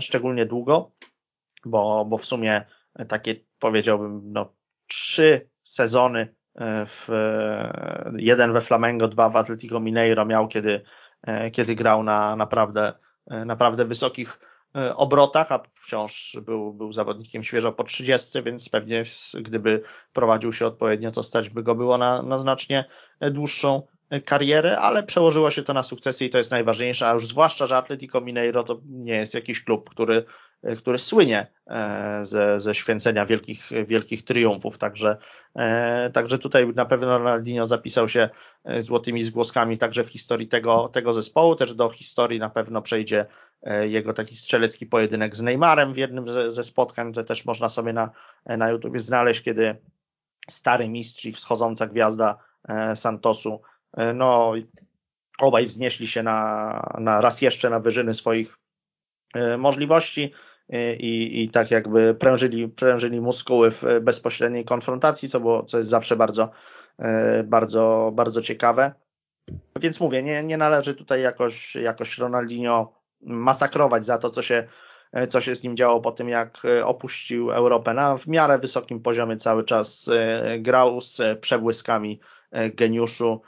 szczególnie 0.00 0.46
długo, 0.46 0.90
bo, 1.64 2.04
bo 2.04 2.18
w 2.18 2.24
sumie 2.24 2.64
takie 3.08 3.34
powiedziałbym, 3.58 4.20
no, 4.32 4.52
trzy 4.86 5.48
sezony 5.62 6.34
e, 6.54 6.86
w, 6.86 7.10
e, 7.10 8.12
jeden 8.16 8.52
we 8.52 8.60
Flamengo, 8.60 9.08
dwa 9.08 9.28
w 9.28 9.36
Atletico 9.36 9.80
Mineiro 9.80 10.24
miał, 10.24 10.48
kiedy, 10.48 10.82
e, 11.22 11.50
kiedy 11.50 11.74
grał 11.74 12.02
na 12.02 12.36
naprawdę, 12.36 12.92
naprawdę 13.26 13.84
wysokich 13.84 14.40
obrotach, 14.94 15.52
a 15.52 15.62
wciąż 15.74 16.36
był, 16.42 16.72
był 16.72 16.92
zawodnikiem 16.92 17.44
świeżo 17.44 17.72
po 17.72 17.84
30, 17.84 18.42
więc 18.42 18.68
pewnie 18.68 19.02
gdyby 19.34 19.82
prowadził 20.12 20.52
się 20.52 20.66
odpowiednio, 20.66 21.12
to 21.12 21.22
stać 21.22 21.50
by 21.50 21.62
go 21.62 21.74
było 21.74 21.98
na, 21.98 22.22
na 22.22 22.38
znacznie 22.38 22.84
dłuższą 23.20 23.82
karierę, 24.24 24.78
ale 24.78 25.02
przełożyło 25.02 25.50
się 25.50 25.62
to 25.62 25.74
na 25.74 25.82
sukcesy 25.82 26.24
i 26.24 26.30
to 26.30 26.38
jest 26.38 26.50
najważniejsze, 26.50 27.08
a 27.08 27.12
już 27.12 27.26
zwłaszcza, 27.26 27.66
że 27.66 27.76
Atletico 27.76 28.20
Mineiro 28.20 28.64
to 28.64 28.80
nie 28.84 29.16
jest 29.16 29.34
jakiś 29.34 29.64
klub, 29.64 29.90
który 29.90 30.24
który 30.78 30.98
słynie 30.98 31.46
e, 31.66 32.24
ze, 32.24 32.60
ze 32.60 32.74
święcenia 32.74 33.26
wielkich, 33.26 33.70
wielkich 33.86 34.24
triumfów. 34.24 34.78
Także, 34.78 35.16
e, 35.56 36.10
także 36.10 36.38
tutaj 36.38 36.68
na 36.74 36.84
pewno 36.84 37.18
Ronaldinho 37.18 37.66
zapisał 37.66 38.08
się 38.08 38.30
e, 38.64 38.82
złotymi 38.82 39.22
zgłoskami 39.22 39.78
także 39.78 40.04
w 40.04 40.08
historii 40.08 40.48
tego, 40.48 40.88
tego 40.88 41.12
zespołu. 41.12 41.56
Też 41.56 41.74
do 41.74 41.88
historii 41.88 42.38
na 42.38 42.50
pewno 42.50 42.82
przejdzie 42.82 43.26
jego 43.82 44.12
taki 44.12 44.36
strzelecki 44.36 44.86
pojedynek 44.86 45.36
z 45.36 45.42
Neymarem 45.42 45.94
w 45.94 45.96
jednym 45.96 46.28
ze, 46.28 46.52
ze 46.52 46.64
spotkań, 46.64 47.12
to 47.12 47.24
też 47.24 47.44
można 47.44 47.68
sobie 47.68 47.92
na, 47.92 48.10
na 48.46 48.70
YouTube 48.70 48.98
znaleźć, 48.98 49.42
kiedy 49.42 49.76
stary 50.50 50.88
mistrz 50.88 51.24
i 51.24 51.32
wschodząca 51.32 51.86
gwiazda 51.86 52.38
Santosu, 52.94 53.62
no 54.14 54.52
obaj 55.40 55.66
wznieśli 55.66 56.06
się 56.06 56.22
na, 56.22 56.94
na 56.98 57.20
raz 57.20 57.42
jeszcze 57.42 57.70
na 57.70 57.80
wyżyny 57.80 58.14
swoich 58.14 58.58
możliwości 59.58 60.32
i, 60.98 61.42
i 61.42 61.48
tak 61.48 61.70
jakby 61.70 62.14
prężyli, 62.14 62.68
prężyli 62.68 63.20
muskuły 63.20 63.70
w 63.70 63.84
bezpośredniej 64.02 64.64
konfrontacji, 64.64 65.28
co, 65.28 65.40
było, 65.40 65.62
co 65.62 65.78
jest 65.78 65.90
zawsze 65.90 66.16
bardzo, 66.16 66.50
e, 66.98 67.44
bardzo, 67.44 68.12
bardzo 68.14 68.42
ciekawe. 68.42 68.92
Więc 69.80 70.00
mówię, 70.00 70.22
nie, 70.22 70.42
nie 70.44 70.56
należy 70.56 70.94
tutaj 70.94 71.22
jakoś, 71.22 71.76
jakoś 71.76 72.18
Ronaldinho 72.18 72.92
masakrować 73.20 74.04
za 74.04 74.18
to, 74.18 74.30
co 74.30 74.42
się, 74.42 74.68
co 75.28 75.40
się 75.40 75.54
z 75.54 75.62
nim 75.62 75.76
działo 75.76 76.00
po 76.00 76.12
tym, 76.12 76.28
jak 76.28 76.62
opuścił 76.84 77.52
Europę. 77.52 77.94
Na 77.94 78.16
w 78.16 78.26
miarę 78.26 78.58
wysokim 78.58 79.00
poziomie 79.00 79.36
cały 79.36 79.62
czas 79.62 80.08
e, 80.08 80.58
grał 80.58 81.00
z 81.00 81.40
przebłyskami 81.40 82.20
e, 82.50 82.70
geniuszu, 82.70 83.42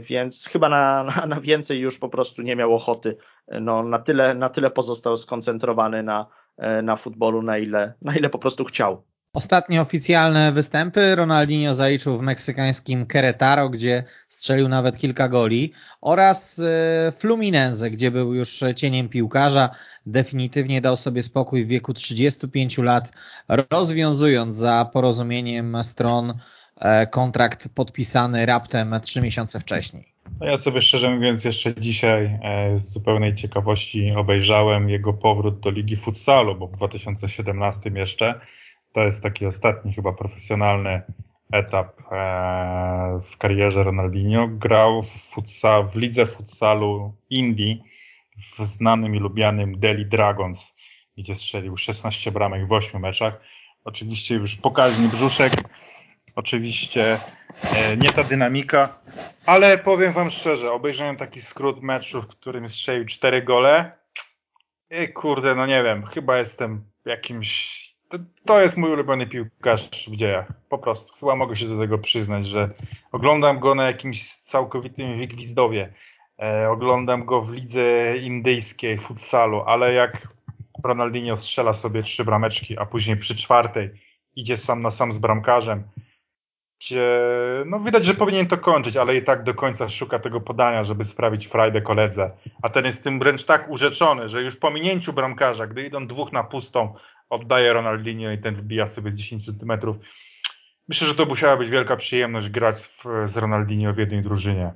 więc 0.00 0.48
chyba 0.48 0.68
na, 0.68 1.04
na, 1.04 1.26
na 1.26 1.40
więcej 1.40 1.80
już 1.80 1.98
po 1.98 2.08
prostu 2.08 2.42
nie 2.42 2.56
miał 2.56 2.74
ochoty. 2.74 3.16
No, 3.60 3.82
na, 3.82 3.98
tyle, 3.98 4.34
na 4.34 4.48
tyle 4.48 4.70
pozostał 4.70 5.16
skoncentrowany 5.16 6.02
na, 6.02 6.26
E, 6.26 6.45
na 6.82 6.96
futbolu, 6.96 7.42
na 7.42 7.58
ile, 7.58 7.94
na 8.02 8.16
ile 8.16 8.30
po 8.30 8.38
prostu 8.38 8.64
chciał. 8.64 9.02
Ostatnie 9.36 9.80
oficjalne 9.82 10.52
występy 10.52 11.14
Ronaldinho 11.14 11.74
zaliczył 11.74 12.18
w 12.18 12.22
meksykańskim 12.22 13.06
Querétaro, 13.06 13.70
gdzie 13.70 14.04
strzelił 14.28 14.68
nawet 14.68 14.96
kilka 14.96 15.28
goli 15.28 15.72
oraz 16.00 16.58
e, 16.58 17.12
Fluminense, 17.12 17.90
gdzie 17.90 18.10
był 18.10 18.34
już 18.34 18.64
cieniem 18.76 19.08
piłkarza. 19.08 19.70
Definitywnie 20.06 20.80
dał 20.80 20.96
sobie 20.96 21.22
spokój 21.22 21.64
w 21.64 21.68
wieku 21.68 21.94
35 21.94 22.78
lat, 22.78 23.12
rozwiązując 23.48 24.56
za 24.56 24.90
porozumieniem 24.92 25.84
stron 25.84 26.34
e, 26.76 27.06
kontrakt 27.06 27.68
podpisany 27.68 28.46
raptem 28.46 28.94
trzy 29.02 29.20
miesiące 29.20 29.60
wcześniej. 29.60 30.15
No 30.40 30.46
ja 30.46 30.56
sobie 30.56 30.82
szczerze 30.82 31.10
mówiąc 31.10 31.44
jeszcze 31.44 31.74
dzisiaj 31.74 32.38
e, 32.42 32.78
z 32.78 32.92
zupełnej 32.92 33.34
ciekawości 33.34 34.12
obejrzałem 34.16 34.90
jego 34.90 35.12
powrót 35.12 35.60
do 35.60 35.70
Ligi 35.70 35.96
Futsalu, 35.96 36.54
bo 36.54 36.66
w 36.66 36.72
2017 36.72 37.90
jeszcze 37.94 38.40
to 38.92 39.00
jest 39.00 39.22
taki 39.22 39.46
ostatni 39.46 39.92
chyba 39.92 40.12
profesjonalny 40.12 41.02
etap 41.52 42.00
e, 42.00 43.20
w 43.32 43.36
karierze 43.36 43.84
Ronaldinho. 43.84 44.48
Grał 44.48 45.02
w, 45.02 45.36
w 45.92 45.96
lidze 45.96 46.26
futsalu 46.26 47.14
Indii 47.30 47.82
w 48.58 48.64
znanym 48.64 49.14
i 49.14 49.18
lubianym 49.18 49.80
Delhi 49.80 50.06
Dragons, 50.06 50.74
gdzie 51.18 51.34
strzelił 51.34 51.76
16 51.76 52.32
bramek 52.32 52.68
w 52.68 52.72
8 52.72 53.00
meczach. 53.00 53.40
Oczywiście 53.84 54.34
już 54.34 54.56
pokaźny 54.56 55.08
brzuszek, 55.08 55.52
oczywiście 56.36 57.18
e, 57.76 57.96
nie 57.96 58.08
ta 58.08 58.24
dynamika, 58.24 58.98
ale 59.46 59.78
powiem 59.78 60.12
wam 60.12 60.30
szczerze, 60.30 60.72
obejrzałem 60.72 61.16
taki 61.16 61.40
skrót 61.40 61.82
meczu, 61.82 62.22
w 62.22 62.26
którym 62.26 62.68
strzelił 62.68 63.04
cztery 63.04 63.42
gole. 63.42 63.92
I 64.90 65.12
kurde, 65.12 65.54
no 65.54 65.66
nie 65.66 65.82
wiem, 65.82 66.06
chyba 66.06 66.38
jestem 66.38 66.84
jakimś. 67.04 67.76
To, 68.08 68.18
to, 68.44 68.60
jest 68.60 68.76
mój 68.76 68.92
ulubiony 68.92 69.26
piłkarz 69.26 70.08
w 70.08 70.16
dziejach. 70.16 70.46
Po 70.68 70.78
prostu. 70.78 71.14
Chyba 71.20 71.36
mogę 71.36 71.56
się 71.56 71.68
do 71.68 71.78
tego 71.78 71.98
przyznać, 71.98 72.46
że 72.46 72.68
oglądam 73.12 73.58
go 73.58 73.74
na 73.74 73.86
jakimś 73.86 74.34
całkowitym 74.34 75.18
wygwizdowie. 75.18 75.92
E, 76.42 76.70
oglądam 76.70 77.24
go 77.24 77.42
w 77.42 77.52
lidze 77.52 78.16
indyjskiej, 78.16 78.98
futsalu, 78.98 79.62
ale 79.66 79.92
jak 79.92 80.28
Ronaldinho 80.84 81.36
strzela 81.36 81.74
sobie 81.74 82.02
trzy 82.02 82.24
brameczki, 82.24 82.78
a 82.78 82.86
później 82.86 83.16
przy 83.16 83.36
czwartej 83.36 83.90
idzie 84.36 84.56
sam 84.56 84.82
na 84.82 84.90
sam 84.90 85.12
z 85.12 85.18
bramkarzem 85.18 85.82
gdzie 86.80 87.08
no 87.66 87.80
widać, 87.80 88.04
że 88.04 88.14
powinien 88.14 88.46
to 88.46 88.58
kończyć, 88.58 88.96
ale 88.96 89.16
i 89.16 89.24
tak 89.24 89.44
do 89.44 89.54
końca 89.54 89.88
szuka 89.88 90.18
tego 90.18 90.40
podania, 90.40 90.84
żeby 90.84 91.04
sprawić 91.04 91.46
frajdę 91.46 91.82
koledze. 91.82 92.30
A 92.62 92.68
ten 92.68 92.84
jest 92.84 93.04
tym 93.04 93.18
wręcz 93.18 93.44
tak 93.44 93.70
urzeczony, 93.70 94.28
że 94.28 94.42
już 94.42 94.56
po 94.56 94.70
minięciu 94.70 95.12
bramkarza, 95.12 95.66
gdy 95.66 95.86
idą 95.86 96.06
dwóch 96.06 96.32
na 96.32 96.44
pustą, 96.44 96.94
oddaje 97.30 97.72
Ronaldinho 97.72 98.30
i 98.30 98.38
ten 98.38 98.54
wbija 98.54 98.86
sobie 98.86 99.10
z 99.10 99.14
10 99.14 99.46
centymetrów. 99.46 99.96
Myślę, 100.88 101.08
że 101.08 101.14
to 101.14 101.24
musiała 101.24 101.56
być 101.56 101.70
wielka 101.70 101.96
przyjemność 101.96 102.48
grać 102.48 102.76
w, 102.76 103.04
z 103.26 103.36
Ronaldinho 103.36 103.92
w 103.92 103.98
jednej 103.98 104.22
drużynie. 104.22 104.72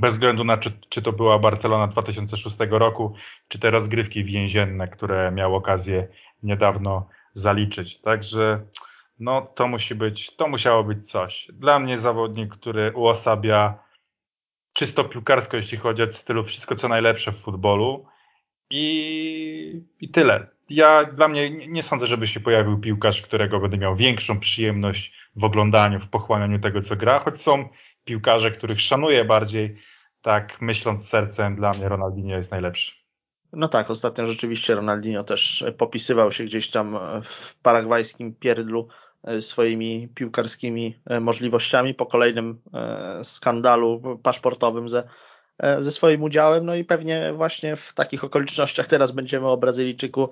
Bez 0.00 0.14
względu 0.14 0.44
na 0.44 0.58
czy, 0.58 0.72
czy 0.88 1.02
to 1.02 1.12
była 1.12 1.38
Barcelona 1.38 1.86
2006 1.86 2.56
roku, 2.70 3.14
czy 3.48 3.58
te 3.58 3.70
rozgrywki 3.70 4.24
więzienne, 4.24 4.88
które 4.88 5.30
miał 5.30 5.54
okazję 5.54 6.08
niedawno 6.42 7.08
zaliczyć. 7.34 8.00
Także 8.00 8.60
no 9.18 9.42
to 9.54 9.68
musi 9.68 9.94
być, 9.94 10.36
to 10.36 10.48
musiało 10.48 10.84
być 10.84 11.10
coś. 11.10 11.48
Dla 11.52 11.78
mnie 11.78 11.98
zawodnik, 11.98 12.54
który 12.54 12.92
uosabia 12.92 13.78
czysto 14.72 15.04
piłkarsko, 15.04 15.56
jeśli 15.56 15.78
chodzi 15.78 16.02
o 16.02 16.12
stylu 16.12 16.44
wszystko 16.44 16.74
co 16.74 16.88
najlepsze 16.88 17.32
w 17.32 17.40
futbolu 17.40 18.06
i, 18.70 19.82
i 20.00 20.08
tyle. 20.08 20.46
Ja 20.68 21.04
dla 21.04 21.28
mnie 21.28 21.50
nie, 21.50 21.66
nie 21.66 21.82
sądzę, 21.82 22.06
żeby 22.06 22.26
się 22.26 22.40
pojawił 22.40 22.78
piłkarz, 22.78 23.22
którego 23.22 23.60
będę 23.60 23.78
miał 23.78 23.96
większą 23.96 24.40
przyjemność 24.40 25.12
w 25.36 25.44
oglądaniu, 25.44 26.00
w 26.00 26.08
pochłanianiu 26.08 26.60
tego, 26.60 26.82
co 26.82 26.96
gra, 26.96 27.18
choć 27.18 27.40
są 27.40 27.68
piłkarze, 28.04 28.50
których 28.50 28.80
szanuję 28.80 29.24
bardziej, 29.24 29.76
tak 30.22 30.60
myśląc 30.60 31.08
sercem, 31.08 31.56
dla 31.56 31.70
mnie 31.70 31.88
Ronaldinho 31.88 32.36
jest 32.36 32.50
najlepszy. 32.50 32.92
No 33.52 33.68
tak, 33.68 33.90
ostatnio 33.90 34.26
rzeczywiście 34.26 34.74
Ronaldinho 34.74 35.24
też 35.24 35.64
popisywał 35.78 36.32
się 36.32 36.44
gdzieś 36.44 36.70
tam 36.70 36.98
w 37.22 37.60
paragwajskim 37.62 38.34
pierdlu 38.34 38.88
swoimi 39.40 40.08
piłkarskimi 40.14 40.98
e, 41.06 41.20
możliwościami 41.20 41.94
po 41.94 42.06
kolejnym 42.06 42.60
e, 42.74 43.24
skandalu 43.24 44.18
paszportowym 44.22 44.88
ze, 44.88 45.08
ze 45.78 45.90
swoim 45.90 46.22
udziałem. 46.22 46.66
No 46.66 46.74
i 46.74 46.84
pewnie 46.84 47.32
właśnie 47.32 47.76
w 47.76 47.94
takich 47.94 48.24
okolicznościach 48.24 48.86
teraz 48.86 49.10
będziemy 49.10 49.48
o 49.48 49.56
Brazylijczyku 49.56 50.30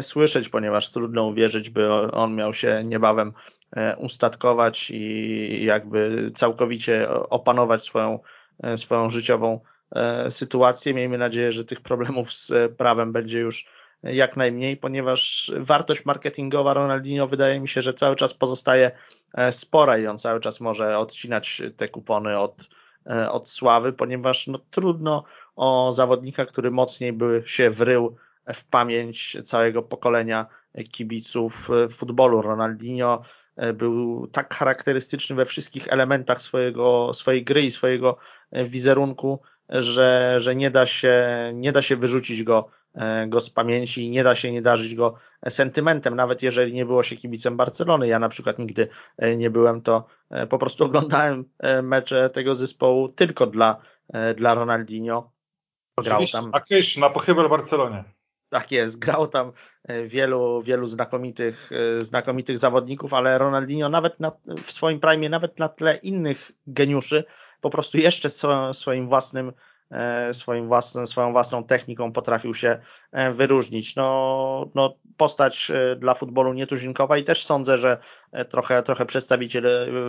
słyszeć, 0.00 0.48
ponieważ 0.48 0.90
trudno 0.90 1.26
uwierzyć, 1.26 1.70
by 1.70 1.92
on 1.92 2.34
miał 2.34 2.54
się 2.54 2.82
niebawem 2.84 3.32
ustatkować 3.98 4.90
i 4.90 5.64
jakby 5.64 6.30
całkowicie 6.34 7.08
opanować 7.10 7.84
swoją, 7.84 8.18
swoją 8.76 9.10
życiową 9.10 9.60
E, 9.94 10.30
sytuację. 10.30 10.94
Miejmy 10.94 11.18
nadzieję, 11.18 11.52
że 11.52 11.64
tych 11.64 11.80
problemów 11.80 12.32
z 12.32 12.50
e, 12.50 12.68
prawem 12.68 13.12
będzie 13.12 13.38
już 13.38 13.66
jak 14.12 14.36
najmniej, 14.36 14.76
ponieważ 14.76 15.52
wartość 15.56 16.04
marketingowa 16.04 16.74
Ronaldinho 16.74 17.26
wydaje 17.26 17.60
mi 17.60 17.68
się, 17.68 17.82
że 17.82 17.94
cały 17.94 18.16
czas 18.16 18.34
pozostaje 18.34 18.90
e, 19.34 19.52
spora 19.52 19.98
i 19.98 20.06
on 20.06 20.18
cały 20.18 20.40
czas 20.40 20.60
może 20.60 20.98
odcinać 20.98 21.62
te 21.76 21.88
kupony 21.88 22.38
od, 22.38 22.68
od 23.30 23.48
sławy, 23.48 23.92
ponieważ 23.92 24.46
no, 24.46 24.58
trudno 24.70 25.24
o 25.56 25.92
zawodnika, 25.92 26.46
który 26.46 26.70
mocniej 26.70 27.12
by 27.12 27.42
się 27.46 27.70
wrył 27.70 28.16
w 28.54 28.64
pamięć 28.64 29.36
całego 29.44 29.82
pokolenia 29.82 30.46
kibiców 30.92 31.68
futbolu. 31.90 32.42
Ronaldinho 32.42 33.22
był 33.74 34.26
tak 34.26 34.54
charakterystyczny 34.54 35.36
we 35.36 35.44
wszystkich 35.44 35.88
elementach 35.88 36.42
swojego, 36.42 37.14
swojej 37.14 37.44
gry 37.44 37.62
i 37.62 37.70
swojego 37.70 38.16
wizerunku, 38.52 39.40
że, 39.68 40.34
że 40.38 40.56
nie, 40.56 40.70
da 40.70 40.86
się, 40.86 41.26
nie 41.54 41.72
da 41.72 41.82
się 41.82 41.96
wyrzucić 41.96 42.42
go, 42.42 42.68
e, 42.68 42.85
go 43.26 43.40
z 43.40 43.50
pamięci 43.50 44.04
i 44.04 44.10
nie 44.10 44.24
da 44.24 44.34
się 44.34 44.52
nie 44.52 44.62
darzyć 44.62 44.94
go 44.94 45.14
sentymentem, 45.48 46.16
nawet 46.16 46.42
jeżeli 46.42 46.72
nie 46.72 46.86
było 46.86 47.02
się 47.02 47.16
kibicem 47.16 47.56
Barcelony. 47.56 48.08
Ja 48.08 48.18
na 48.18 48.28
przykład 48.28 48.58
nigdy 48.58 48.88
e, 49.18 49.36
nie 49.36 49.50
byłem, 49.50 49.82
to 49.82 50.06
e, 50.30 50.46
po 50.46 50.58
prostu 50.58 50.84
oglądałem 50.86 51.44
mecze 51.82 52.30
tego 52.30 52.54
zespołu 52.54 53.08
tylko 53.08 53.46
dla, 53.46 53.76
dla 54.36 54.54
Ronaldinho. 54.54 55.30
Grał 56.04 56.26
tam. 56.32 56.50
A 56.52 56.60
kiedyś 56.60 56.96
na 56.96 57.10
pochybel 57.10 57.48
Barcelonie. 57.48 58.04
Tak 58.48 58.72
jest, 58.72 58.98
grał 58.98 59.26
tam 59.26 59.52
wielu, 60.06 60.62
wielu 60.62 60.86
znakomitych, 60.86 61.70
znakomitych 61.98 62.58
zawodników, 62.58 63.14
ale 63.14 63.38
Ronaldinho 63.38 63.88
nawet 63.88 64.20
na, 64.20 64.32
w 64.64 64.72
swoim 64.72 65.00
prime, 65.00 65.28
nawet 65.28 65.58
na 65.58 65.68
tle 65.68 65.96
innych 65.96 66.52
geniuszy, 66.66 67.24
po 67.60 67.70
prostu 67.70 67.98
jeszcze 67.98 68.30
swoim 68.72 69.08
własnym 69.08 69.48
e, 69.48 69.52
swoim 70.32 70.68
własnym, 70.68 71.06
swoją 71.06 71.32
własną 71.32 71.64
techniką 71.64 72.12
potrafił 72.12 72.54
się 72.54 72.78
e, 73.12 73.32
wyróżnić. 73.32 73.96
No, 73.96 74.70
no 74.74 74.94
postać 75.16 75.70
e, 75.70 75.96
dla 75.96 76.14
futbolu 76.14 76.52
nietuzinkowa 76.52 77.18
i 77.18 77.24
też 77.24 77.44
sądzę, 77.44 77.78
że 77.78 77.98
trochę, 78.48 78.82
trochę 78.82 79.06
przedstawiciel 79.06 79.66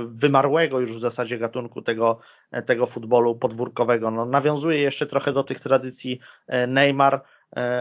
wymarłego 0.08 0.80
już 0.80 0.94
w 0.94 1.00
zasadzie 1.00 1.38
gatunku 1.38 1.82
tego, 1.82 2.20
tego 2.66 2.86
futbolu 2.86 3.36
podwórkowego. 3.36 4.12
No, 4.12 4.26
nawiązuje 4.26 4.80
jeszcze 4.80 5.06
trochę 5.06 5.34
do 5.34 5.44
tych 5.44 5.60
tradycji 5.60 6.20
Neymar, 6.68 7.22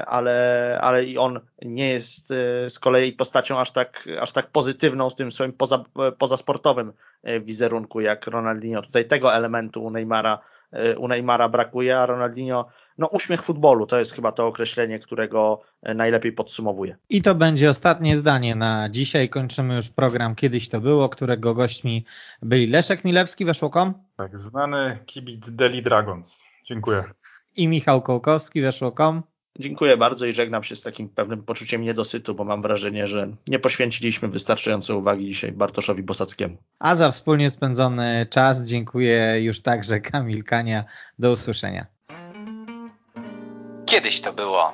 ale, 0.07 0.79
ale 0.81 1.05
i 1.05 1.19
on 1.19 1.41
nie 1.63 1.93
jest 1.93 2.29
z 2.69 2.79
kolei 2.79 3.13
postacią 3.13 3.61
aż 3.61 3.71
tak, 3.71 4.09
aż 4.21 4.33
tak 4.33 4.47
pozytywną 4.51 5.11
z 5.11 5.15
tym 5.15 5.33
swoim 5.33 5.53
poza, 5.53 5.85
pozasportowym 6.19 6.93
wizerunku 7.41 8.01
jak 8.01 8.27
Ronaldinho. 8.27 8.83
Tutaj 8.83 9.09
tego 9.09 9.35
elementu 9.35 9.85
u 9.85 9.91
Neymara, 9.91 10.39
u 10.99 11.09
Neymara 11.09 11.49
brakuje, 11.49 11.99
a 11.99 12.07
Ronaldinho 12.07 12.69
no 12.99 13.07
uśmiech 13.07 13.43
futbolu 13.43 13.87
to 13.87 13.99
jest 13.99 14.13
chyba 14.13 14.33
to 14.33 14.47
określenie, 14.47 14.99
którego 14.99 15.63
najlepiej 15.83 16.33
podsumowuje. 16.33 16.97
I 17.09 17.23
to 17.23 17.35
będzie 17.35 17.71
ostatnie 17.71 18.17
zdanie 18.17 18.55
na 18.55 18.89
dzisiaj. 18.91 19.29
Kończymy 19.29 19.77
już 19.77 19.89
program 19.89 20.35
Kiedyś 20.35 20.69
to 20.69 20.81
było, 20.81 21.09
którego 21.09 21.55
gośćmi 21.55 22.05
byli 22.43 22.67
Leszek 22.67 23.05
Milewski, 23.05 23.45
Weszło.com. 23.45 23.95
Tak, 24.17 24.39
znany 24.39 24.99
kibic 25.07 25.45
Deli 25.49 25.83
Dragons. 25.83 26.43
Dziękuję. 26.65 27.05
I 27.57 27.69
Michał 27.69 28.03
Kołkowski, 28.03 28.63
Weszło.com. 28.63 29.23
Dziękuję 29.59 29.97
bardzo 29.97 30.27
i 30.27 30.33
żegnam 30.33 30.65
się 30.65 30.77
z 30.77 30.83
takim 30.83 31.09
pewnym 31.09 31.43
poczuciem 31.43 31.83
niedosytu, 31.83 32.35
bo 32.35 32.45
mam 32.45 32.63
wrażenie, 32.63 33.07
że 33.07 33.29
nie 33.49 33.59
poświęciliśmy 33.59 34.29
wystarczająco 34.29 34.99
uwagi 34.99 35.27
dzisiaj 35.27 35.53
Bartoszowi 35.53 36.03
Bosackiemu. 36.03 36.57
A 36.79 36.95
za 36.95 37.11
wspólnie 37.11 37.51
spędzony 37.51 38.27
czas 38.31 38.63
dziękuję 38.63 39.43
już 39.43 39.61
także 39.61 40.01
Kamil 40.01 40.45
Kania. 40.45 40.85
Do 41.19 41.33
usłyszenia. 41.33 41.87
Kiedyś 43.87 44.21
to 44.21 44.33
było. 44.33 44.73